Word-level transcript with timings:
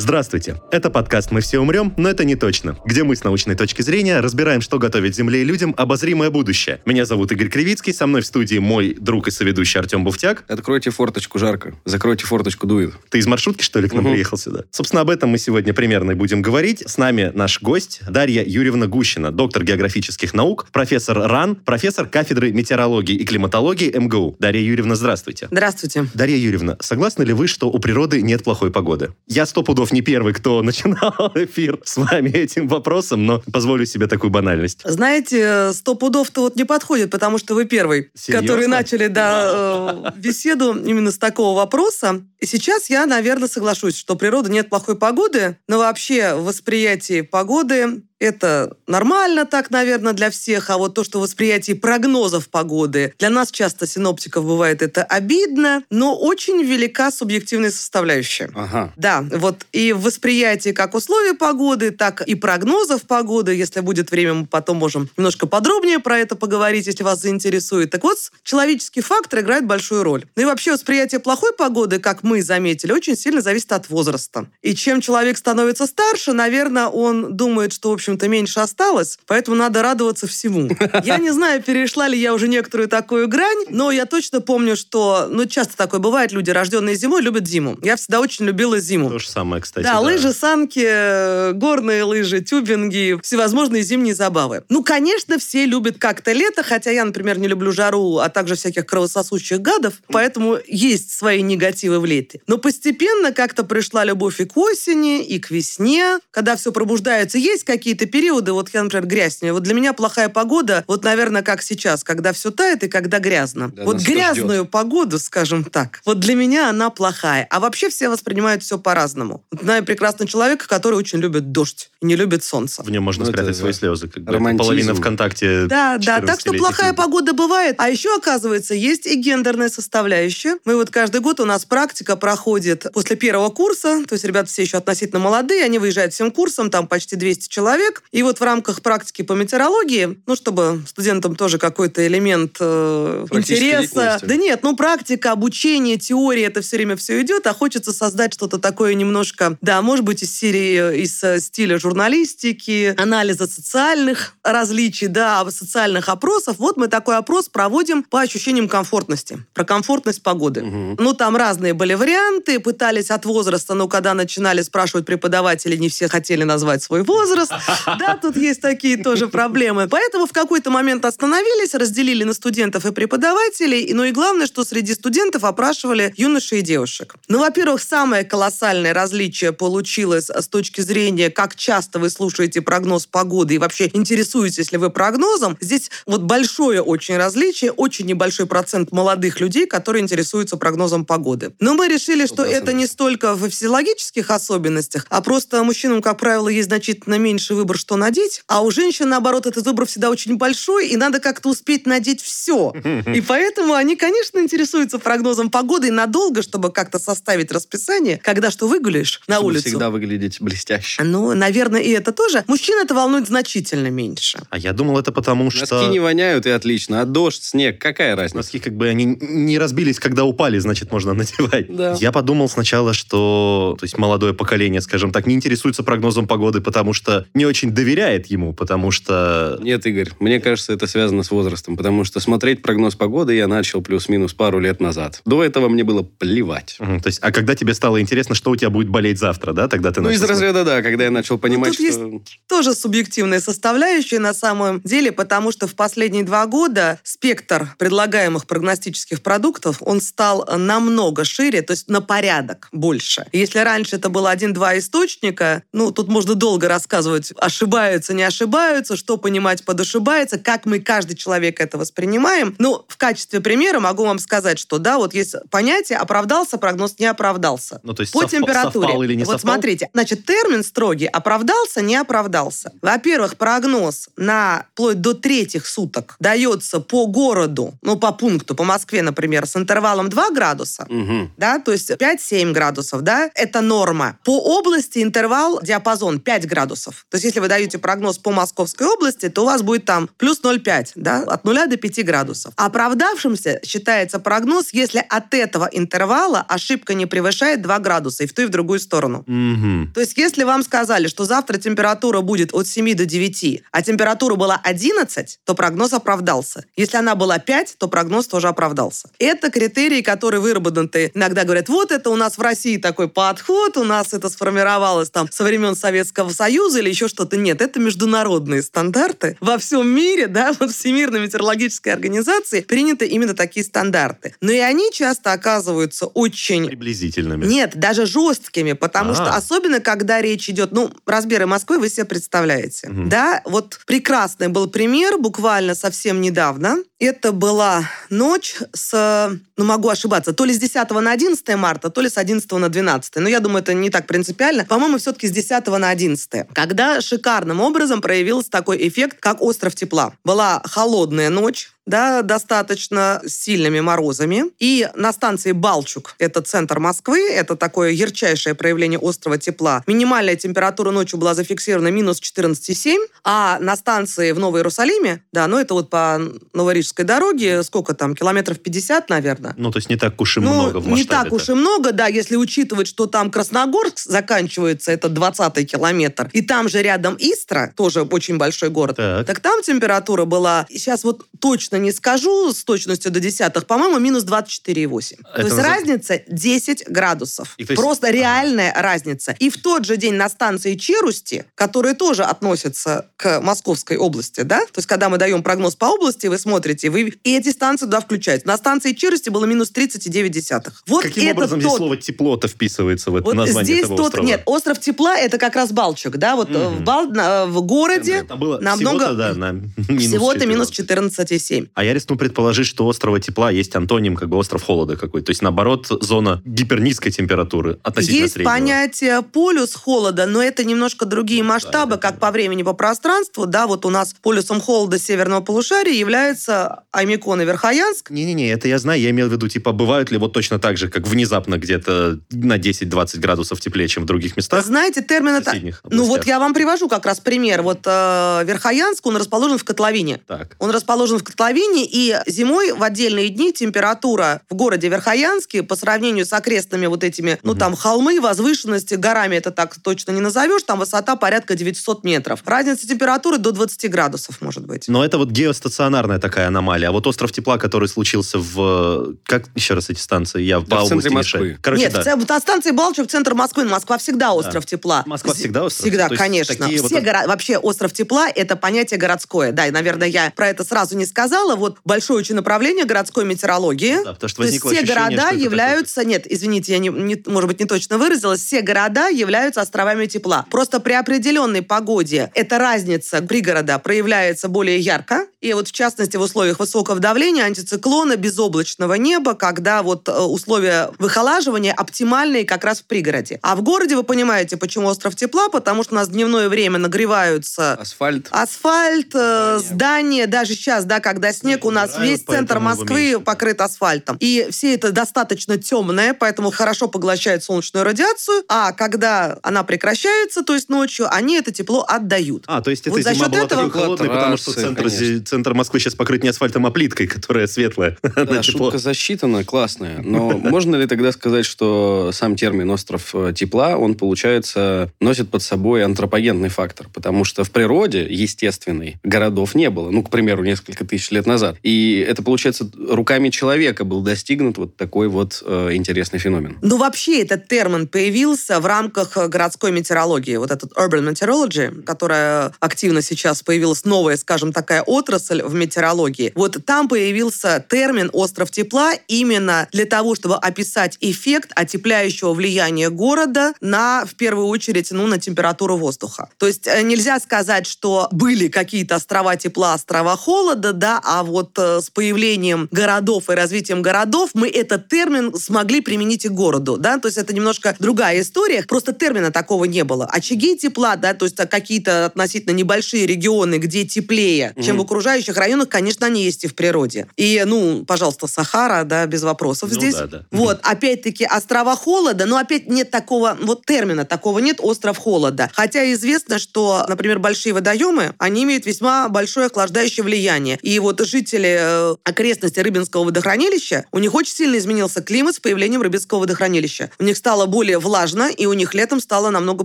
Здравствуйте. 0.00 0.54
Это 0.70 0.90
подкаст 0.90 1.32
«Мы 1.32 1.40
все 1.40 1.58
умрем, 1.58 1.92
но 1.96 2.08
это 2.08 2.24
не 2.24 2.36
точно», 2.36 2.78
где 2.84 3.02
мы 3.02 3.16
с 3.16 3.24
научной 3.24 3.56
точки 3.56 3.82
зрения 3.82 4.20
разбираем, 4.20 4.60
что 4.60 4.78
готовит 4.78 5.16
Земле 5.16 5.42
и 5.42 5.44
людям 5.44 5.74
обозримое 5.76 6.30
будущее. 6.30 6.80
Меня 6.86 7.04
зовут 7.04 7.32
Игорь 7.32 7.48
Кривицкий, 7.48 7.92
со 7.92 8.06
мной 8.06 8.22
в 8.22 8.26
студии 8.26 8.58
мой 8.58 8.94
друг 8.94 9.26
и 9.26 9.32
соведущий 9.32 9.80
Артем 9.80 10.04
Буфтяк. 10.04 10.44
Откройте 10.46 10.90
форточку, 10.90 11.40
жарко. 11.40 11.74
Закройте 11.84 12.26
форточку, 12.26 12.68
дует. 12.68 12.92
Ты 13.10 13.18
из 13.18 13.26
маршрутки, 13.26 13.64
что 13.64 13.80
ли, 13.80 13.88
к 13.88 13.92
нам 13.92 14.04
Мгм. 14.04 14.12
приехал 14.12 14.38
сюда? 14.38 14.62
Собственно, 14.70 15.02
об 15.02 15.10
этом 15.10 15.30
мы 15.30 15.38
сегодня 15.38 15.74
примерно 15.74 16.12
и 16.12 16.14
будем 16.14 16.42
говорить. 16.42 16.84
С 16.86 16.96
нами 16.96 17.32
наш 17.34 17.60
гость 17.60 18.00
Дарья 18.08 18.44
Юрьевна 18.46 18.86
Гущина, 18.86 19.32
доктор 19.32 19.64
географических 19.64 20.32
наук, 20.32 20.68
профессор 20.70 21.18
РАН, 21.28 21.56
профессор 21.56 22.06
кафедры 22.06 22.52
метеорологии 22.52 23.16
и 23.16 23.24
климатологии 23.24 23.92
МГУ. 23.98 24.36
Дарья 24.38 24.60
Юрьевна, 24.62 24.94
здравствуйте. 24.94 25.48
Здравствуйте. 25.50 26.06
Дарья 26.14 26.36
Юрьевна, 26.36 26.76
согласны 26.78 27.24
ли 27.24 27.32
вы, 27.32 27.48
что 27.48 27.68
у 27.68 27.80
природы 27.80 28.22
нет 28.22 28.44
плохой 28.44 28.70
погоды? 28.70 29.10
Я 29.26 29.44
сто 29.44 29.64
пудов 29.64 29.87
не 29.92 30.02
первый, 30.02 30.32
кто 30.32 30.62
начинал 30.68 31.32
эфир 31.34 31.80
с 31.84 31.96
вами 31.96 32.30
этим 32.30 32.68
вопросом, 32.68 33.26
но 33.26 33.42
позволю 33.52 33.86
себе 33.86 34.06
такую 34.06 34.30
банальность. 34.30 34.82
Знаете, 34.84 35.72
сто 35.72 35.94
пудов-то 35.94 36.42
вот 36.42 36.56
не 36.56 36.64
подходит, 36.64 37.10
потому 37.10 37.38
что 37.38 37.54
вы 37.54 37.64
первый, 37.64 38.10
Серьезно? 38.14 38.46
который 38.46 38.66
начали 38.66 39.06
да, 39.06 40.12
э, 40.14 40.18
беседу 40.18 40.74
именно 40.74 41.10
с 41.10 41.18
такого 41.18 41.56
вопроса. 41.56 42.22
И 42.40 42.46
сейчас 42.46 42.90
я, 42.90 43.06
наверное, 43.06 43.48
соглашусь, 43.48 43.96
что 43.96 44.14
у 44.14 44.16
природы 44.16 44.50
нет 44.50 44.68
плохой 44.68 44.96
погоды, 44.96 45.58
но 45.66 45.78
вообще 45.78 46.34
в 46.34 46.44
восприятии 46.44 47.22
погоды 47.22 48.02
это 48.18 48.76
нормально 48.86 49.46
так, 49.46 49.70
наверное, 49.70 50.12
для 50.12 50.30
всех, 50.30 50.70
а 50.70 50.78
вот 50.78 50.94
то, 50.94 51.04
что 51.04 51.18
в 51.18 51.22
восприятии 51.22 51.72
прогнозов 51.72 52.48
погоды, 52.48 53.14
для 53.18 53.30
нас 53.30 53.50
часто 53.50 53.86
синоптиков 53.86 54.44
бывает 54.44 54.82
это 54.82 55.02
обидно, 55.04 55.84
но 55.90 56.16
очень 56.16 56.62
велика 56.62 57.10
субъективная 57.10 57.70
составляющая. 57.70 58.50
Ага. 58.54 58.92
Да, 58.96 59.24
вот 59.32 59.66
и 59.72 59.92
в 59.92 60.02
восприятии 60.02 60.70
как 60.70 60.94
условий 60.94 61.34
погоды, 61.34 61.90
так 61.90 62.22
и 62.22 62.34
прогнозов 62.34 63.02
погоды. 63.02 63.54
Если 63.54 63.80
будет 63.80 64.10
время, 64.10 64.34
мы 64.34 64.46
потом 64.46 64.78
можем 64.78 65.08
немножко 65.16 65.46
подробнее 65.46 65.98
про 65.98 66.18
это 66.18 66.36
поговорить, 66.36 66.86
если 66.86 67.02
вас 67.02 67.20
заинтересует. 67.20 67.90
Так 67.90 68.02
вот, 68.02 68.18
человеческий 68.42 69.00
фактор 69.00 69.40
играет 69.40 69.66
большую 69.66 70.02
роль. 70.02 70.24
Ну 70.36 70.42
и 70.42 70.44
вообще 70.44 70.72
восприятие 70.72 71.20
плохой 71.20 71.52
погоды, 71.52 71.98
как 71.98 72.22
мы 72.22 72.42
заметили, 72.42 72.92
очень 72.92 73.16
сильно 73.16 73.40
зависит 73.40 73.72
от 73.72 73.88
возраста. 73.90 74.46
И 74.62 74.74
чем 74.74 75.00
человек 75.00 75.38
становится 75.38 75.86
старше, 75.86 76.32
наверное, 76.32 76.86
он 76.86 77.36
думает, 77.36 77.72
что, 77.72 77.90
в 77.90 77.94
общем-то, 78.08 78.28
меньше 78.28 78.60
осталось, 78.60 79.18
поэтому 79.26 79.56
надо 79.56 79.82
радоваться 79.82 80.26
всему. 80.26 80.70
Я 81.04 81.18
не 81.18 81.30
знаю, 81.30 81.62
перешла 81.62 82.08
ли 82.08 82.18
я 82.18 82.32
уже 82.32 82.48
некоторую 82.48 82.88
такую 82.88 83.28
грань, 83.28 83.66
но 83.68 83.90
я 83.90 84.06
точно 84.06 84.40
помню, 84.40 84.76
что, 84.76 85.26
ну, 85.30 85.44
часто 85.44 85.76
такое 85.76 86.00
бывает, 86.00 86.32
люди, 86.32 86.50
рожденные 86.50 86.94
зимой, 86.94 87.20
любят 87.20 87.46
зиму. 87.46 87.76
Я 87.82 87.96
всегда 87.96 88.20
очень 88.20 88.46
любила 88.46 88.80
зиму. 88.80 89.10
То 89.10 89.18
же 89.18 89.28
самое, 89.28 89.62
кстати. 89.62 89.84
Да, 89.84 90.00
лыжи, 90.00 90.32
санки, 90.32 90.84
э, 90.84 91.52
горные 91.52 92.04
лыжи, 92.04 92.40
тюбинги, 92.40 93.18
всевозможные 93.22 93.82
зимние 93.82 94.14
забавы. 94.14 94.64
Ну, 94.70 94.82
конечно, 94.82 95.38
все 95.38 95.66
любят 95.66 95.98
как-то 95.98 96.32
лето, 96.32 96.62
хотя 96.62 96.90
я, 96.90 97.04
например, 97.04 97.38
не 97.38 97.48
люблю 97.48 97.72
жару, 97.72 98.18
а 98.18 98.30
также 98.30 98.54
всяких 98.54 98.86
кровососущих 98.86 99.60
гадов, 99.60 99.94
поэтому 100.06 100.58
есть 100.66 101.10
свои 101.10 101.42
негативы 101.42 102.00
в 102.00 102.06
лете. 102.06 102.40
Но 102.46 102.56
постепенно 102.56 103.32
как-то 103.32 103.64
пришла 103.64 104.04
любовь 104.04 104.40
и 104.40 104.46
к 104.46 104.56
осени, 104.56 105.22
и 105.22 105.38
к 105.38 105.50
весне, 105.50 106.18
когда 106.30 106.56
все 106.56 106.72
пробуждается. 106.72 107.36
Есть 107.36 107.64
какие-то 107.64 107.97
периоды, 108.06 108.52
вот 108.52 108.70
я, 108.72 108.82
например, 108.82 109.06
грязь. 109.06 109.38
Вот 109.42 109.62
для 109.62 109.74
меня 109.74 109.92
плохая 109.92 110.28
погода, 110.28 110.84
вот, 110.86 111.04
наверное, 111.04 111.42
как 111.42 111.62
сейчас, 111.62 112.04
когда 112.04 112.32
все 112.32 112.50
тает 112.50 112.82
и 112.84 112.88
когда 112.88 113.18
грязно. 113.18 113.70
Да, 113.70 113.84
вот 113.84 113.96
это 113.96 114.04
грязную 114.04 114.66
погоду, 114.66 115.18
скажем 115.18 115.64
так, 115.64 116.00
вот 116.04 116.20
для 116.20 116.34
меня 116.34 116.70
она 116.70 116.90
плохая. 116.90 117.46
А 117.50 117.60
вообще 117.60 117.88
все 117.88 118.08
воспринимают 118.08 118.62
все 118.62 118.78
по-разному. 118.78 119.44
Вот 119.50 119.62
Знаю 119.62 119.84
прекрасного 119.84 120.28
человека, 120.28 120.66
который 120.66 120.94
очень 120.94 121.18
любит 121.18 121.52
дождь 121.52 121.90
и 122.00 122.06
не 122.06 122.16
любит 122.16 122.42
солнце. 122.42 122.82
В 122.82 122.90
нем 122.90 123.02
можно 123.02 123.24
Ну, 123.24 123.30
это 123.30 123.38
спрятать 123.38 123.56
да. 123.56 123.60
свои 123.60 123.72
слезы. 123.72 124.08
Как 124.08 124.22
бы. 124.22 124.32
Романтизм. 124.32 124.58
Половина 124.58 124.94
ВКонтакте 124.94 125.66
Да, 125.66 125.98
да, 125.98 126.20
так 126.20 126.40
что 126.40 126.50
14-летних 126.50 126.58
плохая 126.58 126.92
погода 126.92 127.32
бывает. 127.32 127.76
А 127.78 127.88
еще, 127.88 128.16
оказывается, 128.16 128.74
есть 128.74 129.06
и 129.06 129.14
гендерная 129.14 129.68
составляющая. 129.68 130.56
Мы 130.64 130.76
вот 130.76 130.90
каждый 130.90 131.20
год 131.20 131.40
у 131.40 131.44
нас 131.44 131.64
практика 131.64 132.16
проходит 132.16 132.86
после 132.92 133.16
первого 133.16 133.50
курса, 133.50 134.04
то 134.06 134.14
есть 134.14 134.24
ребята 134.24 134.48
все 134.48 134.62
еще 134.62 134.78
относительно 134.78 135.18
молодые, 135.18 135.64
они 135.64 135.78
выезжают 135.78 136.12
всем 136.12 136.30
курсом, 136.30 136.70
там 136.70 136.86
почти 136.86 137.16
200 137.16 137.48
человек. 137.48 137.87
И 138.12 138.22
вот 138.22 138.40
в 138.40 138.42
рамках 138.42 138.82
практики 138.82 139.22
по 139.22 139.32
метеорологии, 139.32 140.20
ну, 140.26 140.36
чтобы 140.36 140.82
студентам 140.86 141.36
тоже 141.36 141.58
какой-то 141.58 142.06
элемент 142.06 142.56
э, 142.60 143.26
интереса. 143.30 144.18
Да 144.22 144.36
нет, 144.36 144.60
ну, 144.62 144.76
практика, 144.76 145.32
обучение, 145.32 145.96
теория, 145.96 146.44
это 146.44 146.62
все 146.62 146.76
время 146.76 146.96
все 146.96 147.20
идет, 147.22 147.46
а 147.46 147.54
хочется 147.54 147.92
создать 147.92 148.34
что-то 148.34 148.58
такое 148.58 148.94
немножко, 148.94 149.56
да, 149.60 149.82
может 149.82 150.04
быть, 150.04 150.22
из 150.22 150.36
серии, 150.36 151.02
из 151.02 151.22
э, 151.22 151.40
стиля 151.40 151.78
журналистики, 151.78 152.94
анализа 152.98 153.46
социальных 153.46 154.34
различий, 154.42 155.08
да, 155.08 155.44
социальных 155.50 156.08
опросов. 156.08 156.56
Вот 156.58 156.76
мы 156.76 156.88
такой 156.88 157.16
опрос 157.16 157.48
проводим 157.48 158.02
по 158.02 158.20
ощущениям 158.20 158.68
комфортности, 158.68 159.44
про 159.54 159.64
комфортность 159.64 160.22
погоды. 160.22 160.62
Мгм. 160.62 160.96
Ну, 160.98 161.14
там 161.14 161.36
разные 161.36 161.74
были 161.74 161.94
варианты, 161.94 162.60
пытались 162.60 163.10
от 163.10 163.24
возраста, 163.24 163.74
но 163.74 163.88
когда 163.88 164.14
начинали 164.14 164.62
спрашивать 164.62 165.06
преподаватели, 165.06 165.76
не 165.76 165.88
все 165.88 166.08
хотели 166.08 166.44
назвать 166.44 166.82
свой 166.82 167.02
возраст. 167.02 167.52
Да, 167.86 168.18
тут 168.20 168.36
есть 168.36 168.60
такие 168.60 168.96
тоже 168.96 169.28
проблемы. 169.28 169.88
Поэтому 169.88 170.26
в 170.26 170.32
какой-то 170.32 170.70
момент 170.70 171.04
остановились, 171.04 171.74
разделили 171.74 172.24
на 172.24 172.32
студентов 172.32 172.86
и 172.86 172.92
преподавателей. 172.92 173.92
Ну 173.92 174.04
и 174.04 174.12
главное, 174.12 174.46
что 174.46 174.64
среди 174.64 174.94
студентов 174.94 175.44
опрашивали 175.44 176.12
юношей 176.16 176.60
и 176.60 176.62
девушек. 176.62 177.14
Ну, 177.28 177.40
во-первых, 177.40 177.82
самое 177.82 178.24
колоссальное 178.24 178.92
различие 178.94 179.52
получилось 179.52 180.30
с 180.30 180.48
точки 180.48 180.80
зрения, 180.80 181.30
как 181.30 181.56
часто 181.56 181.98
вы 181.98 182.10
слушаете 182.10 182.62
прогноз 182.62 183.06
погоды 183.06 183.54
и 183.54 183.58
вообще 183.58 183.90
интересуетесь 183.92 184.72
ли 184.72 184.78
вы 184.78 184.90
прогнозом. 184.90 185.56
Здесь 185.60 185.90
вот 186.06 186.22
большое 186.22 186.82
очень 186.82 187.16
различие, 187.16 187.72
очень 187.72 188.06
небольшой 188.06 188.46
процент 188.46 188.92
молодых 188.92 189.40
людей, 189.40 189.66
которые 189.66 190.02
интересуются 190.02 190.56
прогнозом 190.56 191.04
погоды. 191.04 191.52
Но 191.60 191.74
мы 191.74 191.88
решили, 191.88 192.26
что 192.26 192.44
100%. 192.44 192.48
это 192.48 192.72
не 192.72 192.86
столько 192.86 193.34
в 193.34 193.48
физиологических 193.48 194.30
особенностях, 194.30 195.06
а 195.10 195.20
просто 195.20 195.62
мужчинам, 195.62 196.02
как 196.02 196.18
правило, 196.18 196.48
есть 196.48 196.68
значительно 196.68 197.18
меньше 197.18 197.54
выбор, 197.54 197.67
что 197.76 197.96
надеть, 197.96 198.42
а 198.46 198.62
у 198.62 198.70
женщин, 198.70 199.08
наоборот, 199.08 199.46
этот 199.46 199.64
выбор 199.66 199.86
всегда 199.86 200.10
очень 200.10 200.36
большой, 200.36 200.88
и 200.88 200.96
надо 200.96 201.20
как-то 201.20 201.48
успеть 201.50 201.86
надеть 201.86 202.22
все. 202.22 202.72
И 203.14 203.20
поэтому 203.20 203.74
они, 203.74 203.96
конечно, 203.96 204.38
интересуются 204.38 204.98
прогнозом 204.98 205.50
погоды 205.50 205.90
надолго, 205.90 206.42
чтобы 206.42 206.70
как-то 206.72 206.98
составить 206.98 207.52
расписание, 207.52 208.18
когда 208.22 208.50
что 208.50 208.68
выгуляешь 208.68 209.20
на 209.26 209.36
Чтобы 209.36 209.48
улицу. 209.48 209.68
всегда 209.68 209.90
выглядеть 209.90 210.40
блестяще. 210.40 211.02
Ну, 211.02 211.34
наверное, 211.34 211.80
и 211.80 211.90
это 211.90 212.12
тоже. 212.12 212.44
Мужчин 212.46 212.78
это 212.78 212.94
волнует 212.94 213.26
значительно 213.26 213.88
меньше. 213.88 214.38
А 214.50 214.58
я 214.58 214.72
думал, 214.72 214.98
это 214.98 215.12
потому, 215.12 215.50
что... 215.50 215.74
Носки 215.74 215.90
не 215.90 216.00
воняют, 216.00 216.46
и 216.46 216.50
отлично. 216.50 217.02
А 217.02 217.04
дождь, 217.04 217.42
снег, 217.42 217.80
какая 217.80 218.16
разница? 218.16 218.36
Носки 218.36 218.58
как 218.58 218.74
бы 218.76 218.88
они 218.88 219.04
не 219.04 219.58
разбились, 219.58 219.98
когда 219.98 220.24
упали, 220.24 220.58
значит, 220.58 220.92
можно 220.92 221.12
надевать. 221.14 221.74
Да. 221.74 221.96
Я 222.00 222.12
подумал 222.12 222.48
сначала, 222.48 222.94
что 222.94 223.76
то 223.78 223.84
есть 223.84 223.98
молодое 223.98 224.34
поколение, 224.34 224.80
скажем 224.80 225.12
так, 225.12 225.26
не 225.26 225.34
интересуется 225.34 225.82
прогнозом 225.82 226.26
погоды, 226.26 226.60
потому 226.60 226.92
что 226.92 227.26
не 227.34 227.44
очень 227.48 227.72
доверяет 227.72 228.26
ему, 228.26 228.52
потому 228.52 228.90
что... 228.90 229.58
Нет, 229.60 229.84
Игорь, 229.86 230.10
мне 230.20 230.40
кажется, 230.40 230.72
это 230.72 230.86
связано 230.86 231.22
с 231.22 231.30
возрастом, 231.30 231.76
потому 231.76 232.04
что 232.04 232.20
смотреть 232.20 232.62
прогноз 232.62 232.94
погоды 232.94 233.34
я 233.34 233.48
начал 233.48 233.82
плюс-минус 233.82 234.34
пару 234.34 234.60
лет 234.60 234.80
назад. 234.80 235.20
До 235.24 235.42
этого 235.42 235.68
мне 235.68 235.84
было 235.84 236.02
плевать. 236.02 236.76
Мгм, 236.78 237.00
То 237.00 237.08
есть, 237.08 237.18
а 237.22 237.32
когда 237.32 237.54
тебе 237.54 237.74
стало 237.74 238.00
интересно, 238.00 238.34
что 238.34 238.50
у 238.50 238.56
тебя 238.56 238.70
будет 238.70 238.88
болеть 238.88 239.18
завтра, 239.18 239.52
да, 239.52 239.68
тогда 239.68 239.90
ты 239.92 240.00
Ну, 240.00 240.10
из 240.10 240.22
разряда, 240.22 240.64
да, 240.64 240.82
когда 240.82 241.04
я 241.04 241.10
начал 241.10 241.38
понимать, 241.38 241.76
тут 241.76 241.92
что... 241.92 242.20
Тоже 242.48 242.74
субъективная 242.74 243.40
составляющая 243.40 244.18
на 244.18 244.34
самом 244.34 244.80
деле, 244.84 245.12
потому 245.12 245.52
что 245.52 245.66
в 245.66 245.74
последние 245.74 246.24
два 246.24 246.46
года 246.46 246.98
спектр 247.02 247.74
предлагаемых 247.78 248.46
прогностических 248.46 249.22
продуктов, 249.22 249.78
он 249.80 250.00
стал 250.00 250.46
намного 250.56 251.24
шире, 251.24 251.62
то 251.62 251.72
есть 251.72 251.88
на 251.88 252.00
порядок 252.00 252.68
больше. 252.72 253.26
Если 253.32 253.58
раньше 253.58 253.96
это 253.96 254.08
было 254.08 254.30
один-два 254.30 254.78
источника, 254.78 255.62
ну, 255.72 255.90
тут 255.90 256.08
можно 256.08 256.34
долго 256.34 256.68
рассказывать, 256.68 257.32
ошибаются, 257.40 258.14
не 258.14 258.22
ошибаются, 258.22 258.96
что 258.96 259.16
понимать 259.16 259.64
под 259.64 259.80
ошибается, 259.80 260.38
как 260.38 260.66
мы, 260.66 260.80
каждый 260.80 261.16
человек 261.16 261.60
это 261.60 261.78
воспринимаем. 261.78 262.54
Ну, 262.58 262.84
в 262.88 262.96
качестве 262.96 263.40
примера 263.40 263.80
могу 263.80 264.04
вам 264.04 264.18
сказать, 264.18 264.58
что 264.58 264.78
да, 264.78 264.98
вот 264.98 265.14
есть 265.14 265.34
понятие 265.50 265.98
оправдался, 265.98 266.58
прогноз 266.58 266.98
не 266.98 267.06
оправдался. 267.06 267.80
Ну, 267.82 267.94
то 267.94 268.02
есть 268.02 268.12
По 268.12 268.22
совпал- 268.22 268.28
температуре. 268.30 268.86
совпал 268.88 269.02
или 269.02 269.14
не 269.14 269.24
вот 269.24 269.32
совпал? 269.40 269.54
смотрите, 269.54 269.88
значит, 269.94 270.24
термин 270.26 270.62
строгий 270.64 271.06
оправдался, 271.06 271.80
не 271.80 271.96
оправдался. 271.96 272.72
Во-первых, 272.82 273.36
прогноз 273.36 274.08
на 274.16 274.66
вплоть 274.72 275.00
до 275.00 275.14
третьих 275.14 275.66
суток 275.66 276.16
дается 276.20 276.80
по 276.80 277.06
городу, 277.06 277.74
ну, 277.82 277.96
по 277.96 278.12
пункту, 278.12 278.54
по 278.54 278.64
Москве, 278.64 279.02
например, 279.02 279.46
с 279.46 279.56
интервалом 279.56 280.08
2 280.08 280.30
градуса, 280.30 280.86
Мгм. 280.88 281.32
да, 281.36 281.58
то 281.58 281.72
есть 281.72 281.90
5-7 281.90 282.52
градусов, 282.52 283.02
да, 283.02 283.30
это 283.34 283.60
норма. 283.60 284.18
По 284.24 284.38
области 284.58 285.02
интервал, 285.02 285.60
диапазон 285.62 286.20
5 286.20 286.46
градусов. 286.46 287.06
То 287.10 287.16
есть 287.16 287.26
если 287.28 287.40
вы 287.40 287.48
даете 287.48 287.78
прогноз 287.78 288.18
по 288.18 288.30
Московской 288.30 288.86
области, 288.86 289.28
то 289.28 289.42
у 289.42 289.44
вас 289.44 289.60
будет 289.62 289.84
там 289.84 290.08
плюс 290.16 290.40
0,5, 290.42 290.92
да, 290.94 291.24
от 291.26 291.44
0 291.44 291.66
до 291.68 291.76
5 291.76 292.04
градусов. 292.06 292.54
Оправдавшимся 292.56 293.60
считается 293.64 294.18
прогноз, 294.18 294.68
если 294.72 295.04
от 295.06 295.34
этого 295.34 295.68
интервала 295.70 296.40
ошибка 296.48 296.94
не 296.94 297.04
превышает 297.04 297.60
2 297.60 297.78
градуса 297.80 298.24
и 298.24 298.26
в 298.26 298.32
ту 298.32 298.42
и 298.42 298.46
в 298.46 298.48
другую 298.48 298.80
сторону. 298.80 299.24
Мгм. 299.26 299.92
То 299.94 300.00
есть, 300.00 300.16
если 300.16 300.44
вам 300.44 300.62
сказали, 300.62 301.06
что 301.06 301.24
завтра 301.24 301.58
температура 301.58 302.22
будет 302.22 302.54
от 302.54 302.66
7 302.66 302.94
до 302.94 303.04
9, 303.04 303.62
а 303.70 303.82
температура 303.82 304.34
была 304.36 304.58
11, 304.64 305.40
то 305.44 305.54
прогноз 305.54 305.92
оправдался. 305.92 306.64
Если 306.76 306.96
она 306.96 307.14
была 307.14 307.38
5, 307.38 307.76
то 307.78 307.88
прогноз 307.88 308.26
тоже 308.26 308.48
оправдался. 308.48 309.10
Это 309.18 309.50
критерии, 309.50 310.00
которые 310.00 310.40
выработаны. 310.40 311.10
Иногда 311.14 311.44
говорят, 311.44 311.68
вот 311.68 311.92
это 311.92 312.08
у 312.08 312.16
нас 312.16 312.38
в 312.38 312.40
России 312.40 312.78
такой 312.78 313.08
подход, 313.08 313.76
у 313.76 313.84
нас 313.84 314.14
это 314.14 314.30
сформировалось 314.30 315.10
там 315.10 315.28
со 315.30 315.44
времен 315.44 315.76
Советского 315.76 316.30
Союза 316.30 316.78
или 316.78 316.88
еще 316.88 317.08
что-то. 317.18 317.36
Нет, 317.36 317.60
это 317.60 317.80
международные 317.80 318.62
стандарты. 318.62 319.36
Во 319.40 319.58
всем 319.58 319.88
мире, 319.88 320.28
да, 320.28 320.52
вот 320.60 320.70
Всемирной 320.70 321.20
метеорологической 321.20 321.92
организации 321.92 322.60
приняты 322.60 323.06
именно 323.06 323.34
такие 323.34 323.64
стандарты. 323.64 324.36
Но 324.40 324.52
и 324.52 324.58
они 324.58 324.92
часто 324.92 325.32
оказываются 325.32 326.06
очень 326.06 326.66
Приблизительными. 326.66 327.44
нет, 327.44 327.72
даже 327.76 328.06
жесткими, 328.06 328.74
потому 328.74 329.12
А. 329.12 329.14
что 329.14 329.30
особенно, 329.34 329.80
когда 329.80 330.22
речь 330.22 330.48
идет, 330.48 330.70
ну, 330.70 330.92
размеры 331.06 331.46
Москвы 331.46 331.78
вы 331.80 331.88
себе 331.88 332.04
представляете. 332.04 332.88
Мгм. 332.88 333.08
Да, 333.08 333.42
вот 333.44 333.80
прекрасный 333.86 334.46
был 334.48 334.68
пример 334.68 335.18
буквально 335.18 335.74
совсем 335.74 336.20
недавно. 336.20 336.76
Это 337.00 337.32
была 337.32 337.82
ночь 338.10 338.56
с, 338.72 339.32
ну, 339.58 339.64
могу 339.64 339.88
ошибаться, 339.88 340.32
то 340.32 340.44
ли 340.44 340.54
с 340.54 340.58
10 340.58 340.88
на 340.90 341.12
11 341.12 341.56
марта, 341.56 341.90
то 341.90 342.00
ли 342.00 342.08
с 342.08 342.16
11 342.16 342.50
на 342.52 342.68
12. 342.68 343.16
Но 343.16 343.28
я 343.28 343.40
думаю, 343.40 343.62
это 343.62 343.74
не 343.74 343.90
так 343.90 344.06
принципиально. 344.06 344.64
По-моему, 344.64 344.98
все-таки 344.98 345.26
с 345.26 345.32
10 345.32 345.66
на 345.66 345.90
11. 345.90 346.46
Когда 346.54 347.00
шикарным 347.00 347.60
образом 347.60 348.00
проявился 348.00 348.50
такой 348.50 348.88
эффект, 348.88 349.18
как 349.20 349.42
остров 349.42 349.74
тепла. 349.74 350.12
Была 350.24 350.62
холодная 350.64 351.28
ночь, 351.28 351.72
да, 351.88 352.22
достаточно 352.22 353.20
с 353.26 353.32
сильными 353.32 353.80
морозами. 353.80 354.44
И 354.58 354.88
на 354.94 355.12
станции 355.12 355.52
Балчук, 355.52 356.14
это 356.18 356.42
центр 356.42 356.78
Москвы, 356.78 357.28
это 357.30 357.56
такое 357.56 357.90
ярчайшее 357.90 358.54
проявление 358.54 358.98
острого 359.02 359.38
тепла. 359.38 359.82
Минимальная 359.86 360.36
температура 360.36 360.90
ночью 360.90 361.18
была 361.18 361.34
зафиксирована 361.34 361.88
минус 361.88 362.20
14,7, 362.20 362.96
а 363.24 363.58
на 363.60 363.74
станции 363.76 364.32
в 364.32 364.38
Новом 364.38 364.58
Иерусалиме, 364.58 365.22
да, 365.32 365.46
ну 365.46 365.58
это 365.58 365.74
вот 365.74 365.88
по 365.88 366.20
Новорижской 366.52 367.04
дороге, 367.04 367.62
сколько 367.62 367.94
там, 367.94 368.14
километров 368.14 368.58
50, 368.58 369.08
наверное, 369.08 369.54
Ну, 369.56 369.70
то 369.70 369.78
есть 369.78 369.88
не 369.88 369.96
так 369.96 370.20
уж 370.20 370.36
и 370.36 370.40
ну, 370.40 370.52
много 370.52 370.78
в 370.78 370.86
не 370.86 370.90
масштабе. 370.92 371.24
так 371.24 371.32
уж 371.32 371.48
и 371.48 371.54
много, 371.54 371.92
да, 371.92 372.06
если 372.06 372.36
учитывать, 372.36 372.86
что 372.86 373.06
там 373.06 373.30
Красногорск 373.30 373.98
заканчивается, 374.00 374.92
это 374.92 375.08
20-й 375.08 375.64
километр, 375.64 376.28
и 376.32 376.42
там 376.42 376.68
же 376.68 376.82
рядом 376.82 377.16
Истра, 377.18 377.72
тоже 377.76 378.02
очень 378.02 378.36
большой 378.36 378.68
город, 378.68 378.96
Так. 378.96 379.40
там 379.40 379.62
температура 379.62 380.26
была, 380.26 380.66
сейчас 380.68 381.04
вот 381.04 381.24
точно 381.40 381.77
не 381.78 381.92
скажу 381.92 382.52
с 382.52 382.64
точностью 382.64 383.10
до 383.10 383.20
десятых, 383.20 383.66
по-моему, 383.66 383.98
минус 383.98 384.24
24,8. 384.24 385.16
То 385.34 385.42
есть 385.42 385.56
назад- 385.56 385.66
разница 385.66 386.22
10 386.28 386.84
градусов. 386.88 387.54
И 387.56 387.62
есть- 387.62 387.74
Просто 387.76 388.10
реальная 388.10 388.72
разница. 388.74 389.34
И 389.38 389.50
в 389.50 389.60
тот 389.60 389.84
же 389.84 389.96
день 389.96 390.14
на 390.14 390.28
станции 390.28 390.74
Черусти, 390.74 391.44
которая 391.54 391.94
тоже 391.94 392.24
относится 392.24 393.10
к 393.16 393.40
Московской 393.40 393.96
области, 393.96 394.42
да, 394.42 394.60
то 394.60 394.78
есть 394.78 394.86
когда 394.88 395.08
мы 395.08 395.18
даем 395.18 395.42
прогноз 395.42 395.74
по 395.76 395.86
области, 395.86 396.26
вы 396.26 396.38
смотрите, 396.38 396.90
вы 396.90 397.14
и 397.24 397.36
эти 397.36 397.50
станции 397.50 397.86
туда 397.86 398.00
включаете. 398.00 398.44
На 398.46 398.56
станции 398.56 398.92
Черусти 398.92 399.30
было 399.30 399.44
минус 399.44 399.70
30,9. 399.70 400.72
Вот 400.86 401.04
Каким 401.04 401.30
образом 401.30 401.60
здесь 401.60 401.70
тот 401.70 401.78
слово 401.78 401.96
тепло-то 401.96 402.48
вписывается 402.48 403.10
в 403.10 403.16
это 403.16 403.24
вот 403.26 403.34
название 403.34 403.64
здесь 403.64 403.84
этого 403.84 403.96
тот... 403.96 404.06
острова? 404.06 404.26
Нет, 404.26 404.42
остров 404.46 404.80
тепла– 404.80 405.16
это 405.18 405.38
как 405.38 405.56
раз 405.56 405.72
Балчук, 405.72 406.16
да, 406.16 406.36
вот 406.36 406.50
э, 406.50 406.68
в, 406.68 406.82
Бал- 406.82 407.46
в 407.46 407.62
городе 407.62 408.24
намного... 408.28 408.76
всего-то, 408.76 409.14
да, 409.14 409.34
на 409.34 409.52
минус 409.52 410.06
Всего-то 410.06 410.46
минус 410.46 410.70
14. 410.70 411.67
14,7. 411.68 411.70
А 411.74 411.84
я 411.84 411.94
рискну 411.94 412.16
предположить, 412.16 412.66
что 412.66 412.84
у 412.84 412.88
острова 412.88 413.20
тепла 413.20 413.50
есть 413.50 413.74
антоним, 413.76 414.16
как 414.16 414.28
бы 414.28 414.36
остров 414.36 414.62
холода 414.62 414.96
какой-то. 414.96 415.26
То 415.26 415.30
есть, 415.30 415.42
наоборот, 415.42 415.86
зона 415.88 416.42
гипернизкой 416.44 417.12
температуры 417.12 417.78
относительно 417.82 418.22
Есть 418.22 418.34
среднего. 418.34 418.52
понятие 418.52 419.22
полюс 419.22 419.74
холода, 419.74 420.26
но 420.26 420.42
это 420.42 420.64
немножко 420.64 421.04
другие 421.06 421.42
масштабы, 421.42 421.94
это 421.94 422.02
как 422.02 422.18
по 422.18 422.30
времени, 422.30 422.62
по 422.62 422.72
пространству. 422.72 423.46
Да, 423.46 423.66
вот 423.66 423.84
у 423.84 423.90
нас 423.90 424.14
полюсом 424.22 424.60
холода 424.60 424.98
северного 424.98 425.40
полушария 425.40 425.94
является 425.94 426.84
Аймекон 426.92 427.42
и 427.42 427.44
Верхоянск. 427.44 428.10
Не-не-не, 428.10 428.48
это 428.50 428.68
я 428.68 428.78
знаю. 428.78 429.00
Я 429.00 429.10
имел 429.10 429.28
в 429.28 429.32
виду, 429.32 429.48
типа, 429.48 429.72
бывают 429.72 430.10
ли 430.10 430.18
вот 430.18 430.32
точно 430.32 430.58
так 430.58 430.76
же, 430.76 430.88
как 430.88 431.06
внезапно 431.06 431.58
где-то 431.58 432.20
на 432.30 432.58
10-20 432.58 433.18
градусов 433.18 433.60
теплее, 433.60 433.88
чем 433.88 434.04
в 434.04 434.06
других 434.06 434.36
местах? 434.36 434.64
Знаете, 434.64 435.02
термин 435.02 435.34
это... 435.34 435.54
Ну 435.90 436.04
вот 436.04 436.26
я 436.26 436.38
вам 436.38 436.54
привожу 436.54 436.88
как 436.88 437.06
раз 437.06 437.20
пример. 437.20 437.62
Вот 437.62 437.80
э, 437.86 438.44
Верхоянск, 438.44 439.06
он 439.06 439.16
расположен 439.16 439.58
в 439.58 439.64
котловине. 439.64 440.20
Так. 440.26 440.56
Он 440.58 440.70
расположен 440.70 441.18
в 441.18 441.24
котловине, 441.24 441.57
и 441.66 442.18
зимой 442.26 442.72
в 442.72 442.82
отдельные 442.82 443.28
дни 443.28 443.52
температура 443.52 444.40
в 444.48 444.54
городе 444.54 444.88
Верхоянске 444.88 445.62
по 445.62 445.76
сравнению 445.76 446.26
с 446.26 446.32
окрестными 446.32 446.86
вот 446.86 447.04
этими, 447.04 447.38
ну, 447.42 447.54
там, 447.54 447.76
холмы, 447.76 448.20
возвышенности, 448.20 448.94
горами 448.94 449.36
это 449.36 449.50
так 449.50 449.76
точно 449.82 450.12
не 450.12 450.20
назовешь, 450.20 450.62
там 450.62 450.78
высота 450.78 451.16
порядка 451.16 451.54
900 451.54 452.04
метров. 452.04 452.40
Разница 452.44 452.86
температуры 452.86 453.38
до 453.38 453.52
20 453.52 453.90
градусов 453.90 454.40
может 454.40 454.66
быть. 454.66 454.88
Но 454.88 455.04
это 455.04 455.18
вот 455.18 455.30
геостационарная 455.30 456.18
такая 456.18 456.48
аномалия. 456.48 456.88
А 456.88 456.92
вот 456.92 457.06
остров 457.06 457.32
тепла, 457.32 457.58
который 457.58 457.88
случился 457.88 458.38
в... 458.38 459.14
Как 459.24 459.44
еще 459.54 459.74
раз 459.74 459.90
эти 459.90 460.00
станции? 460.00 460.42
Я 460.42 460.60
Да 460.60 460.76
по 460.76 460.84
в 460.84 460.90
мешаю. 460.92 461.12
Москвы. 461.14 461.58
Короче, 461.60 461.82
Нет, 461.84 461.92
да. 461.92 462.16
в 462.16 462.40
станции 462.40 462.70
Балчук, 462.70 463.08
центр 463.08 463.34
Москвы. 463.34 463.64
Москва 463.64 463.98
всегда 463.98 464.32
остров 464.32 464.66
тепла. 464.66 465.02
Москва 465.06 465.34
всегда 465.34 465.64
остров? 465.64 465.86
Всегда, 465.86 466.08
конечно. 466.08 466.54
такие 466.54 466.80
вот- 466.80 466.90
Все 466.90 467.00
горо- 467.00 467.26
Вообще 467.26 467.58
остров 467.58 467.92
тепла– 467.92 468.28
это 468.34 468.56
понятие 468.56 468.98
городское. 468.98 469.52
Да, 469.52 469.66
и, 469.66 469.70
наверное, 469.70 470.08
я 470.08 470.32
про 470.34 470.48
это 470.48 470.64
сразу 470.64 470.96
не 470.96 471.06
сказала. 471.06 471.47
Вот 471.56 471.78
большое 471.84 472.18
очень 472.18 472.34
направление 472.34 472.84
городской 472.84 473.24
метеорологии. 473.24 473.96
Да, 474.04 474.14
потому 474.14 474.28
что 474.28 474.42
То 474.42 474.48
есть 474.48 474.58
все 474.60 474.80
ощущение, 474.80 474.94
города 474.94 475.30
являются... 475.30 476.04
Нет, 476.04 476.24
извините, 476.28 476.72
я, 476.72 476.78
не, 476.78 476.88
не- 476.88 477.22
может 477.26 477.48
быть, 477.48 477.60
не 477.60 477.66
точно 477.66 477.98
выразилась. 477.98 478.40
Все 478.40 478.60
города 478.62 479.08
являются 479.08 479.60
островами 479.60 480.06
тепла. 480.06 480.46
Просто 480.50 480.80
при 480.80 480.92
определенной 480.92 481.62
погоде 481.62 482.30
эта 482.34 482.58
разница 482.58 483.22
пригорода 483.22 483.78
проявляется 483.78 484.48
более 484.48 484.78
ярко. 484.78 485.26
И 485.40 485.52
вот 485.52 485.68
в 485.68 485.72
частности 485.72 486.16
в 486.16 486.20
условиях 486.20 486.58
высокого 486.58 486.98
давления, 486.98 487.44
антициклона, 487.44 488.16
безоблачного 488.16 488.94
неба, 488.94 489.34
когда 489.34 489.82
вот 489.82 490.08
э, 490.08 490.12
условия 490.12 490.90
выхолаживания 490.98 491.72
оптимальные 491.72 492.44
как 492.44 492.64
раз 492.64 492.80
в 492.80 492.86
пригороде. 492.86 493.38
А 493.42 493.54
в 493.54 493.62
городе 493.62 493.94
вы 493.94 494.02
понимаете, 494.02 494.56
почему 494.56 494.88
остров 494.88 495.14
тепла, 495.14 495.48
потому 495.48 495.84
что 495.84 495.94
у 495.94 495.96
нас 495.96 496.08
в 496.08 496.12
дневное 496.12 496.48
время 496.48 496.78
нагреваются 496.78 497.74
Асфальт. 497.74 498.28
Асфальт, 498.30 499.14
э, 499.14 499.58
здания, 499.58 500.26
даже 500.26 500.54
сейчас, 500.54 500.84
да, 500.84 500.98
когда 501.00 501.27
снег, 501.32 501.64
у 501.64 501.70
нас 501.70 501.98
весь 501.98 502.22
центр 502.22 502.58
Москвы 502.58 503.20
покрыт 503.24 503.60
асфальтом. 503.60 504.16
И 504.20 504.48
все 504.50 504.74
это 504.74 504.92
достаточно 504.92 505.58
темное, 505.58 506.14
поэтому 506.14 506.50
хорошо 506.50 506.88
поглощает 506.88 507.42
солнечную 507.44 507.84
радиацию, 507.84 508.44
а 508.48 508.72
когда 508.72 509.38
она 509.42 509.64
прекращается, 509.64 510.42
то 510.42 510.54
есть 510.54 510.68
ночью, 510.68 511.06
они 511.10 511.36
это 511.36 511.52
тепло 511.52 511.84
отдают. 511.86 512.44
А, 512.46 512.60
то 512.60 512.70
есть 512.70 512.82
это 512.82 512.90
Вот 512.90 513.02
за 513.02 513.14
зима 513.14 513.24
счет 513.24 513.32
была 513.32 513.44
этого- 513.44 513.64
такой 513.64 513.82
холодной, 513.82 514.08
потому 514.08 514.36
что 514.36 514.52
центр, 514.52 514.90
центр 515.24 515.54
Москвы 515.54 515.80
сейчас 515.80 515.94
покрыт 515.94 516.22
не 516.22 516.28
асфальтом, 516.28 516.66
а 516.66 516.70
плиткой, 516.70 517.06
которая 517.06 517.46
светлая. 517.46 517.96
Да, 518.28 518.42
шутка 518.42 518.78
засчитана, 518.78 519.44
классная. 519.44 520.02
Но 520.02 520.30
можно 520.38 520.76
ли 520.76 520.86
тогда 520.86 521.12
сказать, 521.12 521.46
что 521.46 522.10
сам 522.12 522.36
термин 522.36 522.70
«остров 522.70 523.14
э, 523.14 523.32
тепла», 523.34 523.76
он, 523.76 523.94
получается, 523.94 524.90
носит 525.00 525.30
под 525.30 525.42
собой 525.42 525.84
антропогенный 525.84 526.48
фактор? 526.48 526.88
Потому 526.92 527.24
что 527.24 527.44
в 527.44 527.50
природе, 527.50 528.06
естественной, 528.08 528.98
городов 529.02 529.54
не 529.54 529.70
было. 529.70 529.90
Ну, 529.90 530.02
к 530.02 530.10
примеру, 530.10 530.44
несколько 530.44 530.84
тысяч 530.84 531.10
лет 531.10 531.17
лет 531.18 531.26
назад. 531.26 531.56
И 531.62 532.04
это, 532.08 532.22
получается, 532.22 532.70
руками 532.88 533.28
человека 533.30 533.84
был 533.84 534.00
достигнут 534.00 534.56
вот 534.58 534.76
такой 534.76 535.08
вот 535.08 535.42
э, 535.44 535.70
интересный 535.74 536.18
феномен. 536.18 536.58
Ну, 536.62 536.76
вообще, 536.78 537.22
этот 537.22 537.48
термин 537.48 537.86
появился 537.86 538.60
в 538.60 538.66
рамках 538.66 539.16
э, 539.16 539.28
городской 539.28 539.72
метеорологии. 539.72 540.36
Вот 540.36 540.50
этот 540.50 540.72
urban 540.72 541.10
meteorology, 541.10 541.82
которая 541.82 542.52
активно 542.60 543.02
сейчас 543.02 543.42
появилась 543.42 543.84
новая, 543.84 544.16
скажем, 544.16 544.52
такая 544.52 544.82
отрасль 544.82 545.42
в 545.42 545.54
метеорологии. 545.54 546.32
Вот 546.34 546.64
там 546.64 546.88
появился 546.88 547.64
термин 547.68 548.10
«остров 548.12 548.50
тепла» 548.50 548.92
именно 549.08 549.68
для 549.72 549.84
того, 549.84 550.14
чтобы 550.14 550.36
описать 550.36 550.96
эффект 551.00 551.50
отепляющего 551.54 552.32
влияния 552.32 552.90
города 552.90 553.54
на, 553.60 554.04
в 554.06 554.14
первую 554.14 554.46
очередь, 554.46 554.90
ну, 554.92 555.06
на 555.06 555.18
температуру 555.18 555.76
воздуха. 555.76 556.28
То 556.38 556.46
есть 556.46 556.66
э, 556.66 556.82
нельзя 556.82 557.18
сказать, 557.18 557.66
что 557.66 558.08
были 558.12 558.48
какие-то 558.48 558.96
острова 558.96 559.36
тепла, 559.36 559.74
острова 559.74 560.16
холода, 560.16 560.72
да, 560.72 561.00
а 561.08 561.22
вот 561.24 561.58
э, 561.58 561.80
с 561.80 561.88
появлением 561.88 562.68
городов 562.70 563.30
и 563.30 563.32
развитием 563.32 563.80
городов 563.80 564.30
мы 564.34 564.48
этот 564.48 564.88
термин 564.88 565.34
смогли 565.34 565.80
применить 565.80 566.26
и 566.26 566.28
городу, 566.28 566.76
да, 566.76 566.98
то 566.98 567.08
есть 567.08 567.16
это 567.16 567.34
немножко 567.34 567.74
другая 567.78 568.20
история, 568.20 568.62
просто 568.68 568.92
термина 568.92 569.30
такого 569.30 569.64
не 569.64 569.84
было. 569.84 570.04
Очаги 570.04 570.56
тепла, 570.56 570.96
да, 570.96 571.14
то 571.14 571.24
есть 571.24 571.36
какие-то 571.36 572.06
относительно 572.06 572.52
небольшие 572.52 573.06
регионы, 573.06 573.56
где 573.56 573.86
теплее, 573.86 574.52
mm-hmm. 574.54 574.62
чем 574.62 574.76
в 574.76 574.82
окружающих 574.82 575.36
районах, 575.36 575.70
конечно, 575.70 576.06
они 576.06 576.22
есть 576.22 576.44
и 576.44 576.46
в 576.46 576.54
природе. 576.54 577.06
И, 577.16 577.42
ну, 577.46 577.84
пожалуйста, 577.86 578.26
Сахара, 578.26 578.84
да, 578.84 579.06
без 579.06 579.22
вопросов 579.22 579.70
ну, 579.70 579.76
здесь. 579.76 579.94
Да, 579.94 580.06
да. 580.06 580.24
Вот, 580.30 580.60
опять-таки, 580.62 581.24
острова 581.24 581.74
холода, 581.74 582.26
но 582.26 582.36
опять 582.36 582.68
нет 582.68 582.90
такого, 582.90 583.38
вот 583.40 583.64
термина 583.64 584.04
такого 584.04 584.40
нет, 584.40 584.58
остров 584.60 584.98
холода. 584.98 585.50
Хотя 585.54 585.90
известно, 585.92 586.38
что, 586.38 586.84
например, 586.86 587.18
большие 587.18 587.54
водоемы, 587.54 588.14
они 588.18 588.44
имеют 588.44 588.66
весьма 588.66 589.08
большое 589.08 589.46
охлаждающее 589.46 590.04
влияние. 590.04 590.58
И 590.60 590.78
вот 590.78 590.97
жители 591.04 591.56
э, 591.58 591.96
окрестностей 592.04 592.62
Рыбинского 592.62 593.04
водохранилища, 593.04 593.86
у 593.92 593.98
них 593.98 594.14
очень 594.14 594.34
сильно 594.34 594.56
изменился 594.58 595.02
климат 595.02 595.36
с 595.36 595.40
появлением 595.40 595.82
Рыбинского 595.82 596.20
водохранилища. 596.20 596.90
У 596.98 597.04
них 597.04 597.16
стало 597.16 597.46
более 597.46 597.78
влажно, 597.78 598.30
и 598.30 598.46
у 598.46 598.52
них 598.52 598.74
летом 598.74 599.00
стало 599.00 599.30
намного 599.30 599.64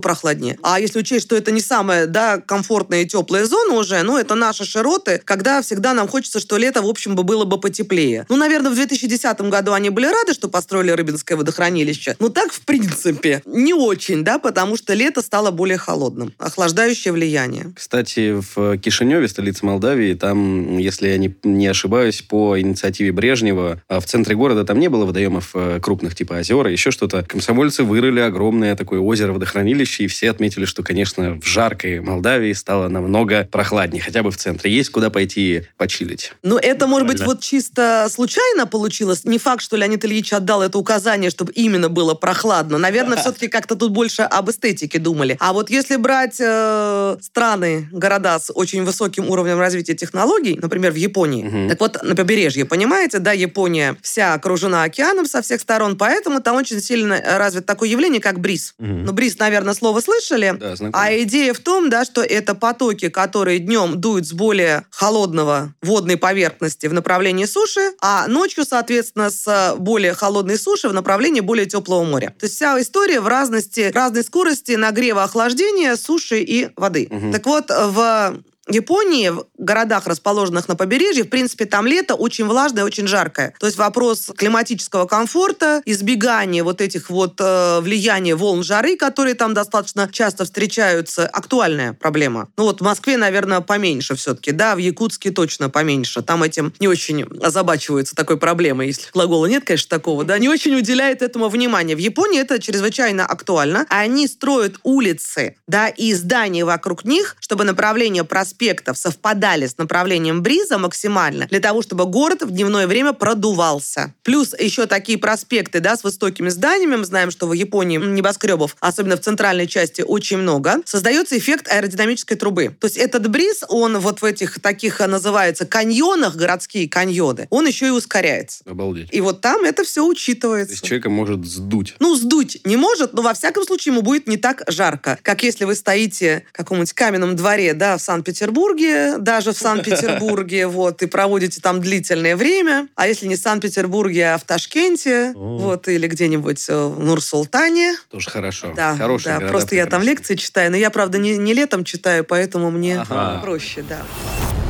прохладнее. 0.00 0.58
А 0.62 0.80
если 0.80 1.00
учесть, 1.00 1.26
что 1.26 1.36
это 1.36 1.50
не 1.50 1.60
самая, 1.60 2.06
да, 2.06 2.38
комфортная 2.38 3.02
и 3.02 3.06
теплая 3.06 3.44
зона 3.44 3.74
уже, 3.74 4.02
ну, 4.02 4.16
это 4.16 4.34
наши 4.34 4.64
широты, 4.64 5.20
когда 5.24 5.62
всегда 5.62 5.94
нам 5.94 6.08
хочется, 6.08 6.40
что 6.40 6.56
лето, 6.56 6.82
в 6.82 6.86
общем, 6.86 7.14
бы 7.14 7.22
было 7.22 7.44
бы 7.44 7.58
потеплее. 7.58 8.26
Ну, 8.28 8.36
наверное, 8.36 8.70
в 8.70 8.74
2010 8.74 9.40
году 9.42 9.72
они 9.72 9.90
были 9.90 10.06
рады, 10.06 10.34
что 10.34 10.48
построили 10.48 10.90
Рыбинское 10.90 11.36
водохранилище. 11.36 12.16
Но 12.18 12.28
так, 12.28 12.52
в 12.52 12.60
принципе, 12.60 13.42
не 13.46 13.74
очень, 13.74 14.24
да, 14.24 14.38
потому 14.38 14.76
что 14.76 14.94
лето 14.94 15.22
стало 15.22 15.50
более 15.50 15.78
холодным. 15.78 16.32
Охлаждающее 16.38 17.12
влияние. 17.12 17.72
Кстати, 17.76 18.40
в 18.54 18.78
Кишиневе, 18.78 19.28
столице 19.28 19.64
Молдавии, 19.64 20.14
там, 20.14 20.78
если 20.78 21.08
я 21.08 21.18
не, 21.18 21.23
не 21.42 21.66
ошибаюсь, 21.66 22.22
по 22.22 22.58
инициативе 22.58 23.12
Брежнева, 23.12 23.82
а 23.88 24.00
в 24.00 24.06
центре 24.06 24.34
города 24.34 24.64
там 24.64 24.78
не 24.78 24.88
было 24.88 25.04
водоемов 25.04 25.50
э, 25.54 25.80
крупных, 25.80 26.14
типа 26.14 26.34
озера, 26.34 26.70
еще 26.70 26.90
что-то. 26.90 27.22
Комсомольцы 27.22 27.84
вырыли 27.84 28.20
огромное 28.20 28.76
такое 28.76 29.00
озеро-водохранилище, 29.00 30.04
и 30.04 30.06
все 30.06 30.30
отметили, 30.30 30.64
что, 30.64 30.82
конечно, 30.82 31.40
в 31.40 31.46
жаркой 31.46 32.00
Молдавии 32.00 32.52
стало 32.52 32.88
намного 32.88 33.48
прохладнее, 33.50 34.02
хотя 34.02 34.22
бы 34.22 34.30
в 34.30 34.36
центре. 34.36 34.72
Есть 34.72 34.90
куда 34.90 35.10
пойти 35.10 35.62
почилить. 35.76 36.32
Ну, 36.42 36.58
это, 36.58 36.86
может 36.86 37.08
быть, 37.08 37.20
вот 37.20 37.40
чисто 37.40 38.06
случайно 38.10 38.66
получилось. 38.66 39.24
Не 39.24 39.38
факт, 39.38 39.62
что 39.62 39.76
Леонид 39.76 40.04
Ильич 40.04 40.32
отдал 40.32 40.62
это 40.62 40.78
указание, 40.78 41.30
чтобы 41.30 41.52
именно 41.52 41.88
было 41.88 42.14
прохладно. 42.14 42.78
Наверное, 42.78 43.16
все-таки 43.20 43.48
как-то 43.48 43.76
тут 43.76 43.92
больше 43.92 44.22
об 44.22 44.50
эстетике 44.50 44.98
думали. 44.98 45.36
А 45.40 45.52
вот 45.52 45.70
если 45.70 45.96
брать 45.96 46.36
э, 46.40 47.16
страны, 47.20 47.88
города 47.92 48.38
с 48.38 48.52
очень 48.52 48.84
высоким 48.84 49.30
уровнем 49.30 49.58
развития 49.58 49.94
технологий, 49.94 50.58
например, 50.60 50.92
в 50.92 50.96
Японии, 50.96 51.13
угу. 51.20 51.68
так 51.68 51.80
вот 51.80 52.02
на 52.02 52.14
побережье, 52.14 52.64
понимаете, 52.64 53.18
да, 53.18 53.32
Япония 53.32 53.96
вся 54.02 54.34
окружена 54.34 54.82
океаном 54.82 55.26
со 55.26 55.42
всех 55.42 55.60
сторон, 55.60 55.96
поэтому 55.96 56.40
там 56.40 56.56
очень 56.56 56.80
сильно 56.80 57.20
развит 57.24 57.66
такое 57.66 57.88
явление, 57.88 58.20
как 58.20 58.40
бриз. 58.40 58.74
Угу. 58.78 58.88
Ну, 58.88 59.12
бриз, 59.12 59.38
наверное, 59.38 59.74
слово 59.74 60.00
слышали. 60.00 60.54
Да, 60.58 60.74
а 60.92 61.16
идея 61.22 61.54
в 61.54 61.60
том, 61.60 61.90
да, 61.90 62.04
что 62.04 62.22
это 62.22 62.54
потоки, 62.54 63.08
которые 63.08 63.58
днем 63.58 64.00
дуют 64.00 64.26
с 64.26 64.32
более 64.32 64.84
холодного 64.90 65.74
водной 65.82 66.16
поверхности 66.16 66.86
в 66.86 66.92
направлении 66.92 67.44
суши, 67.44 67.92
а 68.00 68.26
ночью, 68.28 68.64
соответственно, 68.64 69.30
с 69.30 69.74
более 69.78 70.14
холодной 70.14 70.58
суши 70.58 70.88
в 70.88 70.92
направлении 70.92 71.40
более 71.40 71.66
теплого 71.66 72.04
моря. 72.04 72.34
То 72.38 72.46
есть 72.46 72.56
вся 72.56 72.80
история 72.80 73.20
в 73.20 73.28
разности, 73.28 73.90
разной 73.94 74.24
скорости 74.24 74.72
нагрева, 74.72 75.22
охлаждения 75.22 75.96
суши 75.96 76.40
и 76.40 76.68
воды. 76.76 77.08
Угу. 77.10 77.32
Так 77.32 77.46
вот, 77.46 77.70
в 77.70 78.42
Японии, 78.68 79.28
в 79.28 79.44
городах, 79.58 80.06
расположенных 80.06 80.68
на 80.68 80.76
побережье, 80.76 81.24
в 81.24 81.28
принципе, 81.28 81.66
там 81.66 81.86
лето 81.86 82.14
очень 82.14 82.46
влажное, 82.46 82.84
очень 82.84 83.06
жаркое. 83.06 83.54
То 83.60 83.66
есть 83.66 83.78
вопрос 83.78 84.30
климатического 84.36 85.06
комфорта, 85.06 85.82
избегания 85.84 86.64
вот 86.64 86.80
этих 86.80 87.10
вот 87.10 87.34
э, 87.40 87.80
влияния 87.80 88.34
волн 88.34 88.62
жары, 88.62 88.96
которые 88.96 89.34
там 89.34 89.52
достаточно 89.52 90.08
часто 90.10 90.44
встречаются, 90.44 91.26
актуальная 91.26 91.92
проблема. 91.92 92.48
Ну 92.56 92.64
вот 92.64 92.80
в 92.80 92.84
Москве, 92.84 93.18
наверное, 93.18 93.60
поменьше 93.60 94.14
все-таки, 94.14 94.52
да, 94.52 94.74
в 94.74 94.78
Якутске 94.78 95.30
точно 95.30 95.68
поменьше. 95.68 96.22
Там 96.22 96.42
этим 96.42 96.72
не 96.80 96.88
очень 96.88 97.22
озабачиваются 97.42 98.14
такой 98.14 98.38
проблемой, 98.38 98.86
если 98.86 99.10
глагола 99.12 99.46
нет, 99.46 99.64
конечно, 99.64 99.90
такого, 99.90 100.24
да, 100.24 100.38
не 100.38 100.48
очень 100.48 100.74
уделяет 100.74 101.20
этому 101.20 101.48
внимания. 101.48 101.94
В 101.94 101.98
Японии 101.98 102.40
это 102.40 102.58
чрезвычайно 102.58 103.26
актуально. 103.26 103.86
Они 103.90 104.26
строят 104.26 104.76
улицы, 104.82 105.56
да, 105.66 105.88
и 105.88 106.14
здания 106.14 106.64
вокруг 106.64 107.04
них, 107.04 107.36
чтобы 107.40 107.64
направление 107.64 108.24
проспекта 108.24 108.53
аспектов 108.54 108.96
совпадали 108.96 109.66
с 109.66 109.78
направлением 109.78 110.42
бриза 110.42 110.78
максимально, 110.78 111.46
для 111.46 111.58
того, 111.58 111.82
чтобы 111.82 112.06
город 112.06 112.42
в 112.42 112.50
дневное 112.52 112.86
время 112.86 113.12
продувался. 113.12 114.14
Плюс 114.22 114.54
еще 114.58 114.86
такие 114.86 115.18
проспекты, 115.18 115.80
да, 115.80 115.96
с 115.96 116.04
высокими 116.04 116.50
зданиями, 116.50 116.96
мы 116.96 117.04
знаем, 117.04 117.32
что 117.32 117.48
в 117.48 117.52
Японии 117.52 117.98
небоскребов, 117.98 118.76
особенно 118.78 119.16
в 119.16 119.20
центральной 119.20 119.66
части, 119.66 120.02
очень 120.02 120.38
много, 120.38 120.76
создается 120.84 121.36
эффект 121.36 121.66
аэродинамической 121.68 122.36
трубы. 122.36 122.76
То 122.80 122.86
есть 122.86 122.96
этот 122.96 123.28
бриз, 123.28 123.64
он 123.68 123.98
вот 123.98 124.22
в 124.22 124.24
этих 124.24 124.60
таких 124.60 125.00
называется 125.00 125.66
каньонах, 125.66 126.36
городские 126.36 126.88
каньоны, 126.88 127.48
он 127.50 127.66
еще 127.66 127.88
и 127.88 127.90
ускоряется. 127.90 128.62
Обалдеть. 128.66 129.08
И 129.10 129.20
вот 129.20 129.40
там 129.40 129.64
это 129.64 129.82
все 129.82 130.06
учитывается. 130.06 130.68
То 130.68 130.74
есть 130.74 130.84
человека 130.84 131.10
может 131.10 131.44
сдуть. 131.44 131.96
Ну, 131.98 132.14
сдуть 132.14 132.60
не 132.64 132.76
может, 132.76 133.14
но 133.14 133.22
во 133.22 133.34
всяком 133.34 133.64
случае 133.64 133.94
ему 133.94 134.02
будет 134.02 134.28
не 134.28 134.36
так 134.36 134.62
жарко, 134.68 135.18
как 135.22 135.42
если 135.42 135.64
вы 135.64 135.74
стоите 135.74 136.44
в 136.52 136.52
каком-нибудь 136.52 136.92
каменном 136.92 137.34
дворе, 137.34 137.74
да, 137.74 137.98
в 137.98 138.00
Санкт-Петербурге, 138.00 138.43
Санкт-Петербурге, 138.44 139.18
даже 139.18 139.52
в 139.52 139.56
Санкт-Петербурге, 139.56 140.66
вот, 140.68 141.02
и 141.02 141.06
проводите 141.06 141.60
там 141.60 141.80
длительное 141.80 142.36
время. 142.36 142.88
А 142.94 143.06
если 143.06 143.26
не 143.26 143.36
в 143.36 143.38
Санкт-Петербурге, 143.38 144.32
а 144.32 144.38
в 144.38 144.44
Ташкенте, 144.44 145.32
вот, 145.34 145.88
или 145.88 146.06
где-нибудь 146.06 146.64
э, 146.68 146.86
в 146.86 147.02
Нур-Султане. 147.02 147.96
Тоже 148.10 148.30
хорошо. 148.30 148.72
Да, 148.76 148.96
Хорошие 148.96 149.38
да 149.38 149.48
просто 149.48 149.74
я 149.74 149.86
там 149.86 150.02
лекции 150.02 150.34
читаю, 150.34 150.70
но 150.70 150.76
я, 150.76 150.90
правда, 150.90 151.18
не, 151.18 151.36
не 151.38 151.54
летом 151.54 151.84
читаю, 151.84 152.24
поэтому 152.24 152.70
мне 152.70 153.00
ага. 153.00 153.40
проще, 153.42 153.82
да. 153.88 154.02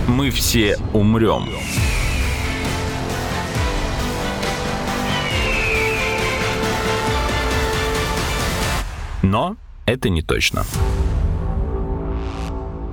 Мы 0.07 0.31
все 0.31 0.79
умрем. 0.93 1.51
Но 9.23 9.57
это 9.87 10.11
не 10.11 10.23
точно. 10.23 10.65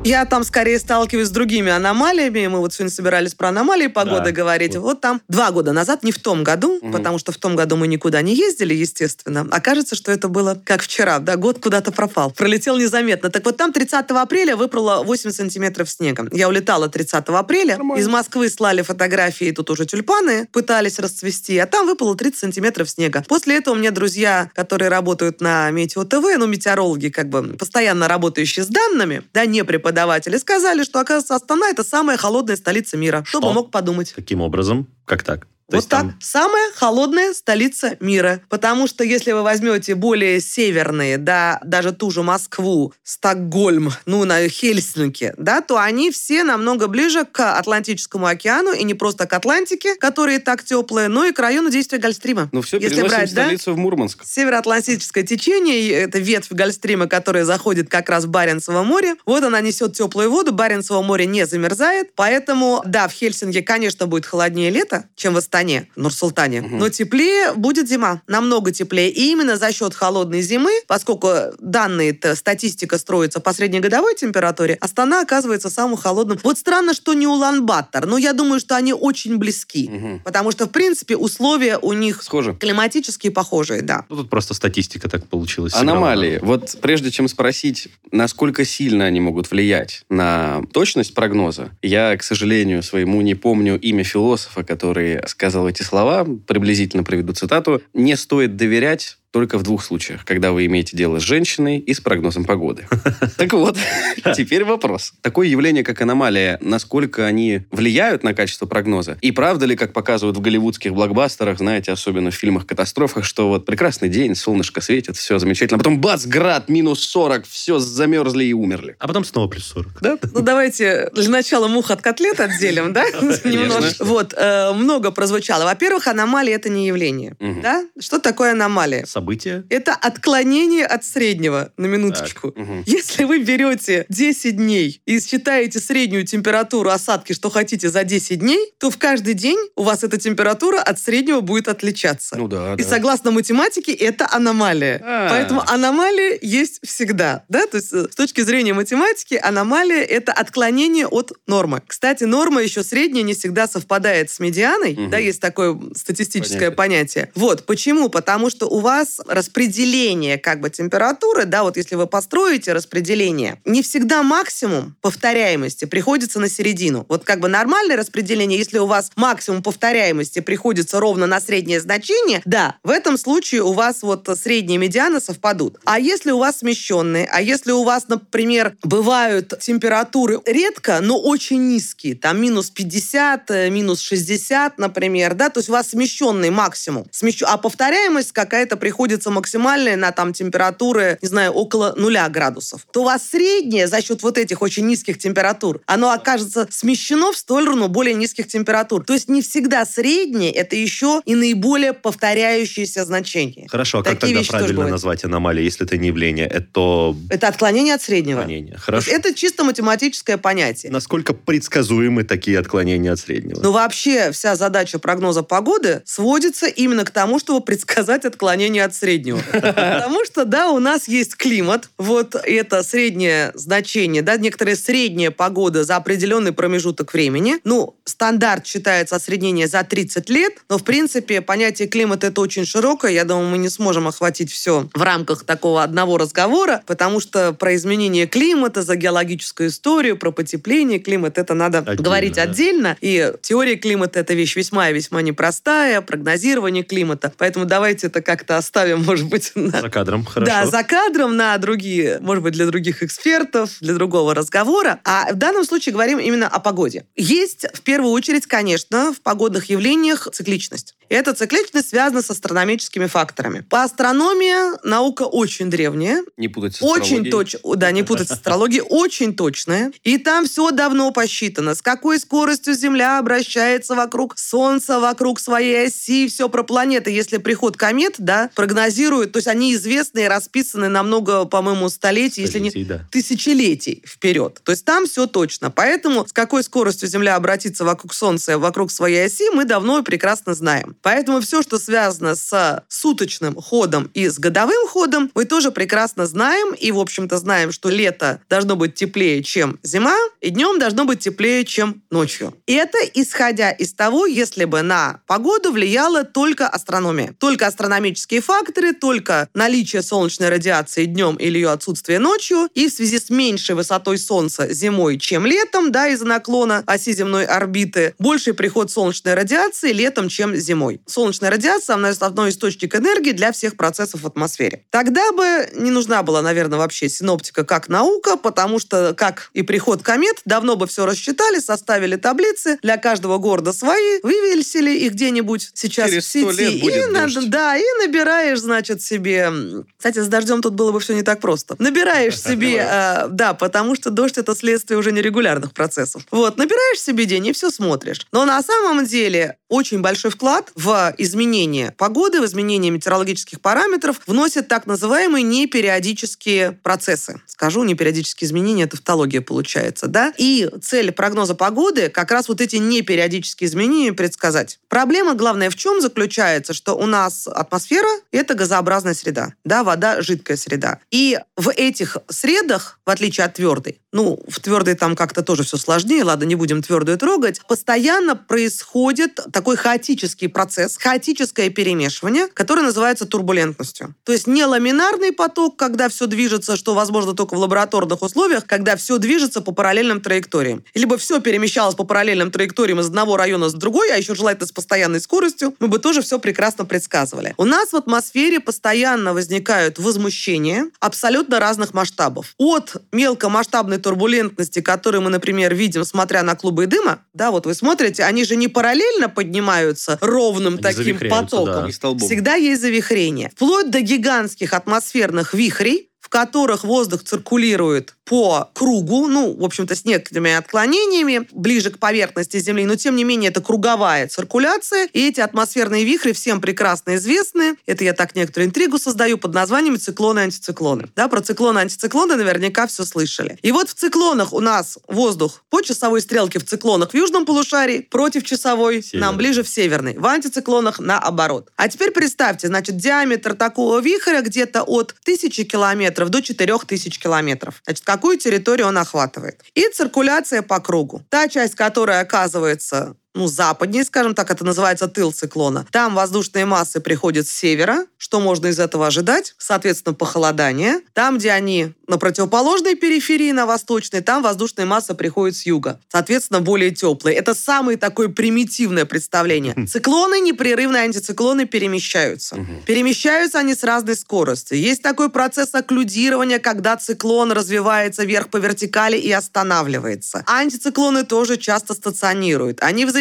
Я 0.04 0.26
там 0.26 0.44
скорее 0.44 0.80
сталкиваюсь 0.80 1.28
с 1.28 1.32
другими 1.32 1.72
аномалиями. 1.72 2.48
Мы 2.48 2.60
вот 2.60 2.74
сегодня 2.74 2.92
собирались 2.92 3.36
про 3.36 3.50
аномалии 3.50 3.86
погоды 3.86 4.26
да. 4.26 4.32
говорить. 4.32 4.76
Вот. 4.76 4.84
вот 4.84 5.02
там 5.02 5.22
два 5.30 5.52
года 5.52 5.74
назад, 5.74 6.04
не 6.04 6.12
в 6.12 6.18
том 6.18 6.44
году, 6.44 6.78
угу. 6.78 6.92
потому 6.92 7.20
что 7.20 7.32
в 7.32 7.38
том 7.38 7.56
году 7.56 7.76
мы 7.76 7.86
никуда 7.86 8.22
не 8.24 8.36
ездили, 8.36 8.74
естественно. 8.74 9.48
Окажется, 9.52 9.96
что 9.96 10.12
это 10.12 10.28
было 10.28 10.60
как 10.66 10.82
вчера, 10.82 11.20
да, 11.20 11.36
год 11.36 11.60
куда-то 11.60 11.92
пропал. 11.92 12.32
Пролетел 12.32 12.78
незаметно. 12.78 13.30
Так 13.30 13.46
вот 13.46 13.58
там 13.58 13.72
30 13.72 14.10
апреля 14.10 14.56
выпало 14.56 15.04
8 15.04 15.32
сантиметров 15.32 15.88
снега. 15.88 16.28
Я 16.32 16.50
улетала 16.50 16.90
30 16.90 17.26
апреля. 17.28 17.78
Нормально. 17.78 18.02
Из 18.02 18.08
Москвы 18.08 18.50
слали 18.50 18.82
фотографии, 18.82 19.52
тут 19.52 19.70
уже 19.70 19.86
тюльпаны 19.86 20.48
пытались 20.52 20.98
расцвести, 20.98 21.60
а 21.60 21.68
там 21.68 21.86
выпало 21.86 22.16
30 22.16 22.40
сантиметров 22.40 22.90
снега. 22.90 23.24
После 23.28 23.58
этого 23.58 23.76
мне 23.76 23.92
друзья, 23.92 24.50
которые 24.56 24.90
работают 24.90 25.42
на 25.42 25.70
Метео 25.70 26.06
ТВ, 26.06 26.24
ну, 26.40 26.48
метеорологи, 26.48 27.10
как 27.10 27.30
бы 27.30 27.56
постоянно 27.58 28.08
работающие 28.08 28.66
с 28.66 28.68
данными, 28.68 29.22
да, 29.32 29.46
не 29.46 29.64
преподаватели, 29.64 29.91
преподаватели 29.92 30.38
сказали, 30.38 30.84
что, 30.84 31.00
оказывается, 31.00 31.36
Астана– 31.36 31.70
это 31.72 31.84
самая 31.84 32.18
холодная 32.18 32.56
столица 32.56 32.98
мира. 32.98 33.24
Что, 33.26 33.40
Кто 33.40 33.48
бы 33.50 33.54
мог 33.54 33.72
подумать? 33.72 34.14
Каким 34.14 34.42
образом? 34.42 34.88
Как 35.06 35.24
так? 35.24 35.48
То 35.72 35.78
вот 35.78 35.88
так. 35.88 36.00
там- 36.02 36.16
Самая 36.22 36.72
холодная 36.76 37.34
столица 37.34 37.98
мира. 38.00 38.42
Потому 38.50 38.88
что 38.88 39.04
если 39.04 39.32
вы 39.32 39.42
возьмете 39.42 39.96
более 39.96 40.40
северные, 40.42 41.18
да, 41.18 41.60
даже 41.64 41.92
ту 41.94 42.12
же 42.12 42.24
Москву, 42.24 42.94
Стокгольм, 43.04 43.92
ну, 44.06 44.26
на 44.26 44.48
Хельсинки, 44.50 45.34
да, 45.38 45.62
то 45.62 45.78
они 45.78 46.12
все 46.12 46.44
намного 46.44 46.88
ближе 46.88 47.26
к 47.26 47.58
Атлантическому 47.58 48.26
океану, 48.26 48.74
и 48.74 48.84
не 48.84 48.94
просто 48.94 49.26
к 49.28 49.34
Атлантике, 49.34 49.96
которые 49.96 50.40
так 50.40 50.64
теплые, 50.64 51.08
но 51.08 51.26
и 51.26 51.32
к 51.32 51.40
району 51.40 51.70
действия 51.70 51.98
Гольфстрима. 52.00 52.50
Ну 52.52 52.62
все, 52.62 52.78
Если 52.78 53.02
брать, 53.02 53.34
да? 53.34 53.44
столицу 53.46 53.74
в 53.74 53.78
Мурманск. 53.78 54.24
Североатлантическое 54.26 55.24
течение, 55.24 55.90
это 55.92 56.20
ветвь 56.20 56.52
Гольфстрима, 56.52 57.08
которая 57.08 57.46
заходит 57.46 57.90
как 57.90 58.10
раз 58.10 58.26
в 58.26 58.30
Баренцево 58.30 58.84
море. 58.84 59.16
Вот 59.26 59.44
она 59.44 59.62
несет 59.62 59.94
теплую 59.96 60.30
воду, 60.30 60.52
Баренцево 60.52 61.02
море 61.02 61.26
не 61.26 61.46
замерзает, 61.46 62.10
поэтому, 62.16 62.82
да, 62.86 63.08
в 63.08 63.14
Хельсинки, 63.14 63.62
конечно, 63.62 64.08
будет 64.08 64.26
холоднее 64.26 64.70
лето, 64.70 65.06
чем 65.16 65.34
в 65.34 65.38
Астане, 65.38 65.61
Нур-Султане, 65.96 66.62
но 66.62 66.90
теплее 66.90 67.54
будет 67.54 67.88
зима, 67.90 68.22
намного 68.28 68.72
теплее. 68.72 69.10
И 69.10 69.32
именно 69.32 69.58
за 69.58 69.72
счет 69.72 69.94
холодной 69.94 70.42
зимы, 70.42 70.72
поскольку 70.88 71.30
данные 71.60 72.18
статистика 72.36 72.98
строится 72.98 73.40
по 73.40 73.54
среднегодовой 73.54 74.16
температуре, 74.16 74.78
Астана 74.82 75.22
оказывается 75.22 75.70
самым 75.70 75.98
холодным. 75.98 76.40
Вот 76.44 76.58
странно, 76.58 76.94
что 76.94 77.14
не 77.14 77.28
Улан-Батор, 77.28 78.06
но 78.06 78.18
я 78.18 78.34
думаю, 78.34 78.60
что 78.60 78.76
они 78.76 78.94
очень 78.94 79.38
близки, 79.38 79.90
Мгм. 79.90 80.20
потому 80.24 80.52
что, 80.52 80.66
в 80.66 80.70
принципе, 80.70 81.16
условия 81.16 81.78
у 81.78 81.94
них 81.94 82.24
Схоже. 82.24 82.54
климатические 82.60 83.32
похожие, 83.32 83.82
да. 83.82 84.06
Ну, 84.10 84.18
тут 84.18 84.30
просто 84.30 84.54
статистика 84.54 85.10
так 85.10 85.28
получилась. 85.28 85.74
Аномалии. 85.76 86.40
Вот 86.42 86.78
прежде 86.82 87.12
чем 87.12 87.28
спросить, 87.28 87.88
насколько 88.12 88.66
сильно 88.66 89.06
они 89.06 89.20
могут 89.22 89.50
влиять 89.52 90.04
на 90.10 90.62
точность 90.74 91.14
прогноза, 91.14 91.72
я, 91.82 92.16
к 92.18 92.24
сожалению, 92.24 92.84
своему 92.84 93.22
не 93.22 93.36
помню 93.36 93.80
имя 93.80 94.04
философа, 94.04 94.64
который 94.64 95.20
сказал 95.42 95.68
эти 95.68 95.82
слова, 95.82 96.24
приблизительно 96.46 97.04
приведу 97.04 97.34
цитату, 97.34 97.82
«Не 97.96 98.16
стоит 98.16 98.58
доверять 98.58 99.18
только 99.32 99.58
в 99.58 99.64
двух 99.64 99.84
случаях, 99.84 100.26
когда 100.26 100.52
вы 100.52 100.66
имеете 100.66 100.96
дело 100.96 101.20
с 101.20 101.24
женщиной 101.24 101.80
и 101.80 101.94
с 101.94 102.02
прогнозом 102.02 102.46
погоды. 102.46 102.88
Так 103.38 103.54
вот, 103.54 103.78
теперь 104.36 104.64
вопрос. 104.64 105.14
Такое 105.22 105.48
явление, 105.48 105.84
как 105.84 106.02
аномалия, 106.02 106.58
насколько 106.62 107.26
они 107.26 107.62
влияют 107.72 108.24
на 108.24 108.34
качество 108.34 108.66
прогноза? 108.66 109.18
И 109.22 109.32
правда 109.32 109.66
ли, 109.66 109.76
как 109.76 109.94
показывают 109.94 110.38
в 110.38 110.42
голливудских 110.42 110.94
блокбастерах, 110.94 111.58
знаете, 111.58 111.92
особенно 111.92 112.30
в 112.30 112.36
фильмах-катастрофах, 112.36 113.24
что 113.24 113.48
вот 113.48 113.66
прекрасный 113.66 114.10
день, 114.10 114.36
солнышко 114.36 114.82
светит, 114.82 115.18
все 115.18 115.40
замечательно, 115.40 115.78
а 115.78 115.80
потом 115.80 116.00
бац, 116.00 116.26
град, 116.26 116.70
минус 116.70 117.02
40, 117.04 117.46
все 117.48 117.80
замерзли 117.80 118.46
и 118.46 118.54
умерли. 118.54 118.96
А 119.00 119.08
потом 119.08 119.24
снова 119.24 119.48
плюс 119.48 119.66
40. 119.68 120.02
Да? 120.02 120.18
Ну, 120.34 120.42
давайте 120.42 121.10
для 121.14 121.30
начала 121.30 121.68
мух 121.68 121.92
от 121.92 122.02
котлет 122.02 122.40
отделим, 122.40 122.94
да? 122.94 123.06
Немножко. 123.44 124.06
Вот, 124.06 124.34
э, 124.36 124.72
много 124.74 125.12
прозвучало. 125.12 125.66
Во-первых, 125.66 126.08
аномалия– 126.08 126.56
это 126.56 126.70
не 126.70 126.88
явление. 126.88 127.36
Да? 127.40 127.86
Что 128.00 128.20
такое 128.20 128.52
аномалия? 128.52 129.06
События. 129.22 129.64
Это 129.70 129.94
отклонение 129.94 130.86
от 130.86 131.06
среднего, 131.06 131.72
на 131.78 131.86
минуточку. 131.86 132.54
Мгм. 132.56 132.84
Если 132.88 133.24
вы 133.24 133.40
берете 133.44 134.06
10 134.10 134.58
дней 134.58 135.02
и 135.06 135.20
считаете 135.20 135.80
среднюю 135.80 136.26
температуру 136.26 136.90
осадки, 136.90 137.34
что 137.34 137.52
хотите, 137.52 137.90
за 137.90 138.04
10 138.04 138.40
дней, 138.40 138.74
то 138.80 138.90
в 138.90 138.98
каждый 138.98 139.36
день 139.36 139.60
у 139.76 139.84
вас 139.84 140.04
эта 140.04 140.18
температура 140.18 140.80
от 140.80 141.00
среднего 141.00 141.42
будет 141.42 141.68
отличаться. 141.68 142.36
Ну 142.36 142.48
да, 142.48 142.74
И 142.74 142.84
да. 142.84 142.90
согласно 142.90 143.30
математике, 143.32 143.94
это 143.94 144.28
аномалия. 144.32 145.00
А. 145.04 145.30
Поэтому 145.30 145.62
аномалия 145.68 146.40
есть 146.42 146.80
всегда. 146.84 147.44
Да? 147.48 147.68
То 147.68 147.78
есть 147.78 147.94
э, 147.94 148.08
с 148.12 148.16
точки 148.16 148.42
зрения 148.42 148.74
математики 148.74 149.40
аномалия– 149.42 150.02
это 150.18 150.32
отклонение 150.34 151.06
от 151.06 151.32
нормы. 151.46 151.84
Кстати, 151.86 152.24
норма 152.24 152.64
еще 152.64 152.84
средняя 152.84 153.24
не 153.24 153.36
всегда 153.36 153.68
совпадает 153.68 154.32
с 154.32 154.40
медианой. 154.40 154.94
Мгм. 154.94 155.10
Да, 155.12 155.18
есть 155.20 155.40
такое 155.40 155.80
статистическое 155.96 156.72
понятие. 156.72 157.30
Вот. 157.36 157.68
Почему? 157.68 158.10
Потому 158.10 158.50
что 158.50 158.66
у 158.68 158.80
вас 158.80 159.11
распределение 159.28 160.38
как 160.38 160.62
бы 160.62 160.70
температуры, 160.70 161.46
да, 161.46 161.64
вот 161.64 161.78
если 161.78 161.96
вы 161.96 162.08
построите 162.08 162.74
распределение, 162.74 163.60
не 163.66 163.82
всегда 163.82 164.24
максимум 164.24 164.96
повторяемости 165.02 165.86
приходится 165.86 166.40
на 166.40 166.50
середину. 166.50 167.06
Вот 167.10 167.24
как 167.24 167.40
бы 167.40 167.48
нормальное 167.48 167.98
распределение, 167.98 168.58
если 168.58 168.78
у 168.78 168.86
вас 168.86 169.12
максимум 169.16 169.64
повторяемости 169.64 170.40
приходится 170.40 171.00
ровно 171.00 171.28
на 171.28 171.40
среднее 171.40 171.82
значение, 171.82 172.42
да, 172.46 172.76
в 172.84 172.90
этом 172.90 173.18
случае 173.18 173.64
у 173.64 173.74
вас 173.74 174.02
вот 174.02 174.28
средние 174.40 174.78
медианы 174.78 175.20
совпадут. 175.20 175.80
А 175.86 176.00
если 176.00 176.32
у 176.32 176.38
вас 176.38 176.60
смещенные, 176.60 177.28
а 177.32 177.42
если 177.42 177.72
у 177.72 177.84
вас, 177.84 178.08
например, 178.08 178.76
бывают 178.84 179.54
температуры 179.60 180.40
редко, 180.46 181.00
но 181.02 181.20
очень 181.20 181.68
низкие, 181.70 182.16
там 182.16 182.42
минус 182.42 182.70
50, 182.70 183.52
э, 183.52 183.70
минус 183.70 184.02
60, 184.02 184.78
например, 184.78 185.34
да, 185.34 185.50
то 185.50 185.60
есть 185.60 185.70
у 185.70 185.74
вас 185.74 185.90
смещенный 185.90 186.50
максимум, 186.50 187.06
Смещ- 187.12 187.46
а 187.46 187.58
повторяемость 187.58 188.32
какая-то 188.32 188.78
приходится 189.02 189.32
максимальная 189.32 189.98
на 189.98 190.12
там 190.12 190.32
температуры, 190.32 191.18
не 191.24 191.28
знаю, 191.28 191.54
около 191.54 191.96
нуля 191.98 192.30
градусов, 192.30 192.86
то 192.94 193.02
у 193.02 193.06
вас 193.06 193.28
среднее 193.32 193.88
за 193.88 194.00
счет 194.00 194.22
вот 194.22 194.38
этих 194.38 194.62
очень 194.62 194.86
низких 194.86 195.18
температур, 195.18 195.82
оно 195.88 196.12
окажется 196.12 196.68
смещено 196.70 197.32
в 197.32 197.38
сторону 197.38 197.88
более 197.88 198.14
низких 198.14 198.48
температур. 198.48 199.04
То 199.04 199.14
есть 199.14 199.28
не 199.28 199.42
всегда 199.42 199.86
среднее 199.86 200.52
это 200.52 200.76
еще 200.76 201.22
и 201.26 201.34
наиболее 201.34 201.94
повторяющиеся 201.94 203.04
значения. 203.04 203.68
Хорошо, 203.70 204.00
а 204.00 204.04
как 204.04 204.20
Такие 204.20 204.36
тогда 204.36 204.40
вещи 204.40 204.52
тоже 204.52 204.66
правильно 204.66 204.88
назвать 204.90 205.26
аномалией, 205.26 205.66
если 205.66 205.84
это 205.88 205.98
не 205.98 206.10
явление? 206.10 206.46
Это 206.46 207.16
Это 207.32 207.48
отклонение 207.48 207.96
от 207.96 208.04
среднего. 208.04 208.42
отклонение. 208.42 208.78
Хорошо. 208.78 209.10
Это 209.10 209.34
чисто 209.34 209.64
математическое 209.64 210.38
понятие. 210.38 210.92
Насколько 210.92 211.34
предсказуемы 211.34 212.24
такие 212.24 212.60
отклонения 212.60 213.14
от 213.14 213.20
среднего? 213.20 213.62
Но 213.62 213.72
вообще 213.72 214.32
вся 214.32 214.56
задача 214.56 215.00
прогноза 215.00 215.42
погоды 215.42 216.04
сводится 216.06 216.68
именно 216.68 217.04
к 217.04 217.10
тому, 217.10 217.40
чтобы 217.40 217.66
предсказать 217.66 218.26
отклонение 218.26 218.91
от 218.91 218.91
среднего. 218.96 219.42
Потому 219.52 220.26
что, 220.26 220.46
да, 220.46 220.70
у 220.70 220.80
нас 220.80 221.08
есть 221.08 221.36
климат, 221.36 221.90
вот 221.98 222.36
это 222.36 222.84
среднее 222.84 223.52
значение, 223.56 224.22
да, 224.22 224.38
некоторая 224.38 224.76
средняя 224.76 225.32
погода 225.32 225.84
за 225.84 225.96
определенный 225.96 226.52
промежуток 226.52 227.14
времени. 227.14 227.58
Ну, 227.64 227.96
стандарт 228.06 228.66
считается 228.66 229.16
осреднение 229.16 229.68
за 229.68 229.84
30 229.84 230.30
лет, 230.30 230.54
но, 230.70 230.78
в 230.78 230.84
принципе, 230.84 231.42
понятие 231.42 231.88
климата 231.88 232.28
это 232.28 232.42
очень 232.42 232.66
широкое. 232.66 233.12
Я 233.12 233.26
думаю, 233.26 233.50
мы 233.50 233.58
не 233.58 233.70
сможем 233.70 234.08
охватить 234.08 234.52
все 234.52 234.90
в 234.94 235.02
рамках 235.02 235.44
такого 235.44 235.84
одного 235.84 236.18
разговора, 236.18 236.82
потому 236.86 237.20
что 237.20 237.54
про 237.54 237.76
изменение 237.76 238.28
климата, 238.28 238.82
за 238.82 238.96
геологическую 238.96 239.70
историю, 239.70 240.18
про 240.18 240.32
потепление 240.32 241.00
климата, 241.00 241.42
это 241.42 241.54
надо 241.54 241.80
Отдельно, 241.80 242.04
говорить 242.04 242.36
да. 242.36 242.44
отдельно. 242.44 242.98
И 243.02 243.34
теория 243.42 243.76
климата 243.76 244.20
это 244.20 244.34
вещь 244.34 244.56
весьма 244.56 244.90
и 244.90 244.94
весьма 244.94 245.22
непростая, 245.22 246.02
прогнозирование 246.02 246.84
климата. 246.84 247.32
Поэтому 247.38 247.66
давайте 247.66 248.08
это 248.08 248.22
как-то 248.22 248.58
оставим, 248.58 248.81
может 248.98 249.28
быть, 249.28 249.52
на 249.56 249.82
За 249.82 249.90
кадром, 249.90 250.26
хорошо. 250.26 250.52
да, 250.52 250.66
за 250.66 250.84
кадром 250.84 251.36
на 251.36 251.58
другие, 251.58 252.20
может 252.22 252.44
быть, 252.44 252.54
для 252.54 252.66
других 252.66 253.04
экспертов, 253.04 253.72
для 253.82 253.94
другого 253.94 254.34
разговора. 254.36 255.00
А 255.04 255.32
в 255.32 255.36
данном 255.36 255.64
случае 255.66 255.94
говорим 255.94 256.20
именно 256.20 256.48
о 256.48 256.60
погоде. 256.60 257.06
Есть, 257.16 257.66
в 257.74 257.82
первую 257.82 258.12
очередь, 258.12 258.46
конечно, 258.48 259.14
в 259.14 259.22
погодных 259.22 259.70
явлениях 259.70 260.28
цикличность. 260.32 260.96
И 261.12 261.14
эта 261.14 261.34
цикличность 261.34 261.90
связана 261.90 262.22
с 262.22 262.30
астрономическими 262.30 263.06
факторами. 263.06 263.66
По 263.70 263.84
астрономии 263.84 264.80
наука 264.88 265.24
очень 265.24 265.70
древняя, 265.70 266.24
Не 266.38 266.48
путать 266.48 266.78
с 266.78 266.82
очень 266.82 267.30
точно, 267.30 267.60
да, 267.76 267.92
не 267.92 268.04
путать 268.04 268.30
с 268.30 268.32
астрологией, 268.32 268.82
очень 268.88 269.36
точная. 269.36 269.92
И 270.06 270.18
там 270.18 270.46
все 270.46 270.72
давно 270.72 271.12
посчитано, 271.12 271.76
с 271.76 271.82
какой 271.82 272.18
скоростью 272.18 272.76
Земля 272.76 273.20
обращается 273.20 273.94
вокруг 273.94 274.40
Солнца, 274.40 275.02
вокруг 275.02 275.42
своей 275.42 275.88
оси, 275.88 276.30
все 276.30 276.48
про 276.48 276.64
планеты. 276.64 277.12
Если 277.12 277.40
приход 277.40 277.76
комет, 277.76 278.16
да, 278.18 278.50
прогнозируют, 278.56 279.34
то 279.34 279.40
есть 279.40 279.50
они 279.50 279.74
известны 279.76 280.24
и 280.24 280.28
расписаны 280.30 280.88
на 280.88 281.04
много, 281.04 281.44
по-моему, 281.44 281.90
столетий, 281.90 282.40
если 282.40 282.60
не 282.60 282.70
Столетий, 282.70 282.90
да. 282.90 283.06
тысячелетий 283.12 284.02
вперед. 284.08 284.62
То 284.64 284.72
есть 284.72 284.86
там 284.86 285.08
все 285.08 285.28
точно. 285.28 285.72
Поэтому 285.72 286.26
с 286.26 286.32
какой 286.32 286.64
скоростью 286.64 287.10
Земля 287.10 287.36
обратится 287.36 287.84
вокруг 287.84 288.14
Солнца, 288.14 288.58
вокруг 288.58 288.94
своей 288.94 289.26
оси, 289.26 289.50
мы 289.54 289.66
давно 289.66 290.00
и 290.00 290.04
прекрасно 290.04 290.54
знаем. 290.54 290.96
Поэтому 291.02 291.42
все, 291.42 291.62
что 291.62 291.80
связано 291.80 292.36
с 292.36 292.84
суточным 292.88 293.56
ходом 293.56 294.10
и 294.14 294.28
с 294.28 294.40
годовым 294.40 294.88
ходом, 294.88 295.32
мы 295.36 295.46
тоже 295.46 295.72
прекрасно 295.72 296.26
знаем. 296.26 296.74
И, 296.74 296.92
в 296.92 297.00
общем-то, 297.00 297.38
знаем, 297.38 297.72
что 297.72 297.90
лето 297.90 298.42
должно 298.50 298.76
быть 298.76 298.96
теплее, 298.96 299.44
чем 299.44 299.80
зима, 299.84 300.18
и 300.42 300.50
днем 300.50 300.80
должно 300.80 301.06
быть 301.06 301.20
теплее, 301.20 301.66
чем 301.66 302.02
ночью. 302.12 302.54
И 302.68 302.74
это 302.74 302.98
исходя 303.14 303.72
из 303.72 303.94
того, 303.94 304.26
если 304.26 304.66
бы 304.66 304.82
на 304.82 305.22
погоду 305.28 305.72
влияла 305.72 306.24
только 306.24 306.68
астрономия. 306.68 307.36
Только 307.40 307.68
астрономические 307.68 308.42
факторы, 308.42 308.94
только 308.94 309.50
наличие 309.54 310.02
солнечной 310.02 310.50
радиации 310.50 311.06
днем 311.06 311.36
или 311.36 311.58
ее 311.58 311.70
отсутствие 311.70 312.20
ночью, 312.20 312.70
и 312.74 312.88
в 312.88 312.94
связи 312.94 313.20
с 313.20 313.30
меньшей 313.30 313.76
высотой 313.76 314.18
Солнца 314.18 314.72
зимой, 314.74 315.18
чем 315.18 315.46
летом, 315.46 315.92
да, 315.92 316.08
из-за 316.10 316.26
наклона 316.26 316.84
оси 316.86 317.14
земной 317.14 317.46
орбиты, 317.46 318.14
больший 318.20 318.54
приход 318.54 318.92
солнечной 318.92 319.34
радиации 319.34 319.92
летом, 319.92 320.30
чем 320.30 320.56
зимой. 320.56 320.91
Основной. 320.92 321.02
Солнечная 321.06 321.50
радиация, 321.50 321.96
она 321.96 322.10
основной 322.10 322.50
источник 322.50 322.96
энергии 322.96 323.32
для 323.32 323.52
всех 323.52 323.78
процессов 323.78 324.22
в 324.22 324.28
атмосфере. 324.28 324.86
Тогда 324.90 325.32
бы 325.32 325.70
не 325.74 325.92
нужна 325.92 326.24
была, 326.24 326.42
наверное, 326.42 326.80
вообще 326.80 327.10
синоптика 327.10 327.64
как 327.64 327.90
наука, 327.90 328.38
потому 328.38 328.80
что, 328.80 329.14
как 329.16 329.50
и 329.54 329.62
приход 329.62 330.02
комет, 330.02 330.38
давно 330.46 330.76
бы 330.76 330.88
все 330.88 331.06
рассчитали, 331.06 331.60
составили 331.60 332.16
таблицы, 332.16 332.80
для 332.82 332.98
каждого 332.98 333.38
города 333.38 333.74
свои, 333.74 334.20
вывесили 334.24 334.92
их 334.92 335.14
где-нибудь 335.14 335.72
сейчас 335.74 336.10
Через 336.10 336.26
в 336.26 336.30
100 336.30 336.54
сети. 336.54 336.86
и, 336.86 337.14
дождь. 337.14 337.50
да, 337.50 337.78
и 337.78 337.84
набираешь, 338.00 338.60
значит, 338.60 339.02
себе... 339.02 339.52
Кстати, 339.98 340.20
с 340.20 340.28
дождем 340.28 340.62
тут 340.62 340.74
было 340.74 340.92
бы 340.92 341.00
все 341.00 341.14
не 341.14 341.24
так 341.24 341.40
просто. 341.40 341.76
Набираешь 341.80 342.40
себе... 342.42 342.86
э, 342.90 343.28
да, 343.30 343.54
потому 343.54 343.96
что 343.96 344.10
дождь 344.10 344.38
это 344.38 344.56
следствие 344.56 344.98
уже 344.98 345.12
нерегулярных 345.12 345.74
процессов. 345.74 346.24
Вот, 346.32 346.58
набираешь 346.58 347.02
себе 347.02 347.26
день 347.26 347.48
и 347.48 347.54
все 347.54 347.70
смотришь. 347.70 348.26
Но 348.32 348.46
на 348.46 348.62
самом 348.64 349.06
деле 349.06 349.58
очень 349.70 350.02
большой 350.02 350.32
вклад 350.32 350.71
в 350.76 351.14
изменение 351.18 351.94
погоды, 351.98 352.42
в 352.42 352.46
изменение 352.46 352.92
метеорологических 352.92 353.62
параметров 353.62 354.20
вносят 354.28 354.68
так 354.68 354.86
называемые 354.86 355.44
непериодические 355.44 356.72
процессы. 356.72 357.42
Скажу, 357.46 357.84
непериодические 357.84 358.48
изменения, 358.48 358.84
это 358.84 358.98
тавтология 358.98 359.42
получается, 359.42 360.08
да? 360.08 360.34
И 360.38 360.70
цель 360.82 361.12
прогноза 361.12 361.56
погоды 361.56 362.10
как 362.10 362.32
раз 362.32 362.48
вот 362.48 362.62
эти 362.62 362.78
непериодические 362.78 363.70
изменения 363.70 364.14
предсказать. 364.14 364.80
Проблема 364.90 365.34
главная 365.34 365.70
в 365.70 365.76
чем 365.76 366.02
заключается, 366.02 366.74
что 366.74 366.94
у 366.94 367.06
нас 367.06 367.48
атмосфера— 367.48 368.10
это 368.32 368.54
газообразная 368.54 369.14
среда, 369.14 369.54
да, 369.64 369.84
вода— 369.84 370.22
жидкая 370.24 370.58
среда. 370.58 371.00
И 371.12 371.40
в 371.56 371.72
этих 371.72 372.18
средах, 372.30 373.00
в 373.06 373.10
отличие 373.10 373.46
от 373.46 373.54
твердой, 373.56 374.00
ну, 374.12 374.40
в 374.48 374.60
твердой 374.60 374.96
там 374.96 375.16
как-то 375.16 375.42
тоже 375.42 375.64
все 375.64 375.78
сложнее, 375.78 376.24
ладно, 376.24 376.44
не 376.44 376.56
будем 376.56 376.82
твердую 376.82 377.18
трогать, 377.18 377.62
постоянно 377.68 378.36
происходит 378.36 379.40
такой 379.54 379.78
хаотический 379.78 380.50
процесс, 380.50 380.61
хаотическое 380.98 381.70
перемешивание, 381.70 382.48
которое 382.48 382.84
называется 382.84 383.26
турбулентностью. 383.26 384.16
То 384.24 384.32
есть 384.32 384.48
не 384.48 384.66
ламинарный 384.66 385.32
поток, 385.32 385.78
когда 385.78 386.10
все 386.10 386.28
движется, 386.28 386.76
что 386.76 386.94
возможно 386.94 387.34
только 387.34 387.56
в 387.56 387.60
лабораторных 387.60 388.22
условиях, 388.22 388.66
когда 388.66 388.96
все 388.96 389.18
движется 389.18 389.62
по 389.62 389.72
параллельным 389.72 390.22
траекториям. 390.22 390.84
Либо 390.94 391.18
все 391.18 391.40
перемещалось 391.40 391.96
по 391.96 392.04
параллельным 392.04 392.52
траекториям 392.52 393.00
из 393.00 393.08
одного 393.08 393.38
района 393.38 393.70
с 393.70 393.74
другой, 393.74 394.12
а 394.12 394.18
еще 394.18 394.36
желательно 394.36 394.68
с 394.68 394.72
постоянной 394.72 395.22
скоростью, 395.22 395.76
мы 395.80 395.88
бы 395.88 396.00
тоже 396.00 396.22
все 396.22 396.40
прекрасно 396.40 396.86
предсказывали. 396.86 397.54
У 397.58 397.66
нас 397.66 397.92
в 397.92 397.96
атмосфере 397.96 398.60
постоянно 398.60 399.34
возникают 399.34 400.00
возмущения 400.00 400.88
абсолютно 401.00 401.60
разных 401.60 401.94
масштабов. 401.94 402.54
От 402.58 402.96
мелкомасштабной 403.12 403.98
турбулентности, 403.98 404.82
которую 404.82 405.22
мы, 405.22 405.30
например, 405.30 405.74
видим, 405.74 406.06
смотря 406.06 406.44
на 406.44 406.56
клубы 406.56 406.88
дыма, 406.88 407.20
да, 407.34 407.52
вот 407.52 407.66
вы 407.66 407.74
смотрите, 407.74 408.24
они 408.24 408.44
же 408.44 408.56
не 408.56 408.68
параллельно 408.68 409.30
поднимаются 409.30 410.18
ровным 410.52 410.74
Они 410.74 410.82
таким 410.84 411.20
потоком. 411.30 411.86
да. 411.88 411.92
Столбом. 411.92 412.28
Всегда 412.28 412.56
есть 412.56 412.82
завихрение. 412.82 413.52
Вплоть 413.56 413.90
до 413.90 414.02
гигантских 414.02 414.74
атмосферных 414.74 415.54
вихрей, 415.54 416.10
в 416.20 416.30
которых 416.30 416.84
воздух 416.84 417.24
циркулирует 417.24 418.16
по 418.32 418.72
кругу, 418.74 419.28
ну, 419.28 419.54
в 419.54 419.66
общем-то, 419.66 419.94
с 419.94 420.06
некоторыми 420.06 420.54
отклонениями, 420.54 421.50
ближе 421.52 421.92
к 421.92 422.00
поверхности 422.00 422.60
Земли, 422.60 422.86
но, 422.86 422.96
тем 422.96 423.18
не 423.18 423.26
менее, 423.26 423.50
это 423.50 423.60
круговая 423.60 424.26
циркуляция, 424.30 425.10
и 425.12 425.28
эти 425.28 425.42
атмосферные 425.42 426.06
вихри 426.06 426.32
всем 426.32 426.62
прекрасно 426.62 427.18
известны. 427.18 427.76
Это 427.86 428.06
я 428.06 428.14
так 428.14 428.34
некоторую 428.34 428.70
интригу 428.70 429.00
создаю 429.00 429.38
под 429.38 429.54
названием 429.54 430.00
циклоны 430.00 430.40
и 430.40 430.44
антициклоны. 430.44 431.10
Да, 431.14 431.28
про 431.28 431.42
циклоны 431.42 431.80
и 431.80 431.82
антициклоны 431.82 432.38
наверняка 432.38 432.88
все 432.88 433.04
слышали. 433.04 433.60
И 433.64 433.74
вот 433.74 433.90
в 433.90 433.96
циклонах 433.96 434.54
у 434.54 434.62
нас 434.62 434.98
воздух 435.10 435.66
по 435.70 435.82
часовой 435.82 436.22
стрелке 436.22 436.60
в 436.60 436.64
циклонах 436.64 437.12
в 437.12 437.14
южном 437.14 437.46
полушарии, 437.46 438.00
против 438.00 438.46
часовой 438.46 439.04
Северный. 439.04 439.20
нам 439.20 439.36
ближе 439.36 439.64
в 439.64 439.68
северный. 439.68 440.18
В 440.18 440.26
антициклонах 440.26 441.00
наоборот. 441.00 441.70
А 441.76 441.90
теперь 441.90 442.12
представьте, 442.12 442.68
значит, 442.68 442.96
диаметр 442.96 443.56
такого 443.56 444.00
вихря 444.00 444.40
где-то 444.40 444.84
от 444.84 445.16
1000 445.24 445.66
километров 445.66 446.30
до 446.30 446.42
4000 446.42 447.20
километров. 447.20 447.82
Значит, 447.84 448.06
какую 448.22 448.38
территорию 448.38 448.88
он 448.88 448.98
охватывает? 448.98 449.64
И 449.74 449.82
циркуляция 449.90 450.62
по 450.62 450.80
кругу. 450.80 451.22
Та 451.30 451.48
часть, 451.48 451.74
которая 451.74 452.22
оказывается 452.22 453.16
ну, 453.34 453.48
западнее, 453.48 454.04
скажем 454.04 454.36
так, 454.36 454.52
это 454.52 454.66
называется 454.66 455.08
тыл 455.08 455.32
циклона. 455.32 455.86
Там 455.92 456.16
воздушные 456.16 456.66
массы 456.66 457.00
приходят 457.00 457.48
с 457.48 457.52
севера. 457.52 458.06
Что 458.18 458.40
можно 458.42 458.68
из 458.68 458.80
этого 458.80 459.08
ожидать? 459.08 459.56
Соответственно, 459.58 460.14
похолодание. 460.14 461.00
Там, 461.14 461.38
где 461.38 461.52
они 461.52 461.94
на 462.08 462.18
противоположной 462.18 462.96
периферии, 462.96 463.52
на 463.52 463.66
восточной, 463.66 464.22
там 464.22 464.44
воздушные 464.44 464.86
массы 464.86 465.14
приходят 465.14 465.56
с 465.56 465.66
юга. 465.66 466.00
Соответственно, 466.10 466.60
более 466.60 466.92
теплые. 466.92 467.38
Это 467.38 467.54
самое 467.54 467.98
такое 467.98 468.28
примитивное 468.28 469.06
представление. 469.06 469.76
Циклоны, 469.88 470.42
непрерывные 470.42 471.04
антициклоны 471.04 471.66
перемещаются. 471.66 472.58
Перемещаются 472.86 473.60
они 473.60 473.76
с 473.76 473.84
разной 473.84 474.18
скоростью. 474.18 474.78
Есть 474.78 475.02
такой 475.02 475.30
процесс 475.30 475.74
окклюдирования, 475.74 476.60
когда 476.60 476.98
циклон 476.98 477.54
развивается 477.54 478.26
вверх 478.26 478.50
по 478.50 478.58
вертикали 478.58 479.18
и 479.18 479.32
останавливается. 479.32 480.44
Антициклоны 480.48 481.24
тоже 481.24 481.56
часто 481.56 481.94
стационируют. 481.94 482.84
Они 482.84 483.06
взаимодействуют 483.06 483.21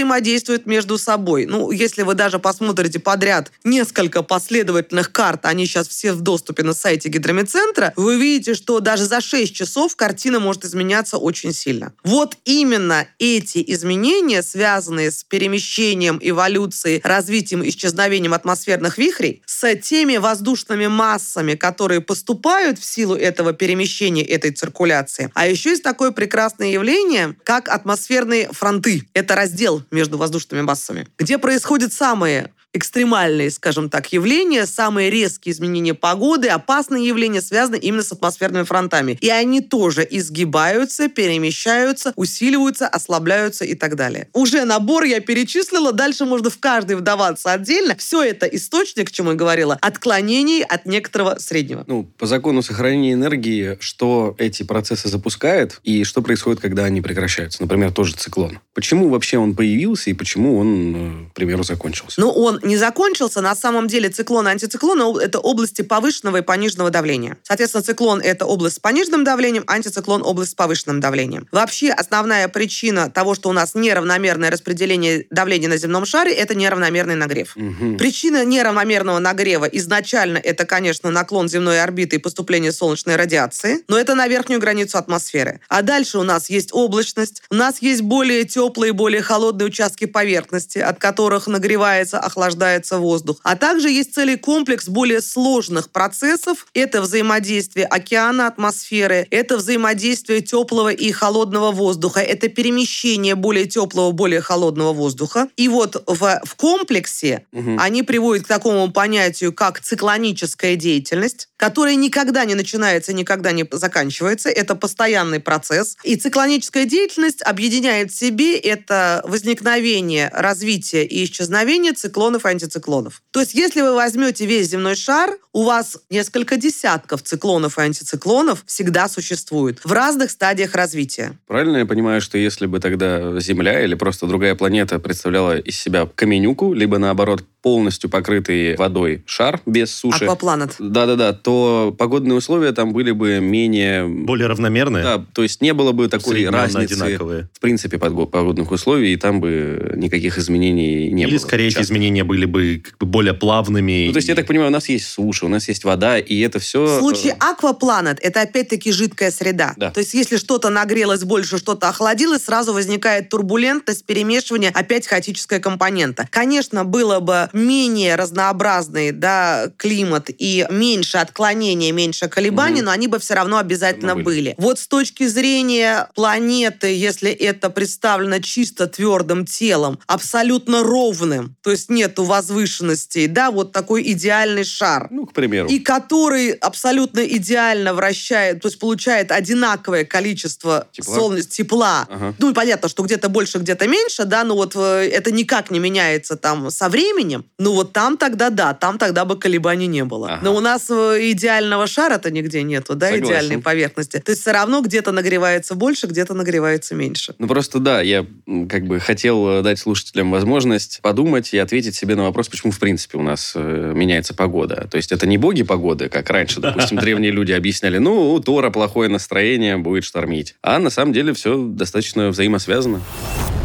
между 0.67 0.99
собой. 0.99 1.47
Ну, 1.47 1.71
если 1.71 2.03
вы 2.03 2.15
даже 2.15 2.39
посмотрите 2.39 2.99
подряд 2.99 3.51
несколько 3.65 4.23
последовательных 4.23 5.13
карт, 5.13 5.45
они 5.45 5.67
сейчас 5.67 5.89
все 5.89 6.13
в 6.13 6.21
доступе 6.21 6.63
на 6.63 6.75
сайте 6.75 7.09
гидромедцентра, 7.09 7.93
вы 7.97 8.17
увидите, 8.17 8.55
что 8.55 8.81
даже 8.81 9.05
за 9.05 9.21
6 9.21 9.55
часов 9.55 9.97
картина 9.97 10.41
может 10.41 10.65
изменяться 10.65 11.17
очень 11.17 11.53
сильно. 11.53 11.93
Вот 12.05 12.37
именно 12.45 13.07
эти 13.19 13.63
изменения, 13.67 14.43
связанные 14.43 15.11
с 15.11 15.25
перемещением, 15.25 16.19
эволюцией, 16.23 17.01
развитием, 17.03 17.67
исчезновением 17.67 18.35
атмосферных 18.35 18.99
вихрей, 18.99 19.43
с 19.47 19.75
теми 19.77 20.17
воздушными 20.17 20.87
массами, 20.87 21.55
которые 21.55 22.01
поступают 22.01 22.79
в 22.79 22.85
силу 22.85 23.15
этого 23.15 23.53
перемещения, 23.53 24.25
этой 24.25 24.51
циркуляции. 24.51 25.31
А 25.35 25.47
еще 25.47 25.71
есть 25.71 25.83
такое 25.83 26.11
прекрасное 26.11 26.69
явление, 26.69 27.37
как 27.45 27.69
атмосферные 27.69 28.49
фронты. 28.53 29.09
Это 29.15 29.35
раздел 29.35 29.83
между 29.90 30.18
воздушными 30.18 30.62
массами, 30.62 31.09
где 31.18 31.38
происходят 31.38 31.92
самые 31.92 32.53
экстремальные, 32.72 33.50
скажем 33.50 33.90
так, 33.90 34.12
явления, 34.12 34.66
самые 34.66 35.11
резкие 35.11 35.52
изменения 35.52 35.94
погоды, 35.94 36.48
опасные 36.48 37.06
явления 37.06 37.42
связаны 37.42 37.76
именно 37.76 38.02
с 38.02 38.12
атмосферными 38.12 38.64
фронтами. 38.64 39.18
И 39.20 39.28
они 39.28 39.61
тоже 39.61 40.06
изгибаются, 40.09 41.09
перемещаются, 41.09 42.12
усиливаются, 42.16 42.87
ослабляются 42.87 43.64
и 43.64 43.74
так 43.74 43.96
далее. 43.96 44.28
Уже 44.33 44.64
набор 44.64 45.04
я 45.04 45.20
перечислила, 45.20 45.92
дальше 45.92 46.24
можно 46.24 46.50
в 46.50 46.59
каждый 46.59 46.96
вдаваться 46.96 47.52
отдельно. 47.52 47.96
Все 47.96 48.22
это 48.22 48.46
источник, 48.46 49.09
к 49.09 49.12
чему 49.12 49.30
я 49.30 49.37
говорила, 49.37 49.78
отклонений 49.80 50.62
от 50.62 50.87
некоторого 50.87 51.37
среднего. 51.38 51.85
Ну, 51.87 52.04
по 52.04 52.26
закону 52.26 52.62
сохранения 52.62 53.12
энергии, 53.12 53.78
что 53.80 54.35
эти 54.38 54.62
процессы 54.62 55.09
запускает 55.09 55.80
и 55.83 56.04
что 56.04 56.22
происходит, 56.22 56.61
когда 56.61 56.85
они 56.85 57.00
прекращаются. 57.00 57.61
Например, 57.62 57.92
тоже 57.92 58.14
циклон. 58.14 58.61
Почему 58.74 59.09
вообще 59.09 59.38
он 59.38 59.54
появился 59.54 60.11
и 60.11 60.14
почему 60.14 60.59
он, 60.59 61.26
э, 61.26 61.30
к 61.30 61.35
примеру, 61.35 61.64
закончился? 61.64 62.20
Но 62.20 62.33
он 62.33 62.60
не 62.62 62.77
закончился. 62.77 63.40
На 63.40 63.55
самом 63.55 63.88
деле 63.88 64.09
циклон 64.09 64.49
и 64.49 64.51
антициклон– 64.51 65.18
это 65.20 65.38
области 65.38 65.83
повышенного 65.83 66.38
и 66.38 66.42
пониженного 66.42 66.90
давления. 66.90 67.38
Соответственно, 67.42 67.83
циклон– 67.83 68.20
это 68.25 68.46
область 68.46 68.77
с 68.77 68.79
пониженным 68.79 69.25
давлением, 69.25 69.64
антициклон– 69.66 70.23
область 70.25 70.53
с 70.53 70.55
повышенным 70.55 71.01
давлением. 71.01 71.46
Вообще, 71.53 71.90
основная 71.90 72.49
причина 72.49 73.11
того, 73.11 73.35
что 73.35 73.49
у 73.49 73.53
нас 73.53 73.75
неравномерное 73.75 74.51
распределение 74.51 75.27
давления 75.31 75.68
на 75.68 75.77
земном 75.77 76.05
шаре– 76.05 76.33
это 76.35 76.55
неравномерный 76.55 77.14
нагрев. 77.14 77.57
Мгм. 77.57 77.96
Причина 77.99 78.44
неравномерного 78.44 79.18
нагрева 79.18 79.64
изначально 79.64 80.38
это, 80.38 80.64
конечно, 80.64 81.11
наклон 81.11 81.49
земной 81.49 81.83
орбиты 81.83 82.16
и 82.16 82.18
поступление 82.18 82.73
солнечной 82.73 83.16
радиации, 83.16 83.85
но 83.88 83.99
это 83.99 84.14
на 84.14 84.29
верхнюю 84.29 84.61
границу 84.61 84.99
атмосферы. 84.99 85.61
А 85.68 85.83
дальше 85.83 86.18
у 86.18 86.23
нас 86.23 86.51
есть 86.51 86.70
облачность, 86.73 87.42
у 87.51 87.55
нас 87.55 87.81
есть 87.81 88.03
более 88.03 88.44
теплые, 88.44 88.92
более 88.92 89.23
холодные 89.23 89.66
участки 89.66 90.07
поверхности, 90.07 90.79
от 90.79 90.99
которых 90.99 91.46
нагревается, 91.46 92.18
охлаждается 92.51 92.99
воздух. 92.99 93.37
А 93.43 93.57
также 93.57 93.91
есть 93.91 94.15
целый 94.15 94.37
комплекс 94.37 94.89
более 94.89 95.21
сложных 95.21 95.91
процессов. 95.91 96.67
Это 96.75 97.01
взаимодействие 97.01 97.87
океана, 97.87 98.47
атмосферы, 98.47 99.27
это 99.31 99.57
взаимодействие 99.57 100.41
теплого 100.41 100.91
и 100.91 101.13
холодного 101.13 101.71
воздуха, 101.71 102.21
это 102.21 102.49
перемещение 102.49 103.35
более 103.35 103.67
теплого, 103.67 104.13
более 104.13 104.41
холодного 104.41 104.93
воздуха. 104.93 105.49
И 105.57 105.69
вот 105.69 106.03
в, 106.07 106.41
в 106.45 106.55
комплексе 106.57 107.45
Мгм. 107.53 107.79
они 107.81 108.03
приводят 108.03 108.45
к 108.45 108.49
такому 108.49 108.91
понятию, 108.91 109.53
как 109.53 109.81
циклоническая 109.81 110.77
деятельность, 110.77 111.49
которая 111.57 111.95
никогда 111.95 112.45
не 112.45 112.55
начинается, 112.55 113.13
никогда 113.13 113.53
не 113.53 113.67
заканчивается. 113.71 114.49
Это 114.49 114.75
постоянный 114.75 115.41
процесс. 115.41 115.97
И 116.05 116.17
циклоническая 116.17 116.85
деятельность 116.85 117.43
объединяет 117.43 118.11
в 118.11 118.19
себе 118.19 118.57
это 118.57 119.23
возникновение, 119.25 120.31
развитие 120.33 121.07
и 121.07 121.25
исчезновение 121.25 121.93
циклонов 121.93 122.39
циклонов 122.40 122.44
и 122.44 122.48
антициклонов. 122.48 123.22
То 123.31 123.40
есть, 123.40 123.55
если 123.55 123.83
вы 123.83 123.94
возьмете 123.94 124.46
весь 124.46 124.68
земной 124.68 124.94
шар, 124.94 125.31
у 125.53 125.64
вас 125.64 125.98
несколько 126.11 126.57
десятков 126.57 127.22
циклонов 127.22 127.79
и 127.79 127.83
антициклонов 127.83 128.62
всегда 128.66 129.09
существует 129.09 129.81
в 129.85 129.92
разных 129.92 130.31
стадиях 130.31 130.74
развития. 130.74 131.38
Правильно 131.46 131.79
я 131.79 131.87
понимаю, 131.87 132.20
что 132.20 132.38
если 132.38 132.66
бы 132.66 132.81
тогда 132.81 133.38
Земля 133.40 133.85
или 133.85 133.94
просто 133.94 134.26
другая 134.26 134.55
планета 134.55 134.98
представляла 134.98 135.59
из 135.59 135.76
себя 135.79 136.09
каменюку, 136.14 136.72
либо 136.72 136.98
наоборот 136.98 137.44
полностью 137.62 138.09
покрытый 138.09 138.76
водой 138.76 139.22
шар 139.26 139.61
без 139.66 139.94
суши. 139.94 140.24
Аквапланет. 140.24 140.76
Да-да-да, 140.79 141.33
то 141.33 141.94
погодные 141.98 142.37
условия 142.37 142.72
там 142.72 142.92
были 142.92 143.11
бы 143.11 143.40
менее... 143.40 144.07
Более 144.07 144.46
равномерные? 144.46 145.03
Да, 145.03 145.24
то 145.35 145.42
есть 145.42 145.61
не 145.61 145.74
было 145.74 145.92
бы 145.92 146.09
такой 146.09 146.48
разницы 146.48 146.94
одинаковые. 146.94 147.48
в 147.53 147.61
принципе 147.61 147.98
погодных 147.98 148.70
условий, 148.70 149.12
и 149.12 149.16
там 149.16 149.40
бы 149.40 149.92
никаких 149.96 150.38
изменений 150.38 151.11
не 151.11 151.24
Или, 151.24 151.33
было. 151.33 151.38
скорее, 151.38 151.66
эти 151.66 151.74
Часто. 151.74 151.92
изменения 151.92 152.24
были 152.31 152.45
бы 152.45 152.81
как 152.85 152.97
бы 152.97 153.07
более 153.07 153.35
плавными. 153.35 154.07
Ну, 154.07 154.12
то 154.12 154.19
есть, 154.19 154.29
я 154.29 154.37
так 154.37 154.47
понимаю, 154.47 154.69
у 154.71 154.73
нас 154.73 154.88
есть 154.88 155.09
суша, 155.09 155.47
у 155.47 155.49
нас 155.49 155.66
есть 155.66 155.83
вода, 155.83 156.16
и 156.16 156.38
это 156.38 156.61
все... 156.61 156.85
В 156.85 157.01
случае 157.01 157.33
аквапланет 157.40 158.21
это 158.23 158.43
опять-таки 158.43 158.93
жидкая 158.93 159.33
среда. 159.33 159.75
Да. 159.77 159.90
То 159.90 159.99
есть 159.99 160.14
если 160.14 160.37
что-то 160.37 160.69
нагрелось 160.71 161.25
больше, 161.25 161.59
что-то 161.59 161.88
охладилось, 161.88 162.45
сразу 162.45 162.73
возникает 162.73 163.31
турбулентность, 163.31 164.05
перемешивание, 164.05 164.71
опять 164.71 165.09
хаотическая 165.09 165.59
компонента. 165.59 166.29
Конечно, 166.31 166.85
было 166.85 167.19
бы 167.19 167.49
менее 167.53 168.14
разнообразный 168.14 169.11
да, 169.11 169.66
климат 169.77 170.31
и 170.31 170.69
меньше 170.71 171.19
отклонения, 171.19 171.90
меньше 171.93 172.29
колебаний, 172.29 172.77
Мгм. 172.77 172.85
но 172.85 172.90
они 172.93 173.09
бы 173.09 173.19
все 173.19 173.35
равно 173.35 173.59
обязательно 173.59 174.14
были. 174.14 174.25
были. 174.25 174.55
Вот 174.57 174.79
с 174.79 174.87
точки 174.87 175.27
зрения 175.27 176.09
планеты, 176.14 176.95
если 176.95 177.33
это 177.33 177.71
представлено 177.71 178.38
чисто 178.38 178.87
твердым 178.87 179.47
телом, 179.47 179.99
абсолютно 180.07 180.85
ровным, 180.85 181.57
то 181.62 181.73
есть 181.73 181.88
нету 182.20 182.24
возвышенностей, 182.24 183.26
да, 183.26 183.50
вот 183.50 183.72
такой 183.72 184.02
идеальный 184.12 184.64
шар 184.64 185.09
Ну, 185.11 185.26
к 185.26 185.33
примеру. 185.33 185.68
и 185.68 185.78
который 185.78 186.50
абсолютно 186.52 187.20
идеально 187.20 187.94
вращает, 187.94 188.61
то 188.61 188.68
есть 188.68 188.78
получает 188.78 189.33
одинаковое 189.33 190.04
количество 190.04 190.87
Тепла? 190.92 191.14
солнец 191.14 191.46
тепла. 191.46 192.06
Ага. 192.11 192.35
Ну, 192.38 192.54
понятно, 192.54 192.88
что 192.88 193.02
где-то 193.02 193.28
больше, 193.28 193.59
где-то 193.59 193.87
меньше, 193.88 194.24
да, 194.24 194.44
но 194.44 194.54
вот 194.54 194.74
э, 194.76 195.09
это 195.12 195.30
никак 195.30 195.70
не 195.70 195.78
меняется 195.78 196.37
там 196.37 196.70
со 196.70 196.88
временем. 196.88 197.44
Ну, 197.59 197.72
вот 197.74 197.92
там 197.92 198.16
тогда 198.16 198.50
да, 198.50 198.74
там 198.74 198.98
тогда 198.98 199.24
бы 199.24 199.38
колебаний 199.38 199.87
не 199.87 200.04
было. 200.04 200.28
Ага. 200.33 200.40
Но 200.44 200.56
у 200.56 200.61
нас 200.61 200.87
э, 200.90 201.30
идеального 201.33 201.87
шара-то 201.87 202.30
нигде 202.30 202.62
нету, 202.62 202.94
да, 202.94 203.06
Согласен. 203.11 203.26
идеальной 203.26 203.59
поверхности. 203.59 204.18
То 204.18 204.30
есть 204.30 204.42
все 204.42 204.52
равно 204.52 204.80
где-то 204.80 205.12
нагревается 205.12 205.74
больше, 205.74 206.06
где-то 206.06 206.35
нагревается 206.35 206.94
меньше. 206.94 207.35
Ну, 207.38 207.46
просто 207.46 207.78
да, 207.78 208.00
я 208.00 208.26
как 208.68 208.87
бы 208.87 209.00
хотел 209.00 209.48
э, 209.48 209.62
дать 209.62 209.78
слушателям 209.78 210.30
возможность 210.30 211.00
подумать 211.02 211.52
и 211.54 211.59
ответить 211.59 211.94
себе 211.94 212.10
на 212.14 212.25
вопрос, 212.25 212.49
почему, 212.49 212.73
в 212.73 212.79
принципе, 212.79 213.18
у 213.18 213.23
нас 213.23 213.53
э, 213.55 213.92
меняется 213.94 214.35
погода. 214.35 214.88
То 214.90 214.96
есть 214.96 215.12
это 215.12 215.27
не 215.27 215.38
боги 215.38 215.62
погоды, 215.62 216.09
как 216.09 216.31
раньше, 216.31 216.61
допустим, 216.61 216.99
древние 216.99 217.31
люди 217.31 217.53
объясняли, 217.53 217.99
ну, 217.99 218.33
у 218.33 218.40
Тора 218.40 218.70
плохое 218.70 219.09
настроение, 219.09 219.77
будет 219.77 220.05
штормить. 220.05 220.57
А 220.62 220.79
на 220.79 220.90
самом 220.90 221.12
деле 221.12 221.33
все 221.33 221.57
достаточно 221.57 222.29
взаимосвязано. 222.29 223.01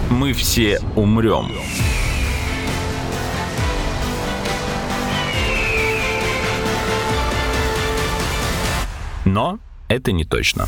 Мы 0.10 0.34
все 0.34 0.80
умрем. 0.96 1.52
Но 9.26 9.60
это 9.90 10.12
не 10.12 10.24
точно. 10.24 10.68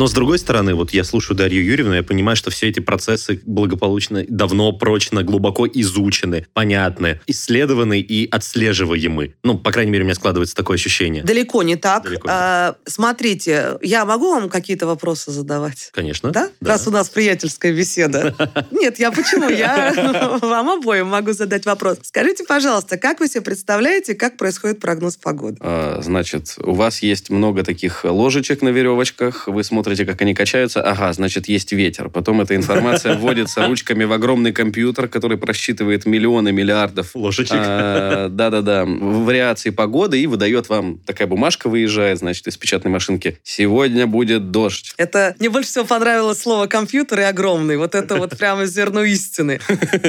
Но 0.00 0.06
с 0.06 0.12
другой 0.12 0.38
стороны, 0.38 0.74
вот 0.74 0.94
я 0.94 1.04
слушаю 1.04 1.36
Дарью 1.36 1.62
Юрьевну, 1.62 1.92
я 1.92 2.02
понимаю, 2.02 2.34
что 2.34 2.50
все 2.50 2.70
эти 2.70 2.80
процессы 2.80 3.42
благополучно, 3.44 4.24
давно, 4.26 4.72
прочно, 4.72 5.22
глубоко 5.22 5.66
изучены, 5.66 6.46
понятны, 6.54 7.20
исследованы 7.26 8.00
и 8.00 8.26
отслеживаемы. 8.30 9.34
Ну, 9.42 9.58
по 9.58 9.70
крайней 9.70 9.90
мере, 9.90 10.04
у 10.04 10.06
меня 10.06 10.14
складывается 10.14 10.56
такое 10.56 10.76
ощущение. 10.76 11.22
Далеко 11.22 11.62
не 11.62 11.76
так. 11.76 12.04
Далеко 12.04 12.28
не 12.28 12.32
А, 12.32 12.76
смотрите, 12.86 13.76
я 13.82 14.06
могу 14.06 14.30
вам 14.30 14.48
какие-то 14.48 14.86
вопросы 14.86 15.32
задавать? 15.32 15.90
Конечно. 15.92 16.30
Да? 16.30 16.48
Раз 16.62 16.88
у 16.88 16.90
нас 16.90 17.10
приятельская 17.10 17.74
беседа. 17.74 18.34
Нет, 18.70 18.98
я 18.98 19.12
почему? 19.12 19.50
Я 19.50 20.38
вам 20.40 20.70
обоим 20.70 21.08
могу 21.08 21.34
задать 21.34 21.66
вопрос. 21.66 21.98
Скажите, 22.04 22.44
пожалуйста, 22.44 22.96
как 22.96 23.20
вы 23.20 23.28
себе 23.28 23.42
представляете, 23.42 24.14
как 24.14 24.38
происходит 24.38 24.80
прогноз 24.80 25.18
погоды? 25.18 25.58
А, 25.60 26.00
Значит, 26.00 26.54
у 26.56 26.72
вас 26.72 27.02
есть 27.02 27.28
много 27.28 27.64
таких 27.64 28.06
ложечек 28.06 28.62
на 28.62 28.70
веревочках, 28.70 29.46
вы 29.46 29.62
смотрите, 29.62 29.89
как 30.04 30.22
они 30.22 30.34
качаются. 30.34 30.82
Ага, 30.82 31.12
значит, 31.12 31.48
есть 31.48 31.72
ветер. 31.72 32.08
Потом 32.08 32.40
эта 32.40 32.56
информация 32.56 33.16
вводится 33.16 33.66
ручками 33.66 34.04
в 34.04 34.12
огромный 34.12 34.52
компьютер, 34.52 35.08
который 35.08 35.38
просчитывает 35.38 36.06
миллионы, 36.06 36.52
миллиардов 36.52 37.14
Ложечек. 37.14 37.56
А, 37.56 38.28
Да-да-да. 38.28 38.84
Вариации 38.84 39.70
погоды 39.70 40.20
и 40.20 40.26
выдает 40.26 40.68
вам 40.68 40.98
такая 40.98 41.26
бумажка 41.28 41.68
выезжает, 41.68 42.18
значит, 42.18 42.46
из 42.46 42.56
печатной 42.56 42.90
машинки. 42.90 43.38
Сегодня 43.42 44.06
будет 44.06 44.50
дождь. 44.50 44.94
Это 44.96 45.34
мне 45.38 45.50
больше 45.50 45.70
всего 45.70 45.84
понравилось 45.84 46.40
слово 46.40 46.66
компьютер 46.66 47.20
и 47.20 47.22
огромный. 47.24 47.76
Вот 47.76 47.94
это 47.94 48.16
вот 48.16 48.36
прямо 48.38 48.66
зерно 48.66 49.02
истины. 49.04 49.60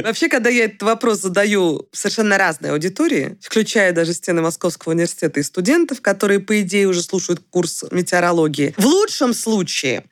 Вообще, 0.03 0.29
когда 0.29 0.49
я 0.49 0.65
этот 0.65 0.83
вопрос 0.83 1.21
задаю 1.21 1.87
совершенно 1.91 2.37
разной 2.37 2.71
аудитории, 2.71 3.37
включая 3.41 3.93
даже 3.93 4.13
стены 4.13 4.41
Московского 4.41 4.93
университета 4.93 5.39
и 5.39 5.43
студентов, 5.43 6.01
которые, 6.01 6.39
по 6.39 6.61
идее, 6.61 6.87
уже 6.87 7.01
слушают 7.01 7.41
курс 7.49 7.83
метеорологии, 7.91 8.73
в 8.77 8.85
лучшем 8.85 9.33
случае 9.33 9.70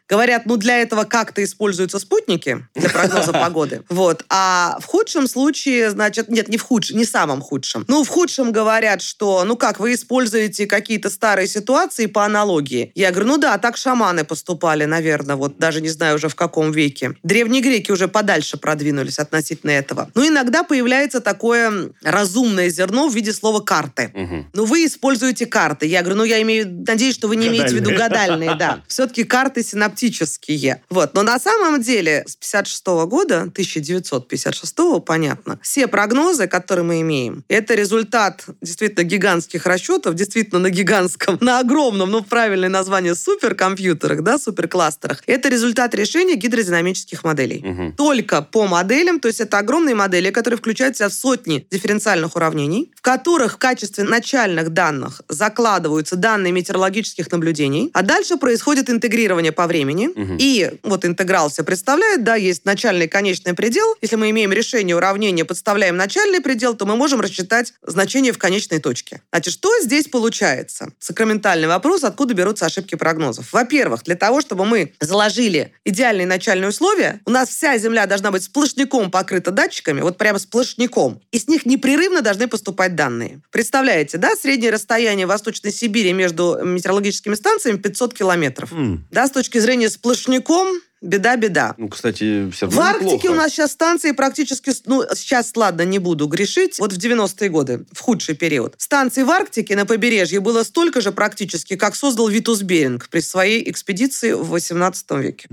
говорят, 0.10 0.46
ну, 0.46 0.58
для 0.58 0.82
этого 0.82 1.04
как-то 1.04 1.44
используются 1.44 2.00
спутники 2.00 2.66
для 2.76 2.90
прогноза 2.90 3.32
погоды. 3.34 3.84
Вот. 3.90 4.26
А 4.30 4.78
в 4.82 4.86
худшем 4.86 5.28
случае, 5.28 5.92
значит, 5.92 6.30
нет, 6.30 6.48
не 6.48 6.58
в 6.58 6.64
худшем, 6.64 6.98
не 6.98 7.06
самом 7.06 7.42
худшем. 7.42 7.86
Ну, 7.88 8.04
в 8.04 8.08
худшем 8.10 8.52
говорят, 8.52 9.02
что, 9.02 9.44
ну 9.46 9.56
как, 9.56 9.80
вы 9.80 9.94
используете 9.94 10.66
какие-то 10.66 11.10
старые 11.10 11.48
ситуации 11.48 12.08
по 12.08 12.26
аналогии. 12.26 12.92
Я 12.96 13.12
говорю, 13.12 13.28
ну 13.28 13.38
да, 13.38 13.58
так 13.58 13.78
шаманы 13.78 14.24
поступали, 14.24 14.86
наверное, 14.86 15.36
вот 15.36 15.58
даже 15.58 15.82
не 15.82 15.90
знаю 15.90 16.16
уже 16.16 16.30
в 16.30 16.36
каком 16.36 16.72
веке. 16.72 17.16
Древние 17.24 17.62
греки 17.62 17.92
уже 17.92 18.08
подальше 18.08 18.58
продвинулись 18.58 19.20
относительно 19.20 19.72
этого. 19.72 20.10
Ну, 20.16 20.28
иногда 20.28 20.64
появляется 20.64 21.22
такое 21.22 21.92
разумное 22.04 22.70
зерно 22.70 23.08
в 23.10 23.16
виде 23.16 23.34
слова 23.34 23.60
карты. 23.60 24.12
Мгм. 24.14 24.50
Ну, 24.54 24.66
вы 24.66 24.86
используете 24.86 25.46
карты. 25.46 25.86
Я 25.86 26.02
говорю, 26.02 26.18
ну, 26.18 26.24
я 26.24 26.42
имею, 26.42 26.84
надеюсь, 26.88 27.16
что 27.16 27.28
вы 27.28 27.36
не 27.36 27.48
имеете 27.48 27.70
в 27.70 27.74
виду 27.74 27.92
гадальные, 27.92 28.56
да. 28.56 28.84
Все-таки 28.88 29.24
карты 29.24 29.39
синаптические. 29.64 30.84
Вот. 30.90 31.14
Но 31.14 31.24
на 31.24 31.40
самом 31.40 31.82
деле 31.82 32.24
с 32.28 32.36
56 32.36 32.86
года, 33.08 33.42
1956, 33.42 34.76
понятно, 35.06 35.60
все 35.62 35.88
прогнозы, 35.88 36.48
которые 36.48 36.86
мы 36.86 37.02
имеем, 37.02 37.44
это 37.48 37.76
результат 37.76 38.46
действительно 38.62 39.04
гигантских 39.04 39.66
расчетов, 39.66 40.16
действительно 40.16 40.60
на 40.60 40.70
гигантском, 40.70 41.38
на 41.42 41.60
огромном, 41.60 42.12
ну, 42.12 42.24
правильное 42.24 42.70
название, 42.70 43.16
суперкомпьютерах, 43.16 44.22
да, 44.24 44.38
суперкластерах. 44.38 45.22
Это 45.28 45.50
результат 45.50 45.96
решения 45.96 46.36
гидродинамических 46.36 47.24
моделей 47.24 47.62
Мгм. 47.64 47.94
только 47.94 48.42
по 48.42 48.68
моделям, 48.68 49.20
то 49.20 49.28
есть 49.28 49.40
это 49.42 49.58
огромные 49.58 49.96
модели, 49.96 50.32
которые 50.32 50.58
включают 50.58 50.96
в 50.96 50.98
себя 51.00 51.10
в 51.10 51.14
сотни 51.14 51.66
дифференциальных 51.72 52.36
уравнений, 52.36 52.92
в 52.96 53.02
которых 53.02 53.54
в 53.54 53.58
качестве 53.58 54.04
начальных 54.04 54.70
данных 54.70 55.22
закладываются 55.30 56.16
данные 56.16 56.52
метеорологических 56.54 57.32
наблюдений, 57.32 57.90
а 57.94 58.02
дальше 58.02 58.38
происходит 58.38 58.90
интегрирование 58.90 59.29
по 59.52 59.68
времени. 59.68 60.10
Мгм. 60.14 60.38
И 60.40 60.72
вот 60.84 61.06
интеграл 61.06 61.50
все 61.50 61.64
представляет, 61.64 62.24
да, 62.24 62.36
есть 62.36 62.66
начальный 62.66 63.06
и 63.06 63.08
конечный 63.08 63.54
предел. 63.54 63.96
Если 64.02 64.16
мы 64.16 64.30
имеем 64.32 64.52
решение 64.52 64.96
уравнения, 64.96 65.46
подставляем 65.46 65.96
начальный 65.98 66.42
предел, 66.42 66.76
то 66.76 66.86
мы 66.86 66.96
можем 66.96 67.22
рассчитать 67.22 67.74
значение 67.82 68.34
в 68.34 68.38
конечной 68.38 68.80
точке. 68.80 69.22
Значит, 69.32 69.54
что 69.54 69.70
здесь 69.82 70.08
получается? 70.08 70.92
Сакраментальный 71.00 71.68
вопрос, 71.68 72.04
откуда 72.04 72.34
берутся 72.34 72.66
ошибки 72.66 72.96
прогнозов. 72.96 73.54
Во-первых, 73.54 74.04
для 74.04 74.16
того, 74.16 74.42
чтобы 74.42 74.66
мы 74.66 74.94
заложили 75.00 75.74
идеальные 75.86 76.28
начальные 76.28 76.70
условия, 76.70 77.22
у 77.26 77.32
нас 77.32 77.50
вся 77.50 77.78
Земля 77.78 78.06
должна 78.06 78.32
быть 78.32 78.44
сплошняком 78.44 79.12
покрыта 79.12 79.52
датчиками, 79.52 80.02
вот 80.02 80.18
прямо 80.18 80.40
сплошняком. 80.40 81.22
И 81.32 81.40
с 81.40 81.48
них 81.48 81.66
непрерывно 81.66 82.22
должны 82.22 82.48
поступать 82.48 82.96
данные. 82.96 83.42
Представляете, 83.52 84.18
да, 84.18 84.36
среднее 84.36 84.72
расстояние 84.72 85.26
в 85.26 85.30
Восточной 85.30 85.72
Сибири 85.72 86.14
между 86.14 86.60
метеорологическими 86.64 87.36
станциями 87.36 87.78
500 87.78 88.14
километров. 88.14 88.70
Да, 89.12 89.19
с 89.28 89.32
точки 89.32 89.58
зрения 89.58 89.90
сплошняком, 89.90 90.68
беда-беда. 91.02 91.76
Ну, 91.78 91.88
кстати, 91.90 92.50
все 92.52 92.68
В 92.68 92.76
равно 92.78 92.90
Арктике 92.90 93.14
неплохо. 93.16 93.32
у 93.32 93.36
нас 93.36 93.52
сейчас 93.52 93.72
станции 93.72 94.12
практически... 94.12 94.72
Ну, 94.86 95.04
сейчас, 95.16 95.52
ладно, 95.56 95.84
не 95.84 96.00
буду 96.00 96.28
грешить. 96.28 96.80
Вот 96.80 96.94
в 96.94 96.98
90-е 96.98 97.50
годы, 97.50 97.86
в 97.92 98.00
худший 98.00 98.36
период. 98.36 98.76
Станций 98.78 99.24
в 99.24 99.30
Арктике 99.32 99.76
на 99.76 99.86
побережье 99.86 100.40
было 100.40 100.64
столько 100.64 101.02
же 101.02 101.12
практически, 101.12 101.76
как 101.76 101.96
создал 101.96 102.28
Витус 102.28 102.62
Беринг 102.62 103.10
при 103.10 103.22
своей 103.22 103.70
экспедиции 103.70 104.34
в 104.34 104.50
18 104.50 105.12
веке. 105.12 105.48